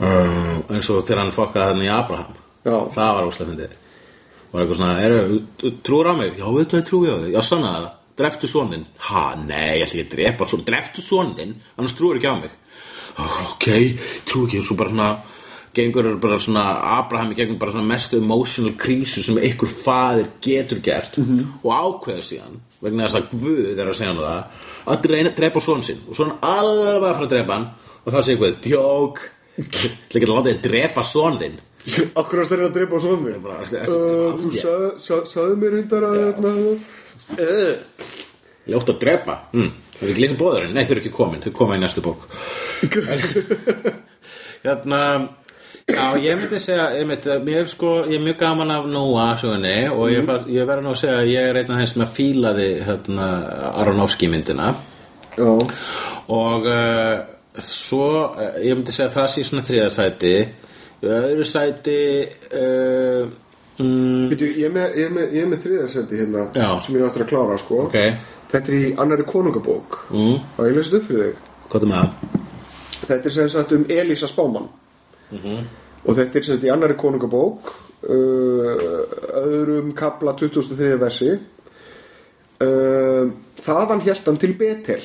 uh, 0.00 0.74
eins 0.74 0.90
og 0.90 1.04
þegar 1.04 1.22
hann 1.22 1.32
fokkaði 1.32 1.72
hann 1.72 1.84
í 1.84 1.90
Abraham 1.92 2.32
Já. 2.66 2.78
það 2.94 3.12
var 3.14 3.28
óslega 3.28 3.50
fyndið 3.50 3.76
var 4.52 4.62
eitthvað 4.62 4.80
svona, 4.80 5.00
eru, 5.02 5.72
trúur 5.84 6.10
á 6.10 6.14
mig? 6.16 6.36
Já, 6.38 6.46
veitu 6.54 6.78
að 6.78 6.88
trúi 6.88 7.08
á 7.10 7.16
þig, 7.20 7.32
já, 7.34 7.40
sanna 7.44 7.72
það 7.76 7.88
dreftu 8.16 8.48
soninn, 8.48 8.86
ha, 9.10 9.24
nei, 9.36 9.78
ég 9.78 9.84
ætla 9.84 10.00
ekki 10.00 10.06
að 10.06 10.14
drepa 10.14 10.46
svo, 10.48 10.60
dreftu 10.64 11.04
soninn, 11.04 11.56
annars 11.76 11.96
trúir 11.98 12.16
ekki 12.16 12.30
á 12.32 12.36
mig 12.40 12.54
"Ah, 13.16 13.52
ok, 13.52 13.66
trú 14.28 14.46
ekki 14.46 14.62
svo 14.64 14.76
bara 14.76 14.90
svona 14.90 15.10
gengur 15.76 16.08
bara 16.22 16.38
svona 16.42 16.64
Abraham 16.96 17.32
í 17.34 17.36
gegnum 17.38 17.58
bara 17.60 17.74
svona 17.74 17.86
mestu 17.90 18.18
emotional 18.22 18.72
krísu 18.80 19.22
sem 19.26 19.36
einhver 19.38 19.68
faðir 19.84 20.30
getur 20.44 20.80
gert 20.84 21.18
og 21.20 21.70
ákveður 21.70 22.24
síðan 22.30 22.58
vegna 22.82 23.06
þess 23.06 23.20
að 23.20 23.30
Guð 23.36 23.78
er 23.80 23.88
að 23.92 23.96
segja 24.00 24.12
hann 24.12 24.20
það 24.24 24.42
að 24.86 25.00
dreina, 25.06 25.30
drepa 25.36 25.60
son 25.64 25.82
sinn. 25.82 26.00
Og 26.08 26.14
svo 26.16 26.26
hann 26.28 26.36
alveg 26.46 26.92
að 26.96 27.06
fara 27.06 27.26
að 27.26 27.32
drepa 27.32 27.56
hann 27.56 27.66
og 28.06 28.12
þá 28.14 28.18
segir 28.28 28.42
Guð, 28.42 28.58
djók 28.66 29.24
Það 29.56 30.18
ekki 30.20 30.26
að 30.26 30.30
láta 30.34 30.50
þig 30.52 30.58
drepa 30.66 31.02
son 31.08 31.38
þinn. 31.40 31.54
Akkur 32.20 32.42
að 32.42 32.48
stærna 32.50 32.66
að 32.68 32.74
drepa 32.76 32.98
á 32.98 33.00
svona 33.00 33.20
mig. 33.24 33.36
bara- 33.40 33.62
ertu- 33.64 33.96
Uh, 33.96 34.34
þú 34.42 34.50
sagði, 34.52 34.88
sagði, 35.00 35.30
sagði 35.32 35.56
mér 35.62 35.76
hundar 35.78 36.04
að 36.10 36.16
hérna, 36.20 36.52
uh, 37.40 38.10
Ljótt 38.66 38.90
að 38.92 38.98
drepa. 39.04 39.36
Mm. 39.54 39.70
Það 39.96 40.02
er 40.04 40.12
ekki 40.12 40.24
líka 40.26 40.36
bóðurinn, 40.42 40.74
nei 40.76 40.84
þau 40.84 40.92
eru 40.96 41.00
ekki 41.04 41.12
komin. 41.16 41.40
Þau 41.46 41.52
koma 41.56 41.76
í 41.78 41.80
næstu 41.80 42.02
bók. 42.04 42.26
Hérna 44.66 45.00
Já, 45.86 46.16
ég 46.18 46.34
myndi 46.34 46.58
segja, 46.58 46.88
ég 46.98 47.04
myndi, 47.06 47.34
mér 47.46 47.60
er 47.60 47.68
sko, 47.70 47.90
ég 48.10 48.16
er 48.18 48.22
mjög 48.24 48.40
gaman 48.40 48.72
af 48.74 48.86
Nóa 48.90 49.26
sögunni 49.38 49.74
og 49.86 50.08
ég, 50.10 50.24
far, 50.26 50.40
ég 50.50 50.64
verður 50.66 50.82
nú 50.82 50.90
að 50.90 50.96
segja 50.98 51.18
að 51.20 51.28
ég 51.30 51.44
er 51.46 51.58
einn 51.60 51.68
af 51.70 51.76
þeim 51.78 51.90
sem 51.92 52.02
að 52.02 52.14
fílaði 52.16 52.64
hérna, 52.88 53.26
Aronofsky 53.84 54.26
myndina. 54.32 54.72
Já, 55.36 55.52
og 56.34 56.64
uh, 56.66 57.12
svo, 57.62 58.08
uh, 58.32 58.56
ég 58.66 58.74
myndi 58.80 58.94
segja 58.96 59.12
að 59.12 59.14
það 59.14 59.28
sé 59.36 59.44
svona 59.46 59.62
þriðasæti 59.68 60.32
öðru 61.06 61.46
sæti 61.46 61.94
uh, 62.50 63.28
mm, 63.78 64.24
Býtu, 64.32 64.48
ég 64.58 64.66
er 64.66 64.74
með, 64.74 64.96
ég 64.98 65.06
er 65.06 65.14
með, 65.14 65.36
ég 65.36 65.44
er 65.44 65.52
með 65.52 65.60
þriðasendi 65.68 66.18
hérna 66.22 66.42
Já. 66.56 66.66
sem 66.82 66.96
ég 66.96 67.04
er 67.04 67.12
eftir 67.12 67.24
að 67.28 67.30
klára 67.30 67.60
sko. 67.62 67.84
Ok, 67.84 68.00
Þetta 68.50 68.72
er 68.72 68.80
í 68.80 68.90
annari 69.04 69.28
konungabók. 69.30 70.00
Mm, 70.10 70.34
og 70.56 70.66
ég 70.66 70.74
lesið 70.80 70.98
upp 70.98 71.06
fyrir 71.12 71.30
þig. 71.30 71.46
hvað 71.70 71.86
er 71.86 71.94
með 71.94 72.02
það? 72.02 72.42
Þetta 73.06 73.30
er 73.30 73.36
sem 73.38 73.54
sagt 73.54 73.76
um 73.78 73.86
Elísa 74.00 74.26
Spáman 74.32 74.66
og 76.06 76.14
þetta 76.14 76.38
er 76.38 76.46
sagt 76.46 76.64
í 76.66 76.70
annari 76.70 76.96
konungabók 76.98 77.72
uh, 78.06 78.86
öðrum 79.42 79.92
kapla 79.96 80.36
2003 80.38 80.96
versi. 81.00 81.30
Uh, 82.56 83.32
þaðan 83.60 84.04
hélt 84.06 84.28
hann 84.28 84.40
til 84.40 84.54
Betel. 84.58 85.02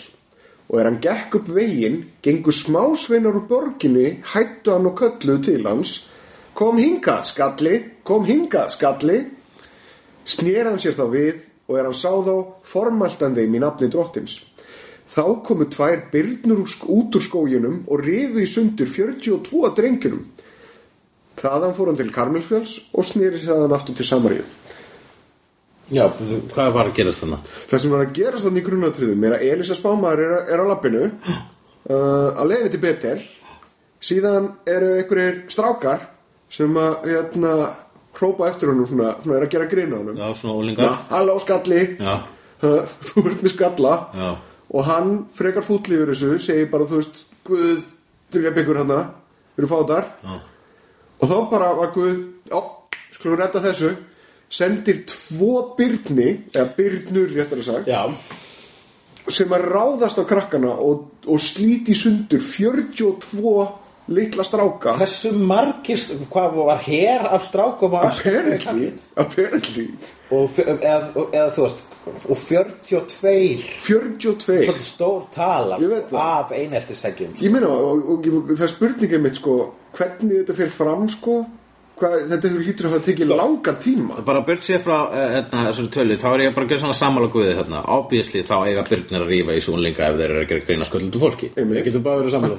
Og 0.72 0.80
er 0.80 0.88
hann 0.88 1.02
gekk 1.04 1.42
upp 1.42 1.50
veginn 1.52 2.00
gengur 2.24 2.56
smásveinar 2.56 3.36
úr 3.42 3.48
borginni 3.50 4.22
hættu 4.34 4.72
hann 4.72 4.88
og 4.88 4.96
kölluðu 5.02 5.44
til 5.50 5.66
hans 5.68 5.98
kom 6.56 6.80
hingað 6.80 7.26
skalli 7.32 7.76
kom 8.08 8.28
hingað 8.28 8.72
skalli. 8.78 9.20
Snér 10.24 10.70
hann 10.70 10.80
sér 10.80 10.96
þá 10.96 11.06
við 11.12 11.42
og 11.68 11.76
er 11.80 11.90
hann 11.90 11.98
sá 11.98 12.12
þá 12.14 12.36
formæltandi 12.68 13.48
í 13.48 13.60
nafni 13.60 13.90
drottins 13.92 14.38
Þá 15.12 15.24
komu 15.44 15.68
tvær 15.68 16.06
byrnur 16.12 16.62
út 16.64 17.18
úr 17.18 17.24
skóginum 17.26 17.82
og 17.92 18.04
rifu 18.06 18.40
í 18.40 18.48
sundur 18.48 18.88
42 18.88 19.74
drengjunum. 19.76 20.24
Þaðan 21.42 21.76
fór 21.76 21.92
hann 21.92 22.00
til 22.00 22.14
Karmelfjalls 22.16 22.78
og 22.96 23.08
snýri 23.08 23.42
þaðan 23.44 23.76
aftur 23.76 23.98
til 23.98 24.08
Samaríu. 24.08 24.46
Já, 25.92 26.06
hvað 26.54 26.70
var 26.72 26.88
að 26.88 26.98
gerast 27.02 27.24
þannig? 27.24 27.48
Það 27.68 27.84
sem 27.84 27.92
var 27.92 28.06
að 28.06 28.14
gerast 28.16 28.48
þannig 28.48 28.62
í 28.62 28.68
grunnatriðum 28.70 29.26
er 29.28 29.34
að 29.36 29.46
Elisa 29.50 29.76
Spámaður 29.76 30.22
er, 30.24 30.36
er 30.54 30.64
á 30.64 30.66
lappinu 30.70 31.02
uh, 31.08 32.30
á 32.32 32.42
leiðinni 32.48 32.72
til 32.72 32.82
Betel 32.86 33.18
síðan 34.02 34.48
eru 34.72 34.94
einhverjir 35.02 35.42
strákar 35.52 36.06
sem 36.52 36.78
að 36.80 37.10
hérna, 37.10 37.56
hrópa 38.16 38.48
eftir 38.48 38.72
honum 38.72 38.88
svona, 38.88 39.18
svona 39.24 39.38
er 39.38 39.46
að 39.46 39.52
gera 39.58 39.68
grina 39.72 40.00
honum. 40.00 40.16
Já, 40.20 40.32
svona 40.40 40.56
ólingar 40.62 40.96
Halló 41.12 41.36
skalli, 41.44 41.84
Uh, 42.62 42.84
þú 43.02 43.22
ert 43.26 43.40
með 43.42 43.50
skalla 43.56 43.92
já, 44.14 44.26
og 44.72 44.86
hann 44.88 45.12
frekar 45.36 45.66
fúll 45.68 45.84
yfir 45.84 46.14
þessu 46.14 46.38
segir 46.40 46.70
bara 46.72 46.88
þú 46.88 47.02
veist 47.02 47.26
Guð 47.48 47.82
dref 48.32 48.60
ykkur 48.62 48.78
hana 48.84 49.00
eru 49.58 49.68
fátar. 49.68 50.12
Já. 50.24 50.38
Og 51.22 51.30
þá 51.30 51.38
bara 51.52 51.74
var 51.78 51.92
Guð 51.96 52.22
skulum 53.12 53.36
við 53.36 53.42
redda 53.42 53.64
þessu. 53.66 53.92
Sendir 54.52 55.04
tvo 55.08 55.76
byrni 55.78 56.30
eða 56.52 56.68
byrnur 56.76 57.30
réttar 57.32 57.62
að 57.62 57.68
sagt 57.70 57.88
Já, 57.88 58.02
sem 59.32 59.54
að 59.56 59.68
ráðast 59.72 60.20
á 60.20 60.28
krakkana 60.28 60.74
og, 60.76 61.06
og 61.24 61.40
slíti 61.40 61.96
sundur 61.96 62.44
42 62.44 63.68
litla 64.08 64.44
stráka. 64.44 64.96
Hversu 64.98 65.32
margir, 65.38 66.02
hvað 66.32 66.58
var 66.58 66.82
hér 66.86 67.28
af 67.30 67.46
strákum 67.46 67.94
og 67.94 68.10
apparently, 68.10 68.92
apparently. 69.16 69.88
Og, 70.32 70.50
eða, 70.58 71.28
eða 71.34 71.50
þú 71.56 71.66
veist 71.66 71.86
og 72.02 72.38
42 72.38 73.62
42 73.86 74.64
svolítið 74.66 74.86
stór 74.86 75.26
tala 75.34 75.78
það. 75.78 76.16
af 76.18 76.54
eineltissegjum 76.56 77.36
Ég 77.38 77.54
meina, 77.54 77.70
og, 77.70 78.02
og, 78.16 78.26
og 78.26 78.54
það 78.56 78.66
er 78.66 78.72
spurningið 78.74 79.22
mitt 79.22 79.38
sko, 79.38 79.58
hvernig 79.98 80.40
þetta 80.42 80.56
fer 80.58 80.72
fram 80.74 81.06
sko, 81.12 81.36
hvað, 82.02 82.16
þetta 82.32 82.50
hefur 82.50 82.66
lítur 82.66 82.88
að 82.88 82.94
hafa 82.96 83.06
tekið 83.08 83.32
langan 83.32 83.78
tíma. 83.82 84.18
bara 84.28 84.42
burt 84.48 84.66
sér 84.66 84.82
frá 84.84 84.96
uh, 84.98 85.18
hérna, 85.36 85.66
þessari 85.70 85.92
tölu 85.96 86.18
þá 86.22 86.28
er 86.32 86.44
ég 86.46 86.56
bara 86.56 86.66
að 86.68 86.72
gera 86.74 86.84
svona 86.84 86.98
sammála 87.00 87.30
guði 87.34 87.58
þarna 87.60 87.82
obviously 87.96 88.44
þá 88.48 88.56
eiga 88.68 88.86
byrnir 88.90 89.26
að 89.26 89.32
rífa 89.34 89.58
í 89.58 89.64
súnlinga 89.66 90.08
ef 90.08 90.18
þeir 90.20 90.30
eru 90.30 90.42
að 90.44 90.50
gera 90.52 90.66
greina 90.70 90.88
sköldundu 90.90 91.22
fólki. 91.22 91.52
Ég 91.58 91.86
getur 91.88 92.06
bara 92.06 92.22
verið 92.22 92.36
sammála. 92.36 92.56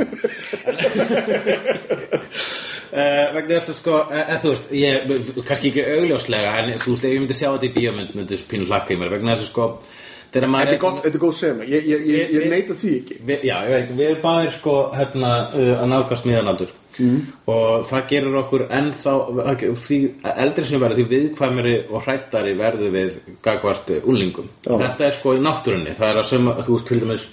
Uh, 2.92 3.26
vegna 3.36 3.58
þess 3.58 3.72
að 3.74 3.80
sko, 3.80 3.98
uh, 4.06 4.36
þú 4.44 4.54
veist, 4.54 4.70
ég, 4.78 4.94
kannski 5.48 5.72
ekki 5.72 5.88
augljóslega, 5.96 6.54
en 6.62 6.78
þú 6.78 6.94
veist, 6.94 7.08
ef 7.08 7.16
ég 7.16 7.24
myndi 7.24 7.38
sjá 7.38 7.48
þetta 7.50 7.68
í 7.68 7.74
bíómynd, 7.76 8.16
myndi 8.18 8.40
pínu 8.48 8.70
hlakka 8.70 8.94
í 8.94 9.00
mér, 9.00 9.12
vegna 9.16 9.36
þess 9.36 9.48
að 9.48 9.52
sko, 9.52 9.68
Þetta 10.32 10.48
er 10.64 10.78
gott, 10.80 11.02
þetta 11.04 11.18
er 11.18 11.20
góð 11.20 11.32
sena 11.36 11.64
Ég, 11.68 11.82
ég, 11.84 12.04
ég, 12.08 12.30
ég 12.32 12.44
neita 12.48 12.72
því 12.72 12.92
ekki. 13.02 13.16
við, 13.28 13.42
Já, 13.50 13.56
ég 13.66 13.74
veit, 13.74 13.90
við 13.98 14.06
erum 14.06 14.22
báðir 14.22 14.54
sko 14.56 14.76
hérna 14.96 15.32
uh, 15.52 15.72
að 15.76 15.90
nákast 15.92 16.28
miðanaldur 16.28 16.72
mm. 16.98 17.18
og 17.52 17.84
það 17.88 18.08
gerir 18.12 18.38
okkur 18.42 18.66
ennþá 18.78 19.14
því 19.86 20.00
eldri 20.32 20.66
sem 20.66 20.76
við 20.76 20.84
verðum 20.86 20.98
því 20.98 21.06
viðkvæmari 21.12 21.76
og 21.88 22.06
hrættari 22.06 22.56
verður 22.58 22.96
við 22.96 23.20
gagvart 23.44 23.94
úlingum. 24.02 24.50
Já. 24.66 24.74
Þetta 24.86 25.06
er 25.08 25.16
sko 25.18 25.36
í 25.36 25.44
náttúrunni, 25.44 25.94
það 25.98 26.10
er 26.10 26.22
að 26.22 26.28
sem, 26.32 26.50
þú 26.62 26.76
veist 26.76 26.90
til 26.90 27.00
dæmis 27.04 27.28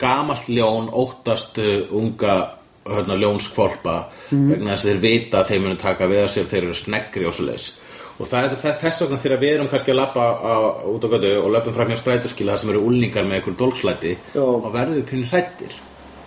gamalt 0.00 0.48
ljón 0.50 0.90
óttast 0.90 1.60
uh, 1.62 1.86
unga 1.94 2.34
hérna, 2.82 3.16
ljónskvolpa 3.18 3.96
vegna 4.30 4.74
þess 4.74 4.86
að 4.86 4.90
þeir 4.90 5.02
vita 5.04 5.40
að 5.40 5.52
þeir 5.52 5.62
munu 5.62 5.78
taka 5.78 6.08
við 6.10 6.24
að 6.24 6.32
sér 6.34 6.50
þeir 6.50 6.64
eru 6.64 6.74
sneggri 6.78 7.28
og 7.28 7.36
svo 7.36 7.46
leis 7.46 7.68
og 8.18 8.28
það 8.28 8.48
er 8.48 8.78
þess 8.82 9.04
vegna 9.04 9.20
þegar 9.22 9.42
við 9.42 9.54
erum 9.54 9.70
kannski 9.70 9.92
að 9.94 10.00
labba 10.00 10.26
á, 10.42 10.54
út 10.90 11.06
á 11.06 11.12
götu 11.14 11.32
og 11.38 11.48
löpum 11.54 11.76
fram 11.76 11.92
hjá 11.92 12.00
strætóskila 12.00 12.56
þar 12.56 12.62
sem 12.62 12.74
eru 12.74 12.84
úlningar 12.88 13.28
með 13.28 13.38
einhver 13.38 13.58
dólkslæti 13.62 14.12
Já. 14.34 14.42
og 14.42 14.68
verður 14.74 14.98
við 14.98 15.08
pínu 15.12 15.30
hrættir 15.30 15.78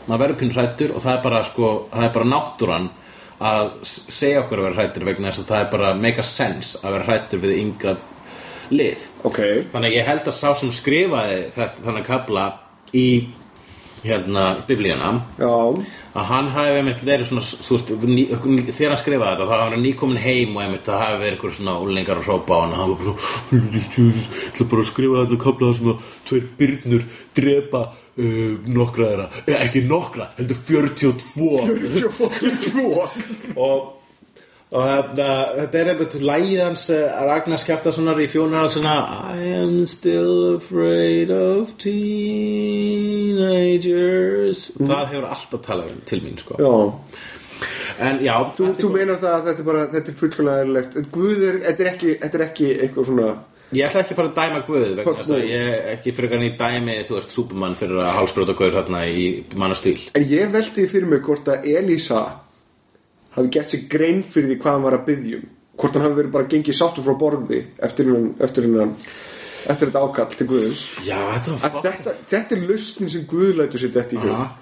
maður 0.05 0.21
verður 0.23 0.39
pínu 0.41 0.55
hrættur 0.55 0.93
og 0.95 1.03
það 1.03 1.13
er 1.15 1.23
bara 1.25 1.43
sko, 1.47 1.71
það 1.93 2.07
er 2.07 2.13
bara 2.17 2.31
náttúran 2.31 2.89
að 3.45 3.71
segja 3.85 4.41
okkur 4.43 4.61
að 4.61 4.67
vera 4.69 4.79
hrættir 4.79 5.07
vegna 5.09 5.31
þess 5.31 5.43
að 5.43 5.49
það 5.51 5.63
er 5.63 5.71
bara 5.73 5.93
make 5.99 6.21
a 6.21 6.27
sense 6.27 6.81
að 6.81 6.95
vera 6.95 7.07
hrættur 7.09 7.41
við 7.43 7.57
yngra 7.61 7.95
lið. 8.71 9.07
Ok, 9.27 9.39
þannig 9.73 9.91
að 9.91 9.97
ég 9.97 10.07
held 10.09 10.29
að 10.29 10.37
sá 10.37 10.47
sem 10.59 10.71
skrifaði 10.73 11.41
þetta, 11.55 11.83
þannig 11.85 12.07
kabla 12.07 12.45
í 12.95 13.07
hérna 14.05 14.43
biblíuna 14.67 15.09
að 16.15 16.23
hann 16.29 16.47
hafi 16.53 16.77
einmitt 16.79 17.01
verið 17.05 17.25
svona 17.29 17.43
veist, 17.43 17.89
ný, 18.05 18.23
þegar 18.71 18.93
hann 18.93 19.01
skrifaði 19.01 19.31
þetta 19.31 19.47
þá 19.49 19.55
hafi 19.55 19.73
hann 19.75 19.85
nýkomin 19.85 20.21
heim 20.23 20.55
og 20.55 20.61
einmitt 20.63 20.87
það 20.87 21.03
hafi 21.03 21.17
verið 21.23 21.35
einhver 21.35 21.53
svona 21.57 21.75
úlingar 21.83 22.21
að 22.21 22.27
hrópa 22.29 22.51
á 22.55 22.59
hann 22.63 22.73
og 22.73 22.79
hann 22.79 22.89
var 22.91 22.97
bara 23.01 23.09
svo 23.09 23.15
"Helvítis, 23.51 24.29
ég 24.29 24.49
ætla 24.53 24.69
bara 24.71 24.81
að 24.81 24.91
skrifa 24.91 25.21
þetta 25.25 25.43
kapla 25.45 25.67
það 25.67 25.77
sem 25.79 25.91
að 25.91 25.97
tveir 26.29 26.45
byrnur 26.59 27.03
drepa 27.35 27.81
uh, 27.91 28.53
nokkra 28.79 29.05
þeirra, 29.11 29.27
eh, 29.47 29.59
ekki 29.65 29.81
nokkra 29.89 30.25
heldur 30.37 30.57
42 30.69 31.49
og 33.55 33.94
og 34.76 34.84
þetta, 34.84 35.28
þetta 35.59 35.80
er 35.80 35.89
einmitt 35.93 36.15
lægið 36.30 36.59
hans 36.59 36.84
uh, 36.91 36.97
Ragnar 37.30 37.59
Skjartasonar 37.61 38.19
í 38.19 38.28
fjónar 38.32 38.67
svona 38.73 38.95
I 39.32 39.38
am 39.61 39.76
still 39.88 40.55
afraid 40.57 41.30
of 41.32 41.71
teenagers. 41.82 42.26
Það 44.76 45.05
hefur 45.13 45.26
alltaf 45.32 45.61
talað 45.65 45.88
um 45.95 46.01
til 46.11 46.21
mín 46.26 46.38
sko. 46.41 46.53
Já, 46.59 46.76
en 48.09 48.15
já, 48.26 48.36
þú, 48.57 48.63
er 48.67 48.76
þú 48.82 48.89
meinar 48.97 49.19
það 49.23 49.34
að 49.39 49.43
þetta 49.49 49.61
er 49.63 49.67
bara 49.71 49.84
Þetta 49.95 50.09
er 50.11 50.17
fullkomlega 50.21 50.61
eðlilegt. 50.65 50.93
En 50.99 51.05
Guð 51.15 51.39
er, 51.39 51.55
þetta 51.69 51.82
er 51.86 51.89
ekki, 51.95 52.11
þetta 52.23 52.38
er 52.39 52.45
ekki 52.49 52.67
eitthvað 52.76 53.05
svona 53.11 53.30
ég 53.76 53.88
ætla 53.88 54.01
ekki 54.03 54.13
að 54.13 54.19
fara 54.19 54.30
að 54.30 54.38
dæma 54.39 54.59
Guð 54.67 54.84
vegna 54.99 55.13
þess 55.19 55.34
að 55.36 55.45
ég 55.49 55.67
ekki 55.95 56.09
fyrir 56.15 56.32
hann 56.36 56.45
í 56.45 56.57
dæmi 56.59 56.95
þú 57.07 57.13
veist, 57.17 57.32
Superman 57.34 57.78
fyrir 57.80 57.97
að 58.03 58.15
hálsbróta 58.19 58.53
Guð 58.59 58.76
þarna 58.78 58.99
í 59.09 59.26
mannastíl. 59.57 59.99
En 60.15 60.23
ég 60.30 60.51
veldi 60.53 60.84
fyrir 60.91 61.07
mig 61.09 61.21
hvort 61.26 61.47
að 61.51 61.65
Elísa 61.73 62.21
hafi 63.36 63.53
gert 63.53 63.71
sér 63.73 63.86
grein 63.91 64.23
fyrir 64.23 64.51
því 64.53 64.59
hvað 64.63 64.75
hann 64.77 64.88
var 64.88 64.97
að 64.99 65.07
byggjum 65.11 65.45
hvort 65.75 65.95
hann 65.97 66.05
hafi 66.07 66.19
verið 66.21 66.36
bara 66.36 66.49
gengið 66.51 66.77
sáttur 66.77 67.05
frá 67.05 67.15
borði 67.19 67.61
eftir 67.83 68.07
hennan 68.07 68.36
eftir, 68.39 69.89
þetta 69.89 70.03
ákall 70.03 70.36
til 70.38 70.47
Guðs. 70.49 70.83
Já, 71.07 71.17
þetta 71.39 71.81
þetta, 71.89 72.13
þetta 72.29 72.55
er 72.55 72.67
lausnin 72.69 73.11
sem 73.11 73.25
Guð 73.29 73.57
lætur 73.59 73.81
sér 73.81 73.93
þetta 73.95 74.15
í 74.15 74.21
hug. 74.23 74.61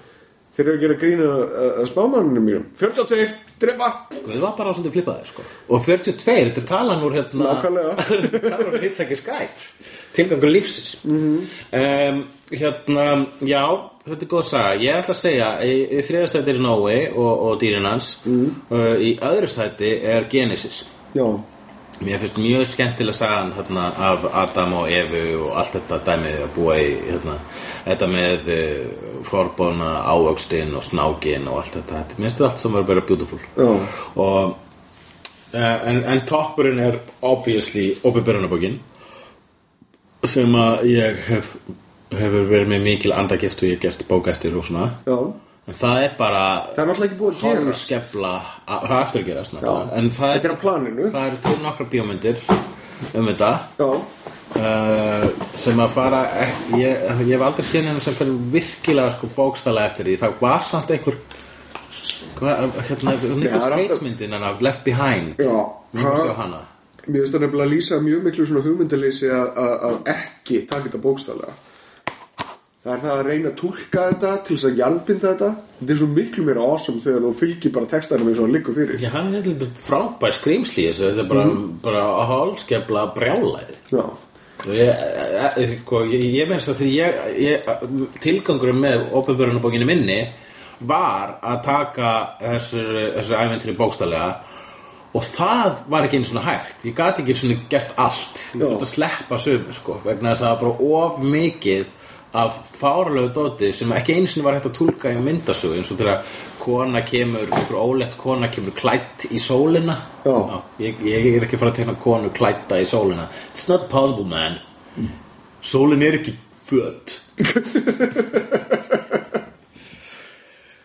Þeir 0.54 0.68
eru 0.68 0.74
að 0.74 0.82
gera 0.84 0.96
grína 1.00 1.30
að, 1.34 1.80
spámanninu 1.90 2.42
mínum. 2.42 2.66
42, 2.78 3.24
drepa! 3.62 3.88
Guð 4.14 4.38
var 4.38 4.52
bara 4.58 4.74
svolítið 4.76 4.94
flippaði 4.94 5.30
sko. 5.32 5.46
Og 5.66 5.82
42, 5.82 6.36
þetta 6.46 6.62
er 6.62 6.68
talan 6.68 7.02
úr 7.02 7.16
hérna 7.18 7.48
Nákvæmlega. 7.48 8.06
talan 8.52 8.70
úr 8.70 8.84
hitsækir 8.86 9.18
skætt 9.18 9.66
tilgangur 10.14 10.52
lífsins. 10.54 11.00
Mhm. 11.04 11.42
um, 11.74 12.22
hérna, 12.54 13.26
já 13.42 13.64
þetta 14.04 14.26
er 14.26 14.30
góð 14.30 14.44
saga, 14.48 14.76
ég 14.82 15.00
ætla 15.00 15.14
að 15.14 15.20
segja 15.22 15.48
í, 15.64 15.72
í 15.88 16.04
þriða 16.04 16.30
sæti 16.34 16.52
er 16.52 16.60
Nói 16.60 16.98
og, 17.08 17.32
og 17.32 17.58
dýrin 17.62 17.88
hans. 17.88 18.14
Mhm. 18.26 18.54
uh, 18.70 18.94
í 19.00 19.16
öðru 19.24 19.50
sæti 19.50 19.96
er 20.02 20.28
Genesis. 20.30 20.84
Já, 21.14 21.26
Mér 22.02 22.18
finnst 22.18 22.38
mjög 22.42 22.66
skemmtilega 22.72 23.14
sagan 23.14 23.52
hérna, 23.54 23.84
af 24.02 24.24
Adam 24.34 24.72
og 24.80 24.88
Evu 24.90 25.44
og 25.44 25.60
allt 25.60 25.76
þetta 25.76 26.00
dæmið 26.08 26.40
að 26.42 26.48
búa 26.56 26.74
í 26.82 26.88
hérna, 27.06 27.36
þetta 27.84 28.08
með 28.10 28.48
uh, 28.50 29.20
forbóna 29.28 29.90
ávöxtin 30.10 30.74
og 30.74 30.82
snákin 30.82 31.46
og 31.48 31.60
allt 31.62 31.78
þetta. 31.78 32.02
Mér 32.18 32.26
finnst 32.26 32.40
þetta 32.40 32.48
allt 32.50 32.64
sem 32.64 32.74
var 32.74 32.88
bara 32.88 33.04
beautiful. 33.06 33.38
Já, 33.54 33.70
og 34.16 34.56
uh, 35.54 35.78
en, 35.86 36.02
en 36.02 36.24
toppurinn 36.26 36.82
er 36.82 36.98
obviously 37.22 37.92
opinberunabókin 38.02 38.80
sem 40.26 40.54
að 40.58 40.86
ég 40.88 41.24
hef 41.28 41.54
hefur 42.20 42.46
verið 42.50 42.68
með 42.74 42.82
mikil 42.88 43.12
andagift 43.12 43.62
og 43.62 43.68
ég 43.68 43.74
hef 43.78 43.82
gert 43.82 44.06
bók 44.08 44.28
eftir 44.32 44.56
og 44.56 44.64
svona. 44.64 44.90
Já. 45.06 45.18
En 45.66 45.74
það 45.80 46.02
er 46.04 46.10
bara 46.18 46.40
það 46.74 46.82
er 46.82 46.88
náttúrulega 46.90 47.08
ekki 47.10 47.20
búið 47.20 47.34
að 47.34 47.44
horror 47.46 47.64
gera 47.64 47.78
skefla 47.80 48.32
það 48.68 48.90
er 48.90 49.02
eftir 49.02 49.22
að 49.22 49.28
gerast 49.30 49.54
náttúrulega. 49.54 49.94
En 50.00 50.10
það 50.10 50.34
Þetta 50.34 50.48
er 50.50 50.54
á 50.54 50.58
planinu. 50.64 51.06
það 51.14 51.26
eru 51.28 51.38
til 51.46 51.62
nokkra 51.64 51.86
bíómyndir 51.94 52.36
um 53.14 53.26
þetta. 53.30 53.52
Já, 53.78 53.88
uh, 54.58 55.24
sem 55.56 55.80
að 55.80 55.88
fara 55.96 56.20
ek- 56.44 56.74
ég, 56.76 57.06
ég 57.24 57.32
hef 57.32 57.42
aldrei 57.48 57.64
séð 57.70 57.88
henni 57.88 58.00
sem 58.00 58.14
fyrir 58.14 58.36
virkilega 58.52 59.10
sko 59.16 59.26
bókstala 59.36 59.86
eftir 59.88 60.04
því. 60.04 60.18
Það 60.20 60.36
var 60.40 60.60
samt 60.68 60.90
einhver 60.90 61.16
hvað, 62.38 62.70
hérna, 62.88 63.16
Nicholas 63.36 63.64
það 63.64 63.72
er 63.72 63.76
alltaf- 63.78 63.88
Cage 63.88 64.02
myndin 64.04 64.32
hana, 64.32 64.52
Left 64.60 64.84
Behind. 64.84 65.34
Já. 65.38 65.56
ég 65.94 66.02
var 66.04 66.12
að 66.14 66.24
sjá 66.26 66.34
hana. 66.36 66.60
Mér 67.06 67.20
finnst 67.20 67.34
það 67.34 67.40
nefnilega 67.44 67.66
að 67.68 67.72
lýsa 67.74 67.98
mjög 68.00 68.22
miklu 68.24 68.44
svona 68.48 68.62
hugmyndaleysi 68.64 69.26
að, 69.28 69.48
að, 69.60 69.74
að 69.88 69.96
ekki 70.14 70.66
taka 70.68 70.88
þetta 70.88 71.00
bókstaflega 71.04 71.52
það 72.84 72.92
er 72.94 73.00
það 73.04 73.14
að 73.14 73.22
reyna 73.28 73.50
að 73.50 73.56
túlka 73.60 74.02
þetta 74.10 74.32
til 74.44 74.56
þess 74.56 74.68
að 74.68 74.78
jarðbinda 74.82 75.30
þetta. 75.32 75.48
Þetta 75.78 75.94
er 75.94 76.00
svo 76.02 76.08
miklu 76.18 76.44
meira 76.44 76.66
awesome 76.68 77.00
þegar 77.04 77.24
þú 77.24 77.32
fylgir 77.40 77.74
bara 77.74 77.90
textanum 77.94 78.28
eins 78.30 78.38
og 78.42 78.46
hann 78.46 78.54
liggur 78.58 78.76
fyrir. 78.76 79.00
Já, 79.00 79.10
hann 79.14 79.32
er 79.32 79.48
eitthvað 79.48 79.82
frábær 79.86 80.36
skrýmsli 80.36 80.86
þessu, 80.90 81.08
þetta 81.10 81.24
er 81.24 81.30
bara, 81.32 81.48
bara 81.88 82.04
að 82.20 82.30
hálskefla 82.34 83.08
brjálæði. 83.16 83.80
Já, 83.94 84.04
Og 84.64 84.72
ég, 84.72 84.88
ég, 84.88 85.56
ég, 85.60 85.72
sko, 85.82 85.98
ég, 86.08 86.22
ég 86.38 86.48
meins 86.48 86.68
að 86.72 86.78
því 86.80 86.92
tilgangurinn 88.24 88.78
með 88.80 89.02
opinbjörnabókinu 89.18 89.88
minni 89.88 90.18
var 90.88 91.34
að 91.44 91.58
taka 91.66 92.12
þessu, 92.40 92.84
æventri 93.36 93.74
bókstallega 93.76 94.30
og 95.14 95.26
það 95.26 95.82
var 95.92 96.06
ekki 96.06 96.18
einu 96.18 96.30
svona 96.30 96.46
hægt. 96.46 96.86
Ég 96.88 96.96
gat 96.96 97.20
ekki 97.20 97.34
einu 97.34 97.42
svona 97.42 97.58
gert 97.74 97.92
allt. 98.00 98.40
Ég 98.54 98.62
Já. 98.62 98.64
þurfti 98.64 98.86
að 98.86 98.92
sleppa 98.94 99.40
sömu 99.44 99.76
sko 99.76 99.98
vegna 100.06 100.32
þess 100.32 100.42
að 100.42 100.48
það 100.48 100.54
var 100.54 100.62
bara 100.64 100.88
of 101.02 101.20
mikið 101.34 101.92
af 102.34 102.58
fáralegu 102.78 103.30
dóti 103.34 103.70
sem 103.76 103.92
ekki 103.94 104.16
einu 104.16 104.30
sinni 104.30 104.44
var 104.46 104.56
hægt 104.58 104.68
að 104.70 104.76
túlka 104.78 105.12
í 105.14 105.20
myndasögu 105.22 105.78
eins 105.78 105.92
og 105.94 106.00
þegar 106.00 106.36
kona 106.58 107.02
kemur, 107.06 107.46
einhver 107.46 107.80
ólegt 107.80 108.16
kona 108.18 108.48
kemur 108.52 108.74
klætt 108.76 109.26
í 109.30 109.40
sólina. 109.42 109.96
Já. 110.24 110.62
ég, 110.82 111.02
ég 111.06 111.28
er 111.34 111.46
ekki 111.46 111.58
að 111.58 111.64
fara 111.64 111.74
að 111.74 111.80
tegna 111.80 111.96
konu 112.04 112.32
klætta 112.34 112.80
í 112.82 112.86
sólina. 112.88 113.28
It's 113.52 113.68
not 113.70 113.88
possible 113.92 114.26
man. 114.28 114.58
Sólin 115.64 116.02
er 116.04 116.20
ekki 116.20 116.38
föt. 116.66 117.20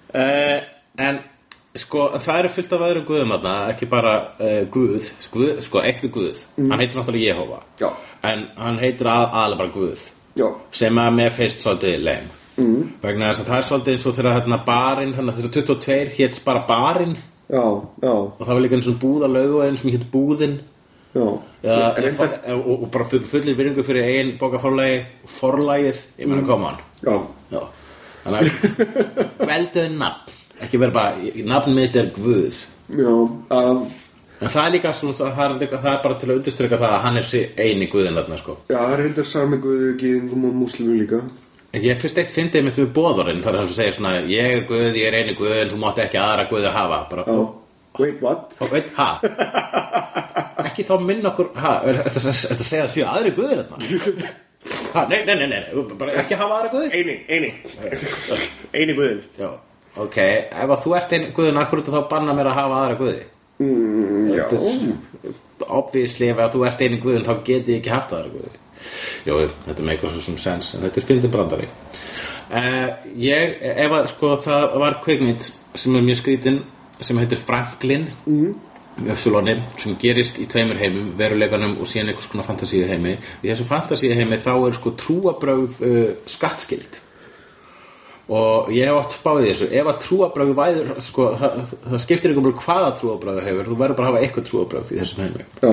Uh, 0.10 0.60
En 1.00 1.20
sko 1.80 2.06
það 2.20 2.39
eru 2.41 2.52
fullt 2.52 2.74
af 2.76 2.86
öðrum 2.88 3.06
guðum 3.08 3.34
þarna 3.36 3.56
ekki 3.72 3.88
bara 3.89 4.14
uh, 4.41 4.62
guð 4.74 5.12
sko, 5.24 5.45
sko 5.64 5.84
við 5.86 6.08
guð, 6.16 6.41
hann 6.58 6.82
heitir 6.82 7.00
náttúrulega 7.00 7.30
Jehova 7.30 7.60
Já. 7.80 7.91
en 8.26 8.47
hann 8.58 8.80
heitir 8.82 9.08
að, 9.08 9.28
aðlega 9.30 9.62
bara 9.62 9.76
guð 9.76 10.08
já, 10.40 10.48
sem 10.82 11.02
að 11.04 11.16
mér 11.20 11.36
finnst 11.36 11.64
svolítið 11.66 12.04
leim 12.08 12.28
mm. 12.60 12.82
vegna 13.04 13.30
þess 13.32 13.44
að 13.44 13.50
það 13.52 13.60
er 13.62 13.68
svolítið 13.70 13.96
eins 13.96 14.08
og 14.10 14.18
þegar 14.18 14.38
hérna 14.38 14.60
barinn, 14.68 15.14
hérna 15.18 15.36
þegar 15.38 15.54
22 15.60 16.16
hétt 16.18 16.42
bara 16.46 16.64
barinn. 16.70 17.16
Já, 17.50 17.64
já, 18.04 18.12
og 18.14 18.42
það 18.46 18.54
var 18.54 18.62
líka 18.66 18.78
eins 18.78 18.90
og 18.92 19.00
búðalögu 19.02 19.62
eins 19.66 19.84
sem 19.84 19.92
hétt 19.96 20.10
búðin. 20.14 20.60
Já. 21.16 21.26
Já, 21.64 21.72
En 21.74 22.04
ég, 22.04 22.04
reyndar- 22.06 22.44
og, 22.54 22.84
og 22.84 22.92
bara 22.94 23.06
full- 23.10 23.26
fullir 23.26 23.56
virðingu 23.58 23.84
fyrir 23.84 24.06
eigin 24.06 24.36
bókaforlagi 24.40 25.00
forlagið, 25.40 26.04
ég 26.22 26.30
meina 26.30 26.46
koma 26.46 26.70
hann 26.70 26.84
já, 27.02 27.16
Já, 27.50 27.64
þannig 28.24 28.52
að 29.40 29.48
velduðu 29.50 29.96
nafn. 29.98 30.36
Ekki 30.60 30.80
vera 30.84 30.94
bara, 30.94 31.32
nafn 31.50 31.74
mitt 31.74 31.98
er 31.98 32.12
Guð. 32.14 32.62
Já 32.94 33.10
að, 33.58 33.82
en 34.40 34.54
það 34.54 34.66
er 34.66 34.74
líka, 34.78 34.96
svona, 34.96 35.18
það, 35.20 35.44
er 35.46 35.60
líka 35.64 35.82
það 35.84 35.92
er 35.92 36.02
bara 36.06 36.18
til 36.20 36.30
að 36.30 36.40
undirstryka 36.40 36.80
það 36.80 36.96
að 36.96 37.06
hann 37.06 37.20
er 37.20 37.30
eini 37.60 37.88
Guðin 37.92 38.20
þarna 38.20 38.40
sko. 38.40 38.58
Já, 38.72 38.78
það 38.80 38.96
er 38.96 39.04
reyndar 39.04 39.30
sami 39.30 39.62
guðu 39.64 39.94
gýðingum 40.00 40.50
og 40.50 40.60
múslimum 40.64 41.00
líka. 41.00 41.22
Ég 41.78 42.00
fyrst 42.02 42.18
eitt 42.18 42.32
fyndið 42.34 42.64
mitt 42.66 42.78
við 42.80 42.88
bóðorinn 42.96 43.44
þar 43.46 43.60
sem 43.62 43.74
segir 43.78 43.98
svona, 44.00 44.16
ég 44.26 44.56
er 44.56 44.64
Guð, 44.66 44.96
ég 44.98 45.06
er 45.06 45.20
eini 45.20 45.36
Guð 45.38 45.54
en 45.54 45.70
þú 45.70 45.82
mátt 45.84 46.02
ekki 46.02 46.18
aðra 46.18 46.48
Guði 46.50 46.72
hafa. 46.74 47.00
Bara, 47.12 47.26
og, 47.30 47.52
wait, 48.00 48.24
what? 48.26 48.56
og 48.58 48.72
veit, 48.74 48.90
ha? 48.98 49.10
Ekki 50.68 50.88
þá 50.88 50.96
minn 51.04 51.30
okkur 51.30 51.52
ha, 51.62 51.76
er 51.86 52.02
þetta 52.08 52.34
þetta 52.34 52.66
segja 52.66 52.86
að 52.88 52.94
séu 52.96 53.06
aðri 53.08 53.36
Guðir 53.38 53.66
þarna? 53.66 54.36
Ha, 54.90 55.06
nei, 55.08 55.22
nei, 55.24 55.36
nei, 55.38 55.46
nei, 55.48 55.60
nei, 55.62 55.84
bara 55.96 56.16
ekki 56.20 56.36
hafa 56.36 56.58
aðra 56.58 56.72
Guði? 56.74 56.90
Eini, 56.98 57.14
eini. 57.30 57.52
Eini 58.74 58.96
guðin 58.98 59.22
Já, 59.38 59.54
ok, 60.02 60.18
ef 60.20 60.74
að 60.74 60.82
þú 60.84 60.96
ert 60.98 61.14
einn 61.16 61.28
guðin, 61.38 61.60
akkur 61.62 61.84
þú 61.86 61.94
þá 61.94 62.10
banna 62.12 62.36
mér 62.36 62.50
að 62.50 62.58
hafa 62.58 62.80
aðra 62.82 62.98
guði? 63.00 63.22
Mm, 63.60 64.32
já, 64.34 64.45
Obviously, 65.68 66.30
ef 66.32 66.39
að 66.39 66.55
þú 66.55 66.66
ert 66.70 66.82
einn 66.86 66.99
guðin, 67.03 67.26
þá 67.28 67.34
geti 67.43 67.76
ég 67.76 67.82
ekki 67.82 67.91
haft 67.93 68.16
guði. 68.16 68.53
Jó, 69.28 69.36
þetta 69.66 69.86
meikar 69.86 70.14
svo 70.14 70.24
sem 70.24 70.38
sens 70.39 70.74
en 70.76 70.86
þetta 70.86 71.01
er 71.01 71.07
fyndin 71.10 71.34
brandari. 71.34 71.68
Uh, 72.49 72.88
Ég, 73.20 73.60
ef 73.60 73.93
að 73.93 74.07
sko 74.14 74.32
það 74.41 74.80
var 74.82 74.97
kveikmynd 75.03 75.49
sem 75.78 75.97
er 75.99 76.05
mjög 76.05 76.22
skrítin 76.22 76.64
sem 77.03 77.20
heitir 77.22 77.41
Franklin. 77.43 78.10
Mm. 78.26 78.55
Öfsulóni, 79.14 79.53
sem 79.80 79.93
gerist 79.99 80.39
í 80.43 80.47
tveimur 80.49 80.80
heimum 80.80 81.14
veruleikanum 81.20 81.78
og 81.80 81.88
síðan 81.88 82.10
einhvers 82.12 82.28
konar 82.28 82.47
fantasíu 82.47 82.88
heimi 82.89 83.14
í 83.16 83.45
þessum 83.45 83.70
fantasíu 83.70 84.16
heimi 84.18 84.39
þá 84.43 84.51
er 84.57 84.76
sko 84.76 84.91
trúabrögð 84.99 85.78
uh, 85.88 86.01
skattskild 86.28 86.99
og 88.30 88.70
ég 88.74 88.86
hef 88.86 89.00
átt 89.00 89.16
spáðið 89.18 89.48
þessu. 89.50 89.70
Ef 89.80 89.90
að 89.90 90.00
trúabrögð 90.06 90.56
væður 90.60 90.92
sko, 91.02 91.30
það, 91.40 91.74
það 91.86 92.04
skiptir 92.06 92.34
ykkur 92.34 92.46
bara 92.46 92.66
hvaða 92.66 92.92
trúabrögð 93.00 93.42
hefur. 93.48 93.72
Þú 93.72 93.80
verður 93.80 93.98
bara 93.98 94.10
að 94.10 94.14
hafa 94.14 94.24
eitthvað 94.26 94.48
trúabrögð 94.50 94.94
í 94.94 95.00
þessum 95.02 95.24
heimi. 95.26 95.48
Já. 95.64 95.72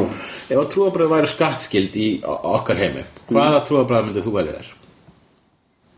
ef 0.48 0.60
að 0.60 0.68
trúabrögð 0.72 1.12
væri 1.12 1.30
skattskild 1.30 1.96
í 2.00 2.08
okkar 2.24 2.80
heimi 2.80 3.04
hvaða 3.30 3.60
mm. 3.60 3.64
trúabrögð 3.68 4.08
myndið 4.08 4.26
þú 4.26 4.34
velja 4.36 4.56
þér? 4.56 4.72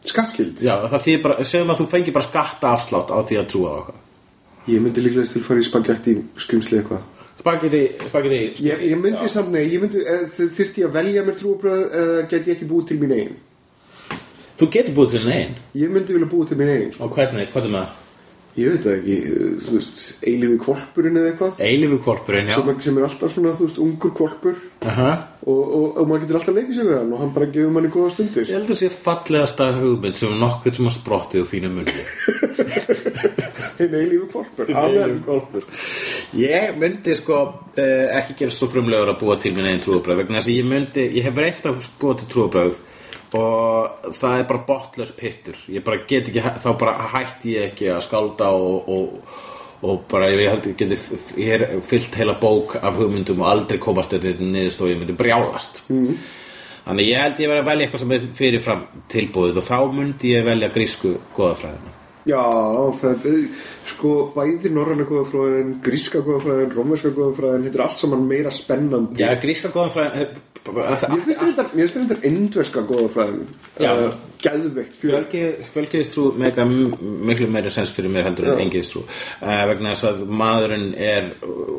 Skattskild 0.08 0.62
Já, 0.64 0.74
það 0.88 1.04
þýðir 1.04 1.24
bara, 1.24 1.46
segjum 1.48 1.72
að 1.72 1.80
þú 1.82 1.88
fengi 1.92 2.14
bara 2.16 2.28
skatta 2.28 2.72
afslátt 2.76 3.12
á 3.12 3.18
því 3.28 3.40
að 3.40 3.50
trúa 3.52 3.74
okkar 3.82 4.04
Ég 4.68 4.82
myndi 4.84 5.04
líklega 5.04 5.28
til 5.28 5.40
að 5.40 5.46
fara 5.48 5.62
í 5.62 5.64
spagetti 5.64 6.14
skrimsli 6.42 6.78
eitthvað. 6.78 7.04
Spagetti, 7.40 7.82
spagetti 8.10 8.40
Ég, 8.66 8.82
ég 8.90 9.00
myndi 9.00 9.30
samt 9.32 9.52
nei, 9.54 9.62
ég 9.72 9.82
myndi, 9.82 10.02
eh, 10.04 10.24
þyrfti 10.28 10.84
ég 10.84 10.90
að 10.90 10.98
velja 10.98 11.24
mér 11.26 11.38
trúabröð 11.38 11.84
eða 12.00 12.24
get 12.30 12.50
ég 12.50 12.56
ekki 12.56 12.68
búið 12.68 12.90
til 12.90 12.98
mín 13.02 13.14
eigin 13.16 13.38
Þú 14.58 14.70
getur 14.74 14.94
búið 14.96 15.16
til 15.16 15.24
einn 15.30 15.56
Ég 15.78 15.94
myndi 15.94 16.16
vilja 16.16 16.28
búið 16.30 16.52
til 16.52 16.60
mín 16.60 16.74
eigin 16.74 16.92
sko. 16.92 17.04
og 17.06 17.16
hvernig, 17.16 17.50
hvað 17.54 17.68
er 17.68 17.74
það? 17.78 17.96
Ég 18.58 18.72
veit 18.72 18.82
það 18.82 18.94
ekki, 18.96 19.16
eh, 19.22 19.50
þú 19.62 19.72
veist, 19.76 19.98
eilífi 20.26 20.56
kvolpurinn 20.64 21.18
eða 21.20 21.28
eitthvað. 21.30 21.60
Eilifu 21.62 21.98
korpurinn, 22.02 22.48
já. 22.50 22.54
Sem, 22.56 22.80
sem 22.82 22.96
er 22.98 23.04
alltaf 23.06 23.34
svona, 23.34 23.52
þú 23.54 23.68
veist, 23.68 23.78
ungur 23.84 24.12
kvolpur 24.18 24.56
Aha. 24.90 25.10
og, 25.44 25.60
og, 25.62 25.84
og 26.00 26.08
maður 26.08 26.24
getur 26.24 26.38
alltaf 26.40 26.56
leikið 26.56 26.74
sér 26.74 26.88
við 26.88 26.96
hann 26.98 27.12
og 27.14 27.22
hann 27.22 27.30
bara 27.36 27.48
gefur 27.54 27.76
manni 27.76 27.92
góða 27.94 28.10
stundir. 28.16 28.48
Ég 28.48 28.58
held 28.58 28.74
að 28.74 28.80
sé 28.80 28.90
fallegasta 29.06 29.68
hugmynd 29.78 30.18
sem 30.18 30.34
nokkuð 30.42 30.80
sem 30.80 30.90
að 30.90 30.96
sprottið 30.96 31.44
úr 31.44 31.50
þínu 31.52 31.72
munni. 31.76 32.02
Hinn 33.78 33.96
eilífi 34.00 34.26
kvolpur, 34.34 34.74
Eilifu 34.74 35.06
amen 35.06 35.22
korpur 35.28 35.70
Ég 36.42 36.76
myndi 36.82 37.14
sko 37.16 37.38
uh, 37.46 38.06
ekki 38.18 38.40
gera 38.42 38.58
svo 38.58 38.66
frumlegur 38.72 39.14
að 39.14 39.20
búa 39.22 39.38
til 39.38 39.54
minn 39.54 39.70
einn 39.70 39.82
trúabröð 39.84 40.24
vegna 40.24 40.42
þess 40.42 40.50
að 40.50 40.58
ég 40.58 40.66
myndi, 40.72 41.06
ég 41.14 41.30
hef 41.30 41.38
reynt 41.38 41.68
að 41.70 41.86
búa 42.02 42.18
til 42.18 42.26
trúabröð 42.32 42.82
og 43.36 44.14
það 44.16 44.38
er 44.38 44.48
bara 44.48 44.64
botlaus 44.68 45.12
pittur 45.16 45.58
ég 45.68 45.84
bara 45.84 46.04
get 46.08 46.30
ekki, 46.30 46.42
þá 46.64 46.70
bara 46.80 47.10
hætti 47.12 47.56
ég 47.56 47.70
ekki 47.72 47.90
að 47.92 48.02
skálda 48.06 48.50
og, 48.56 48.88
og, 48.88 49.36
og 49.84 50.00
bara 50.10 50.30
ég 50.32 50.48
held 50.48 50.70
geti 50.78 50.98
ég 51.36 51.54
er 51.58 51.66
fyllt 51.84 52.16
heila 52.20 52.38
bók 52.40 52.78
af 52.80 52.96
hugmyndum 52.96 53.44
og 53.44 53.52
aldrei 53.52 53.80
komast 53.82 54.16
þetta 54.16 54.38
niðurst 54.40 54.82
og 54.82 54.92
ég 54.92 55.00
myndi 55.00 55.18
brjálast 55.18 55.84
mm. 55.92 56.16
þannig 56.88 57.12
ég 57.12 57.22
held 57.26 57.44
ég 57.44 57.52
verið 57.52 57.62
að 57.64 57.70
velja 57.72 57.86
eitthvað 57.86 58.04
sem 58.04 58.16
er 58.16 58.26
fyrirfram 58.40 58.88
tilbúið 59.12 59.62
og 59.62 59.68
þá 59.68 59.78
myndi 60.00 60.34
ég 60.34 60.48
velja 60.48 60.72
grísku 60.74 61.16
goðafræðina 61.36 61.96
Já, 62.28 62.42
það 63.00 63.26
er, 63.30 63.36
sko, 63.88 64.10
bæði 64.34 64.68
norræna 64.74 65.06
góðafræðin, 65.08 65.70
gríska 65.84 66.20
góðafræðin, 66.26 66.74
rómverska 66.76 67.12
góðafræðin, 67.16 67.62
þetta 67.64 67.78
er 67.78 67.84
allt 67.86 68.02
saman 68.02 68.26
meira 68.28 68.52
spennandi. 68.52 69.22
Já, 69.22 69.30
gríska 69.40 69.70
goðafræðin 69.72 70.18
Mér 70.68 71.22
finnst 71.24 71.40
þetta, 71.42 71.64
mér 71.74 71.88
finnst 71.88 72.12
þetta 72.12 72.28
indverska 72.28 72.82
góðafræðin, 72.88 73.46
Já. 73.80 73.92
uh, 73.94 74.16
gæðveikt, 74.42 74.98
fjölgiðistrú 75.00 76.26
mega 76.38 76.66
miklu 76.68 77.48
meiri 77.50 77.72
sens 77.72 77.92
fyrir 77.94 78.12
mér 78.12 78.28
heldur 78.28 78.50
en 78.50 78.58
Já. 78.58 78.64
engiðistrú 78.66 79.04
uh, 79.04 79.62
vegna 79.70 79.94
þess 79.94 80.08
að 80.10 80.24
maðurinn 80.42 80.90
er 80.94 81.30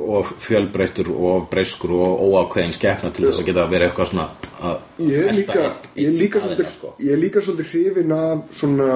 of 0.09 0.31
fjölbreyttur 0.43 1.11
og 1.13 1.27
of 1.35 1.49
breyskur 1.51 1.93
og 1.99 2.23
óákveðin 2.29 2.75
skepna 2.77 3.11
til 3.13 3.27
þess 3.27 3.43
að 3.43 3.51
geta 3.51 3.65
að 3.65 3.75
vera 3.75 3.89
eitthvað 3.89 4.11
svona 4.13 4.29
að 4.59 4.79
Ég 5.09 5.29
er 5.29 5.37
líka, 5.37 5.67
er 5.95 6.17
líka 6.19 6.41
sko. 6.43 6.95
ég 6.99 7.13
er 7.15 7.21
líka 7.21 7.43
svolítið 7.43 7.71
hrifin 7.75 8.11
af 8.17 8.49
svona 8.51 8.89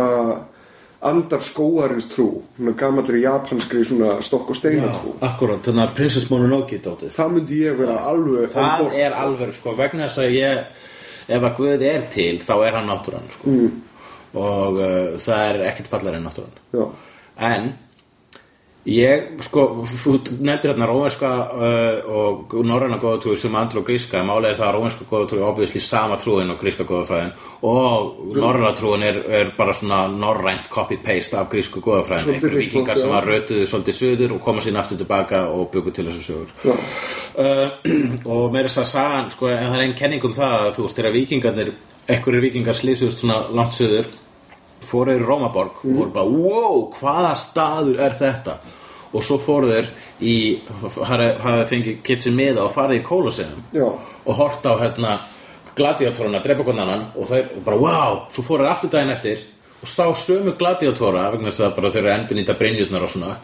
andar 1.03 1.41
skóarins 1.43 2.05
trú, 2.11 2.27
svona 2.57 2.73
gamallri 2.79 3.21
japanskri 3.23 3.83
svona 3.87 4.15
stokk 4.23 4.49
og 4.53 4.57
steina 4.57 4.91
trú. 4.95 5.13
akkurat, 5.25 5.61
þannig 5.65 5.83
að 5.87 5.95
Princess 5.97 6.29
Mononoke 6.31 6.79
dótið 6.83 7.11
Það 7.17 7.31
myndi 7.35 7.59
ég 7.63 7.77
vera 7.79 7.97
alveg 8.09 8.51
það 8.53 8.83
board, 8.83 8.97
er 8.97 9.11
sko. 9.11 9.21
alveg 9.27 9.55
sko 9.57 9.75
vegna 9.79 10.07
þess 10.07 10.23
að 10.23 10.35
ég 10.37 10.63
ef 11.37 11.47
að 11.49 11.55
Guð 11.59 11.85
er 11.89 12.05
til 12.13 12.33
þá 12.43 12.53
er 12.67 12.77
hann 12.79 12.89
náttúran 12.91 13.27
sko. 13.35 13.49
mm. 13.49 13.81
og 14.43 14.79
uh, 14.79 15.17
það 15.25 15.45
er 15.49 15.61
ekkert 15.71 15.91
fallar 15.91 16.19
en 16.19 16.27
náttúran 16.27 16.61
Já, 16.73 16.85
en 17.51 17.73
ég 18.89 19.39
sko 19.45 19.85
þú 19.87 20.17
nefndir 20.43 20.73
hérna 20.73 20.87
rómverska 20.89 21.29
uh, 21.55 22.09
og 22.11 22.55
norræna 22.67 22.97
góðatrúi 22.99 23.37
sem 23.39 23.55
andru 23.55 23.79
og 23.79 23.87
gríska. 23.87 24.19
En 24.19 24.27
málega 24.27 24.51
er 24.51 24.59
það 24.59 24.67
að 24.67 24.75
rómverska 24.75 25.07
góðatrúi 25.07 25.39
er 25.39 25.47
obviously 25.47 25.81
sama 25.83 26.17
trúin 26.19 26.51
og 26.51 26.59
gríska 26.59 26.83
góðafræðin 26.87 27.31
og 27.63 28.33
norræna 28.35 28.73
trúin 28.75 29.05
er, 29.07 29.21
er 29.23 29.53
bara 29.57 29.75
svona 29.77 30.01
norrænt 30.11 30.67
copy-paste 30.73 31.39
af 31.39 31.47
grísku 31.51 31.79
góðafræðin 31.83 32.35
rip-off, 32.35 32.57
vikingar 32.59 32.99
sem 32.99 33.15
að 33.15 33.29
rötuðu 33.31 33.69
svolítið 33.71 33.99
söður 34.01 34.35
og 34.35 34.43
koma 34.43 34.65
sín 34.65 34.79
aftur 34.79 34.99
tilbaka 34.99 35.45
og 35.53 35.69
byggu 35.71 35.95
til 35.95 36.09
þessu 36.09 36.25
sögur. 36.27 36.51
Uh, 37.33 37.69
og 38.35 38.51
meira 38.51 38.67
þess 38.67 38.83
að 38.83 38.91
sagan 38.91 39.31
sko, 39.31 39.47
en 39.53 39.69
það 39.69 39.79
er 39.79 39.85
einn 39.85 39.95
kenning 39.99 40.27
um 40.27 40.35
það 40.35 40.57
að 40.59 40.75
þú 40.75 40.89
veist 40.89 40.99
þegar 40.99 41.15
vikingarnir, 41.15 41.73
einhverjir 42.03 42.45
vikingar 42.49 42.75
slýsust 42.75 43.23
svona 43.23 43.45
langt 43.55 43.79
söður 43.79 44.11
fóru 44.93 45.17
í 45.17 45.21
Rómaborg 45.23 45.83
og 45.83 45.97
voru 45.97 46.13
bara 46.13 46.29
wow, 46.29 46.87
hvaða 46.99 47.35
staður 47.41 48.01
er 48.05 48.17
þetta 48.19 48.57
og 49.13 49.25
svo 49.25 49.37
fóru 49.41 49.69
þeir 49.69 49.89
í 50.25 50.35
hafði 51.05 51.65
fengið 51.69 52.01
kitsin 52.05 52.37
miða 52.37 52.65
og 52.65 52.73
farið 52.73 53.01
í 53.01 53.05
kólaseðum 53.05 53.65
Já. 53.75 53.87
og 53.89 54.37
hort 54.39 54.65
á 54.65 54.73
hérna 54.81 55.17
gladiatoruna, 55.77 56.41
drepa 56.43 56.65
hvernig 56.65 56.85
annan 56.85 57.07
og 57.17 57.27
þeir 57.29 57.49
bara 57.65 57.81
wow, 57.81 58.21
svo 58.33 58.45
fóru 58.45 58.65
þeir 58.65 58.73
aftur 58.73 58.93
daginn 58.93 59.13
eftir 59.13 59.43
og 59.83 59.89
sá 59.89 60.05
sömu 60.17 60.55
gladiatora 60.57 61.27
vegna 61.33 61.51
þess 61.51 61.65
að 61.67 61.75
bara 61.77 61.91
þeir 61.93 62.05
eru 62.05 62.15
endur 62.15 62.39
nýta 62.39 62.57
brynjurnar 62.57 63.05
og 63.05 63.13
svona 63.13 63.35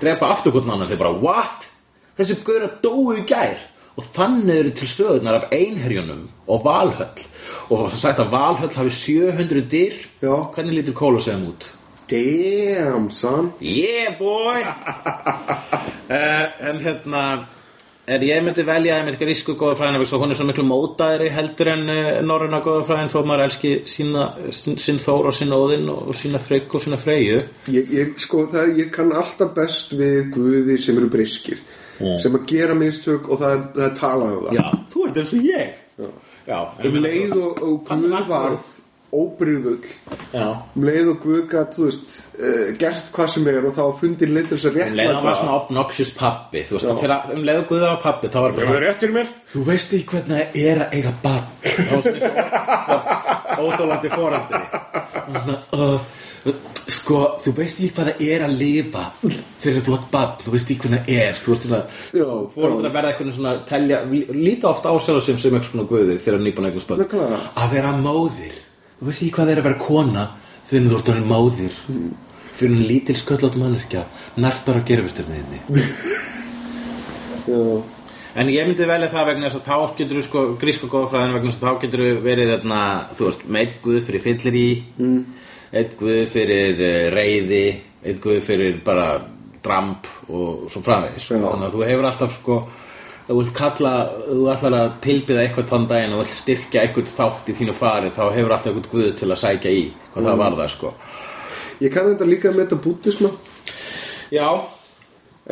drepa 0.00 0.32
aftur 0.32 0.56
hvernig 0.56 0.74
annan, 0.74 0.90
þeir 0.90 1.02
bara 1.04 1.16
what? 1.20 1.70
þessi 2.18 2.40
gaur 2.46 2.66
að 2.66 2.76
dóu 2.84 3.14
í 3.18 3.24
gær 3.28 3.60
og 3.94 4.10
þannig 4.16 4.58
eru 4.58 4.74
til 4.74 4.90
sögurnar 4.90 5.38
af 5.38 5.48
einherjunum 5.54 6.26
og 6.48 6.66
valhöll. 6.66 7.24
Og 7.70 7.86
það 7.86 7.96
sagt 8.02 8.20
að 8.20 8.34
valhöll 8.34 8.76
hafi 8.76 8.90
700 8.90 9.64
dyr. 9.70 9.96
Já. 10.22 10.34
hvernig 10.54 10.80
lítur 10.80 10.98
kólaseðum 10.98 11.48
út? 11.54 11.72
damn 12.08 13.10
son. 13.10 13.52
Yeah 13.60 14.18
boy! 14.18 14.62
Uh, 16.10 16.46
En 16.68 16.80
hérna 16.80 17.46
Er 18.04 18.20
ég 18.20 18.42
myndi 18.44 18.60
velja 18.68 18.98
einmitt 18.98 19.16
grísku 19.16 19.54
góða 19.56 19.78
fræðina 19.78 19.96
vegna 19.96 20.04
þess 20.04 20.16
að 20.16 20.20
hún 20.20 20.32
er 20.34 20.36
svo 20.36 20.44
miklu 20.44 20.64
mótaðri 20.68 21.28
heldur 21.32 21.70
en 21.72 21.86
uh, 21.88 22.08
norræna 22.20 22.58
góða 22.60 22.82
fræðin 22.84 23.08
þó 23.08 23.22
maður 23.24 23.44
elski 23.46 23.70
sína, 23.88 24.26
sin, 24.52 24.76
sinn 24.76 25.00
Þór 25.00 25.30
og 25.30 25.36
sinn 25.38 25.54
Óðinn 25.56 25.88
og 25.88 26.10
sína 26.18 26.36
Frigg 26.36 26.68
og 26.76 26.84
sína 26.84 26.98
Freyju. 27.00 27.38
Ég, 27.72 27.88
ég, 27.96 28.10
sko, 28.20 28.44
það, 28.52 28.74
ég 28.82 28.90
kann 28.92 29.14
alltaf 29.16 29.54
best 29.56 29.96
við 29.96 30.28
guði 30.36 30.76
sem 30.84 31.00
eru 31.00 31.08
briskir 31.14 31.64
sem 32.22 32.38
að 32.38 32.46
gera 32.50 32.74
mistök 32.78 33.28
og 33.30 33.38
það, 33.42 33.66
það 33.74 33.84
er 33.88 33.98
talað 33.98 34.38
um 34.38 34.46
það. 34.46 34.54
Já, 34.60 34.64
þú 34.94 35.04
ert 35.08 35.20
eins 35.22 35.34
og 35.38 35.50
ég. 35.50 35.74
Já, 35.98 36.08
Já 36.48 36.88
um 36.90 36.96
leið 37.04 37.36
og, 37.40 37.62
og 37.62 37.76
guð 37.88 38.10
var- 38.12 38.26
varð 38.50 38.72
óbyrðull 39.14 39.84
Já. 40.34 40.46
um 40.74 40.82
leið 40.88 41.08
og 41.12 41.18
guð 41.22 41.42
gætt, 41.52 41.76
þú 41.76 41.84
veist 41.86 42.14
uh, 42.34 42.72
gert 42.80 43.12
hvað 43.14 43.28
sem 43.30 43.44
er 43.52 43.68
og 43.68 43.76
þá 43.76 43.82
fundið 44.00 44.32
leið 44.34 44.48
til 44.50 44.56
þess 44.58 44.66
að 44.66 44.74
Um 44.74 44.96
leið 44.98 45.06
hann 45.06 45.14
var 45.14 45.22
réttlæta 45.22 45.34
svona 45.38 45.58
obnoxious 45.60 46.10
pappi 46.18 46.64
veist, 46.74 46.88
þegar 47.04 47.30
um 47.36 47.44
leið 47.46 47.60
og 47.60 47.68
Guða 47.70 47.92
var 47.92 48.00
pappi 48.02 48.30
þá 48.34 48.38
var 48.42 48.56
bara 48.56 48.66
það 48.66 48.74
mér? 49.14 49.30
Þú 49.54 49.62
veist 49.70 49.94
ekki 49.94 50.08
hvernig 50.16 50.34
það 50.34 50.58
er 50.64 50.82
að 50.82 50.96
eiga 50.98 51.12
barn. 51.22 51.46
Það 51.62 51.94
var 51.94 52.02
svona 52.02 52.18
svona- 52.26 52.80
svona 52.88 53.58
óþólandi 53.68 54.12
fóraldri 54.16 54.62
Og 55.24 55.38
svona, 55.44 55.58
uh, 55.78 56.00
Sko, 56.84 57.18
þú 57.40 57.52
veist 57.56 57.78
ekki 57.80 57.94
hvað 57.96 58.08
það 58.10 58.22
er 58.28 58.42
að 58.44 58.56
lifa 58.60 59.04
Fyrir 59.62 59.84
þú 59.86 59.94
átt 59.96 60.10
barn 60.12 60.42
Þú 60.44 60.52
veist 60.52 60.72
ekki 60.72 60.84
hvernig 60.84 61.06
það 61.06 61.22
er 61.22 61.38
Þú 61.40 61.54
veist 61.54 61.66
svona 61.68 61.80
Já, 62.12 62.26
Fóraldri 62.54 62.90
að 62.90 62.96
verða 62.98 63.12
eitthvað 63.12 63.32
svona 63.38 63.54
telja 63.70 64.00
Líta 64.36 64.68
oft 64.68 64.84
á 64.84 64.92
sjálf 65.00 65.24
sem 65.24 65.40
sem 65.40 65.56
eitthvað 65.56 65.70
svona 65.70 65.86
guði 65.88 66.18
Þegar 66.20 66.44
nýbúin 66.44 66.68
eitthvað 66.68 66.84
spöld 66.84 67.04
Nákvæmlega. 67.04 67.40
Að 67.62 67.74
vera 67.78 67.94
móðir 67.96 68.60
Þú 68.98 69.08
veist 69.08 69.24
ekki 69.24 69.32
hvað 69.38 69.48
það 69.48 69.54
er 69.54 69.62
að 69.62 69.68
vera 69.70 69.82
kona 69.86 70.26
Þegar 70.68 70.86
þú 70.90 70.98
ert 70.98 71.08
að 71.08 71.14
vera 71.14 71.30
móðir 71.32 71.80
Fyrir 72.54 72.76
en 72.76 72.86
lítil 72.90 73.18
sköllótt 73.18 73.58
mannurkja 73.58 74.06
Nartar 74.44 74.80
að 74.82 74.88
gera 74.92 75.24
þinni 75.24 75.64
Já. 77.44 77.82
En 78.34 78.48
ég 78.50 78.66
myndi 78.66 78.86
velja 78.88 79.10
það 79.12 79.28
vegna 79.28 79.46
þess 79.46 79.60
að 79.60 79.66
þá 79.68 79.98
getur 79.98 80.18
þú 80.18 80.22
sko 80.26 80.40
grísku 80.58 80.88
góðafræðin 80.90 81.34
vegna 81.36 81.52
þess 81.52 81.60
að 81.60 81.66
þá 81.68 81.82
getur 81.84 82.00
þú 82.02 82.14
verið 82.24 82.48
þarna, 82.50 82.78
þú 83.14 83.26
veist, 83.28 83.44
með 83.46 83.60
einn 83.60 83.76
guð 83.84 83.98
fyrir 84.08 84.24
fyllir 84.24 84.56
í 84.58 84.64
mm. 84.98 85.20
Einn 85.74 85.92
guð 85.98 86.24
fyrir 86.32 86.80
uh, 86.80 87.02
reyði 87.14 87.66
einn 88.04 88.22
guð 88.22 88.40
fyrir 88.44 88.80
bara 88.84 89.08
dramp 89.64 90.08
og 90.28 90.66
svo 90.72 90.82
framvegis. 90.84 91.30
Já. 91.30 91.38
þannig 91.40 91.68
að 91.68 91.76
þú 91.76 91.86
hefur 91.88 92.08
alltaf 92.10 92.34
sko 92.38 92.58
þú 93.24 93.38
vilt 93.38 93.54
kalla, 93.56 93.92
þú 94.28 94.48
ætlar 94.52 94.76
að 94.78 94.96
tilbyða 95.04 95.44
eitthvað 95.46 95.70
þann 95.72 95.86
daginn 95.88 96.14
og 96.16 96.22
vilt 96.22 96.36
styrkja 96.36 96.82
eitthvað 96.84 97.12
þátt 97.16 97.48
í 97.48 97.56
þínu 97.60 97.76
fari, 97.78 98.12
þá 98.12 98.24
hefur 98.34 98.56
alltaf 98.56 98.72
eitthvað 98.72 98.90
guð 98.92 99.10
til 99.20 99.30
að 99.30 99.40
sækja 99.40 99.72
í, 99.72 99.84
hvað 100.12 100.28
það 100.28 100.40
var 100.42 100.56
það 100.60 100.72
sko. 100.74 100.92
Ég 101.80 101.94
kann 101.94 102.10
þetta 102.10 102.28
líka 102.28 102.52
með 102.52 102.60
þetta 102.62 102.80
búddisma. 102.84 103.30
Já, 104.34 104.48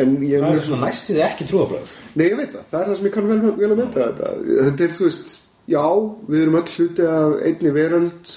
en 0.02 0.14
ég 0.26 0.44
það 0.44 0.58
er 0.58 0.64
svona 0.66 0.88
næstuði 0.88 1.20
ekki 1.26 1.44
trúabröð 1.48 1.90
Nei, 2.12 2.26
ég 2.26 2.36
veit 2.36 2.52
það, 2.52 2.64
það 2.70 2.78
er 2.78 2.88
það 2.88 2.96
sem 2.98 3.06
ég 3.06 3.12
kann 3.14 3.28
vel, 3.28 3.36
vel 3.56 3.68
að 3.70 3.78
mynda 3.78 4.06
þetta. 4.06 4.30
Þetta 4.52 4.84
er, 4.84 4.94
þú 4.98 5.06
veist, 5.06 5.34
já, 5.72 5.84
við 6.28 6.42
erum 6.42 6.58
öll 6.60 6.72
hluti 6.74 7.06
af 7.08 7.36
einni 7.48 7.72
veröld 7.72 8.32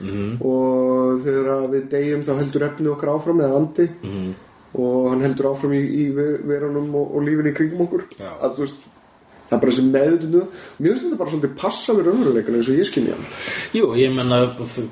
og 0.00 1.22
þegar 1.24 1.64
við 1.72 1.88
deyjum 1.94 2.22
þá 2.28 2.32
heldur 2.42 2.66
efni 2.68 2.92
okkar 2.92 3.14
áfram 3.16 3.40
eða 3.46 3.56
andi. 3.62 3.88
Og 4.78 5.08
hann 5.10 5.22
heldur 5.24 5.48
áfram 5.54 5.72
í, 5.74 5.80
í 5.80 6.04
ver- 6.14 6.42
verunum 6.46 6.90
og, 6.94 7.16
og 7.16 7.24
lífinu 7.26 7.50
í 7.50 7.56
kringum 7.56 7.86
okkur. 7.86 8.04
Já. 8.20 8.30
að 8.44 8.54
þú 8.58 8.64
veist 8.66 8.86
það 9.48 9.54
er 9.56 9.60
bara 9.62 9.72
þessi 9.72 9.82
meðutundu 9.88 10.40
mér 10.44 10.90
finnst 10.92 11.04
þetta 11.06 11.18
bara 11.22 11.30
svolítið 11.32 11.52
passa 11.56 11.94
við 11.96 12.04
raunveruleikan 12.10 12.56
eins 12.58 12.66
og 12.68 12.76
ég 12.76 12.84
skynja 12.90 13.14
Jú, 13.72 13.86
ég 13.96 14.10
menna 14.12 14.40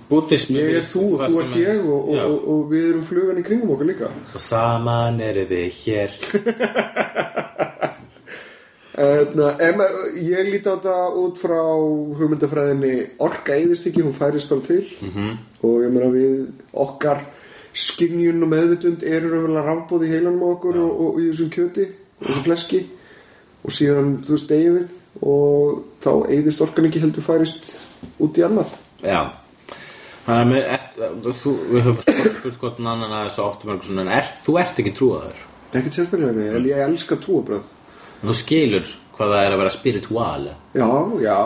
bútismi 0.08 0.56
ég 0.62 0.78
er 0.78 0.86
þú 0.88 1.02
þú 1.20 1.42
ert 1.42 1.56
ég 1.60 1.82
og, 1.84 2.08
og, 2.08 2.22
og, 2.22 2.38
og 2.54 2.62
við 2.72 2.86
erum 2.94 3.04
flugan 3.04 3.42
í 3.42 3.44
kringum 3.44 3.74
okkur 3.76 3.90
líka. 3.90 4.08
Og 4.32 4.40
saman 4.40 5.20
erum 5.20 5.50
við 5.52 5.76
hér 5.82 6.16
Eðna, 8.96 9.50
em, 9.60 9.80
ég 10.24 10.48
líti 10.48 10.70
á 10.72 10.80
þetta 10.80 10.92
út 11.20 11.36
frá 11.36 11.58
hugmyndafræðinni 12.16 12.92
orka 13.20 13.52
eðist 13.52 13.90
ekki, 13.90 14.00
hún 14.06 14.16
færist 14.16 14.48
bara 14.48 14.64
til. 14.64 14.86
-hmm. 15.02 15.36
og 15.62 15.82
ég 15.84 15.92
meina 15.92 16.08
við 16.14 16.46
okkar 16.72 17.20
skynjun 17.76 18.42
og 18.42 18.48
meðvitund 18.48 19.02
eru 19.02 19.28
raunverulega 19.28 19.66
rafbóð 19.66 20.06
í 20.06 20.12
heilanum 20.14 20.46
okkur 20.48 20.78
og, 20.80 21.00
og, 21.00 21.20
í 21.20 21.28
þessum 21.28 21.50
kjöti 21.52 21.88
þessum 22.22 22.44
fleski. 22.48 22.86
Og 23.64 23.70
síðan 23.70 24.24
þú 24.24 24.30
veist 24.32 24.48
deyjum 24.48 24.78
við. 24.78 24.88
Og 25.20 25.84
þá 26.00 26.12
eðist 26.32 26.60
orkan 26.60 26.88
ekki 26.88 27.00
heldur 27.04 27.22
færist 27.22 27.86
út 28.18 28.38
í 28.38 28.42
annað. 28.48 28.72
Já. 29.02 29.32
Þannig 30.26 30.64
að 30.64 31.32
þú, 31.36 31.50
við 31.70 31.82
höfum 31.82 32.00
spurt- 32.40 32.60
gott 32.60 32.80
annan 32.80 33.12
að 33.12 33.28
þessu 33.28 33.42
ofta 33.44 33.68
mörg 33.68 33.84
svona, 33.84 34.00
en 34.00 34.08
ert, 34.08 34.40
þú 34.46 34.58
ert 34.58 34.78
ekki 34.78 34.96
trúaður? 34.96 35.36
Ekkert 35.72 35.92
sérstaklega, 35.92 36.56
en 36.56 36.64
ég 36.64 36.80
elska 36.80 37.16
trúabröð 37.20 37.75
Þú 38.22 38.34
skilur 38.40 38.94
hvað 39.16 39.30
það 39.32 39.44
er 39.46 39.52
að 39.54 39.60
vera 39.62 39.72
spiritual. 39.72 40.48
Já, 40.76 40.88
já, 41.24 41.36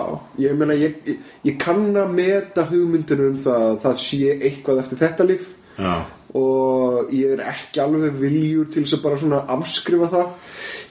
ég 0.42 0.56
meina 0.58 0.74
ég, 0.74 0.96
ég, 1.06 1.18
ég 1.46 1.58
kann 1.62 1.90
að 1.94 2.14
meta 2.16 2.64
hugmyndinu 2.66 3.28
um 3.30 3.36
það 3.38 3.66
að 3.68 3.76
það 3.84 4.00
sé 4.02 4.32
eitthvað 4.40 4.80
eftir 4.84 4.98
þetta 5.04 5.26
líf. 5.28 5.44
Já. 5.80 5.92
Og 6.36 7.08
ég 7.14 7.32
er 7.34 7.40
ekki 7.50 7.80
alveg 7.82 8.12
viljur 8.20 8.66
til 8.70 8.82
þess 8.84 8.96
að 8.98 9.02
bara 9.04 9.16
svona 9.18 9.38
afskrifa 9.54 10.08
það. 10.12 10.26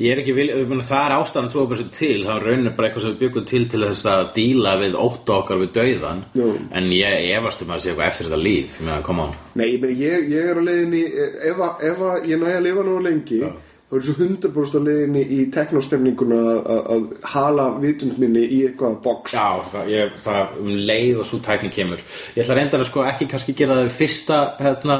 Ég 0.04 0.12
er 0.16 0.22
ekki 0.24 0.34
vil, 0.36 0.48
ég 0.56 0.68
meina, 0.72 0.84
það 0.88 1.04
er 1.06 1.16
ástæðan 1.18 1.52
sér 1.54 1.92
til, 1.96 2.18
það 2.26 2.42
raunin 2.48 2.74
bara 2.76 2.88
eitthvað 2.90 3.06
sem 3.06 3.14
við 3.14 3.22
byggum 3.26 3.46
til 3.52 3.62
til 3.72 3.82
þess 3.86 4.06
að 4.14 4.24
díla 4.40 4.74
við 4.82 4.98
ótta 5.00 5.38
okkar 5.42 5.62
við 5.62 5.72
dauðan 5.78 6.24
Jú. 6.40 6.50
en 6.80 6.90
ég 6.96 7.30
efast 7.38 7.64
um 7.64 7.72
að 7.76 7.84
sé 7.84 7.92
eitthvað 7.92 8.08
eftir 8.08 8.30
þetta 8.30 8.42
líf, 8.44 8.80
ég 8.80 8.86
meina, 8.88 9.02
come 9.06 9.26
on. 9.28 9.36
Nei, 9.60 9.68
ég, 9.74 9.82
meina, 9.84 10.00
ég, 10.00 10.30
ég 10.32 10.52
er 10.54 10.60
á 10.60 10.64
leiðinni 10.70 11.04
ef, 11.52 11.64
að- 11.68 11.84
ef 11.92 12.04
að 12.10 12.30
ég 12.32 12.40
næja 12.44 12.58
að 12.60 12.66
lifa 12.70 12.88
nú 12.90 13.00
lengi 13.04 13.42
þá 13.90 13.96
er 13.98 14.04
þessu 14.06 14.14
100% 14.22 14.78
á 14.78 14.82
leiðinni 14.86 15.22
í 15.34 15.40
teknostemninguna 15.54 16.40
að- 16.76 17.08
hala 17.34 17.64
vitund 17.82 18.20
minni 18.22 18.44
í 18.46 18.60
eitthvað 18.68 19.00
box. 19.06 19.34
Já, 19.34 19.48
það, 19.72 19.88
ég, 19.90 20.12
það 20.26 20.60
um 20.62 20.70
leið 20.92 21.22
og 21.24 21.26
svo 21.26 21.40
tækni 21.48 21.72
kemur. 21.74 22.04
Ég 22.36 22.44
ætla 22.46 22.58
reyndar 22.60 22.84
að 22.84 22.90
sko 22.92 23.06
ekki 23.10 23.28
kannski 23.32 23.56
gera 23.58 23.80
það 23.80 23.90
fyrsta 23.98 24.38
hérna, 24.62 25.00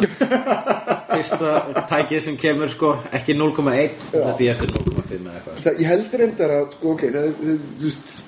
fyrsta 1.14 1.54
tækið 1.92 2.26
sem 2.26 2.38
kemur 2.42 2.70
sko 2.74 2.96
ekki 3.14 3.38
0,1 3.38 3.94
þetta 4.10 4.34
er 4.34 4.52
eftir 4.56 4.74
0,5 4.74 5.14
eða 5.20 5.38
eitthvað. 5.38 5.64
Það, 5.68 5.80
Ég 5.84 5.88
heldur 5.94 6.24
reyndar 6.26 6.56
að 6.58 6.68
sko, 6.76 6.96
ok, 6.98 7.06
það, 7.14 7.32
það, 7.40 7.64
þú 7.80 7.90
veist 7.90 8.24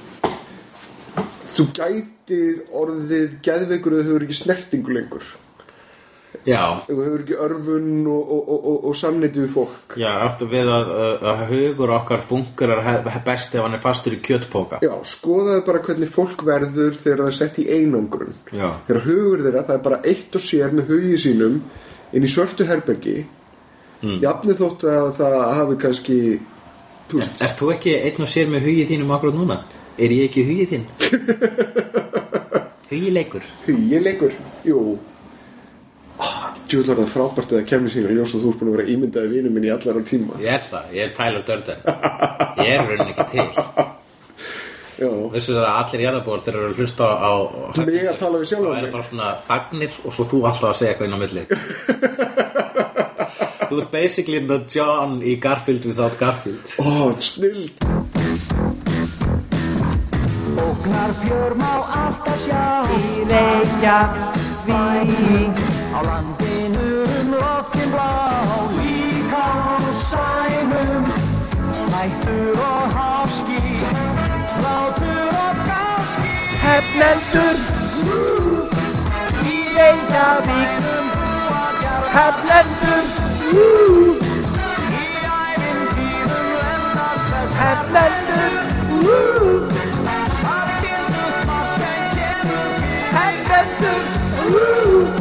þú 1.52 1.66
gætir 1.76 2.62
orðið 2.82 3.34
geðveikur 3.46 3.96
að 3.98 4.04
þú 4.06 4.12
hefur 4.12 4.26
ekki 4.28 4.38
snertingu 4.40 4.94
lengur 4.96 5.26
þú 6.88 6.96
hefur 6.98 7.22
ekki 7.22 7.36
örfun 7.46 7.90
og, 8.10 8.22
og, 8.22 8.40
og, 8.42 8.64
og, 8.72 8.78
og 8.90 8.96
samneiti 8.98 9.44
við 9.44 9.52
fólk 9.54 9.98
já, 10.02 10.10
áttu 10.26 10.48
við 10.50 10.72
að, 10.74 10.94
að, 11.32 11.44
hugur 11.52 11.94
okkar 11.98 12.24
fungerar 12.26 12.82
he- 12.86 13.22
best 13.26 13.54
ef 13.56 13.62
hann 13.62 13.78
er 13.78 13.84
fastur 13.84 14.16
í 14.18 14.22
kjötpóka 14.26 14.80
Já, 14.82 14.94
skoðaðu 15.06 15.66
bara 15.68 15.84
hvernig 15.86 16.10
fólk 16.14 16.46
verður 16.48 16.98
þegar 16.98 17.22
það 17.24 17.30
er 17.30 17.38
sett 17.38 17.60
í 17.62 17.68
einangrun 17.70 18.34
Já. 18.50 18.72
þegar 18.88 19.06
hugur 19.06 19.46
þeirra, 19.46 19.66
það 19.68 19.76
er 19.78 19.86
bara 19.90 20.02
eitt 20.14 20.40
og 20.40 20.48
sér 20.48 20.74
með 20.78 20.96
hugi 20.96 21.20
sínum 21.28 21.60
inn 22.12 22.26
í 22.26 22.32
svörtu 22.32 22.68
herbergi 22.70 23.20
mm. 24.02 24.18
jafnir 24.24 24.58
þótt 24.60 24.88
að 24.90 25.14
það 25.20 25.38
hafi 25.60 25.78
kannski 25.86 26.18
veist, 27.14 27.38
Ert 27.46 27.62
þú 27.62 27.72
ekki 27.76 27.96
einn 28.00 28.26
og 28.26 28.34
sér 28.34 28.50
með 28.50 28.66
hugið 28.66 28.92
þínum 28.96 29.14
akkurat 29.14 29.38
núna? 29.38 29.62
Er 30.02 30.14
ég 30.16 30.32
ekki 30.32 30.48
hugið 30.48 30.74
þinn? 30.74 30.90
hugið 32.92 33.16
leikur 33.20 33.48
hugi 33.68 34.04
leikur 34.04 34.36
jú 34.66 34.82
Djúðlar 36.72 37.02
það 37.02 37.10
frábært 37.12 37.52
að 37.58 37.66
kemni 37.68 37.90
sín 37.92 38.06
og 38.08 38.14
ljós 38.16 38.32
og 38.38 38.42
þú 38.46 38.50
ert 38.54 38.60
búin 38.62 38.70
að 38.72 38.76
vera 38.78 38.92
ímyndaði 38.94 39.28
vinur 39.34 39.52
minn 39.52 39.66
í 39.68 39.72
allara 39.74 40.02
tíma. 40.08 40.38
Ég 40.40 40.54
er 40.56 40.62
það, 40.70 40.86
ég 40.96 41.02
er 41.04 41.10
Tyler 41.18 41.44
Durden. 41.50 41.80
Ég 42.62 42.70
er 42.72 42.80
raunin 42.88 43.12
ekki 43.12 43.26
til. 43.34 43.50
Vissu 45.34 45.52
það 45.58 45.66
að 45.66 45.80
allir 45.82 46.04
jarðabór 46.06 46.44
þegar 46.46 46.60
eru 46.62 46.70
að 46.72 46.80
hlusta 46.80 47.04
á, 47.10 47.10
á 47.28 47.34
Mig 47.82 48.06
að 48.08 48.20
tala 48.22 48.38
við 48.40 48.48
sjálfan 48.52 48.70
Það 48.70 48.78
mig. 48.78 48.86
er 48.86 48.94
bara 48.94 49.08
svona 49.10 49.28
þagnir 49.50 49.92
og 50.06 50.12
svo 50.16 50.24
þú 50.30 50.38
alltaf 50.48 50.70
að 50.70 50.78
segja 50.80 50.92
eitthvað 50.94 51.08
inn 51.10 51.18
á 51.18 51.24
milli. 51.24 51.44
Þú 53.72 53.76
ert 53.82 53.92
basically 53.92 54.40
the 54.48 54.60
John 54.72 55.12
í 55.24 55.36
Garfield 55.42 55.84
without 55.90 56.16
Garfield. 56.20 56.66
Ó, 56.80 57.16
snild 57.20 57.76
Ógnar 60.62 61.12
fjör 61.24 61.52
má 61.60 61.72
alltaf 62.00 62.38
sjá. 62.46 62.64
Í 62.96 63.28
Reykjavík 63.32 64.32
Á 65.92 66.00
landinu 66.08 66.38
um 66.38 66.41
loftin 67.62 67.92
blá 67.92 68.12
Líka 68.78 69.38
á 69.38 69.80
sænum 70.10 71.06
Hættur 71.94 72.60
og 72.72 72.84
háski 72.96 73.62
Látur 74.64 75.30
og 75.46 75.56
gáski. 75.68 76.34
Hefnendur 76.66 77.58
Í 79.54 79.58
Reykjavík 79.78 80.72
Hefnendur 82.16 83.06
Í 84.92 85.10
ævintýrum 85.50 86.50
endast 86.74 87.26
þess 87.32 87.54
Hefnendur 87.62 88.54
Þú 94.38 95.21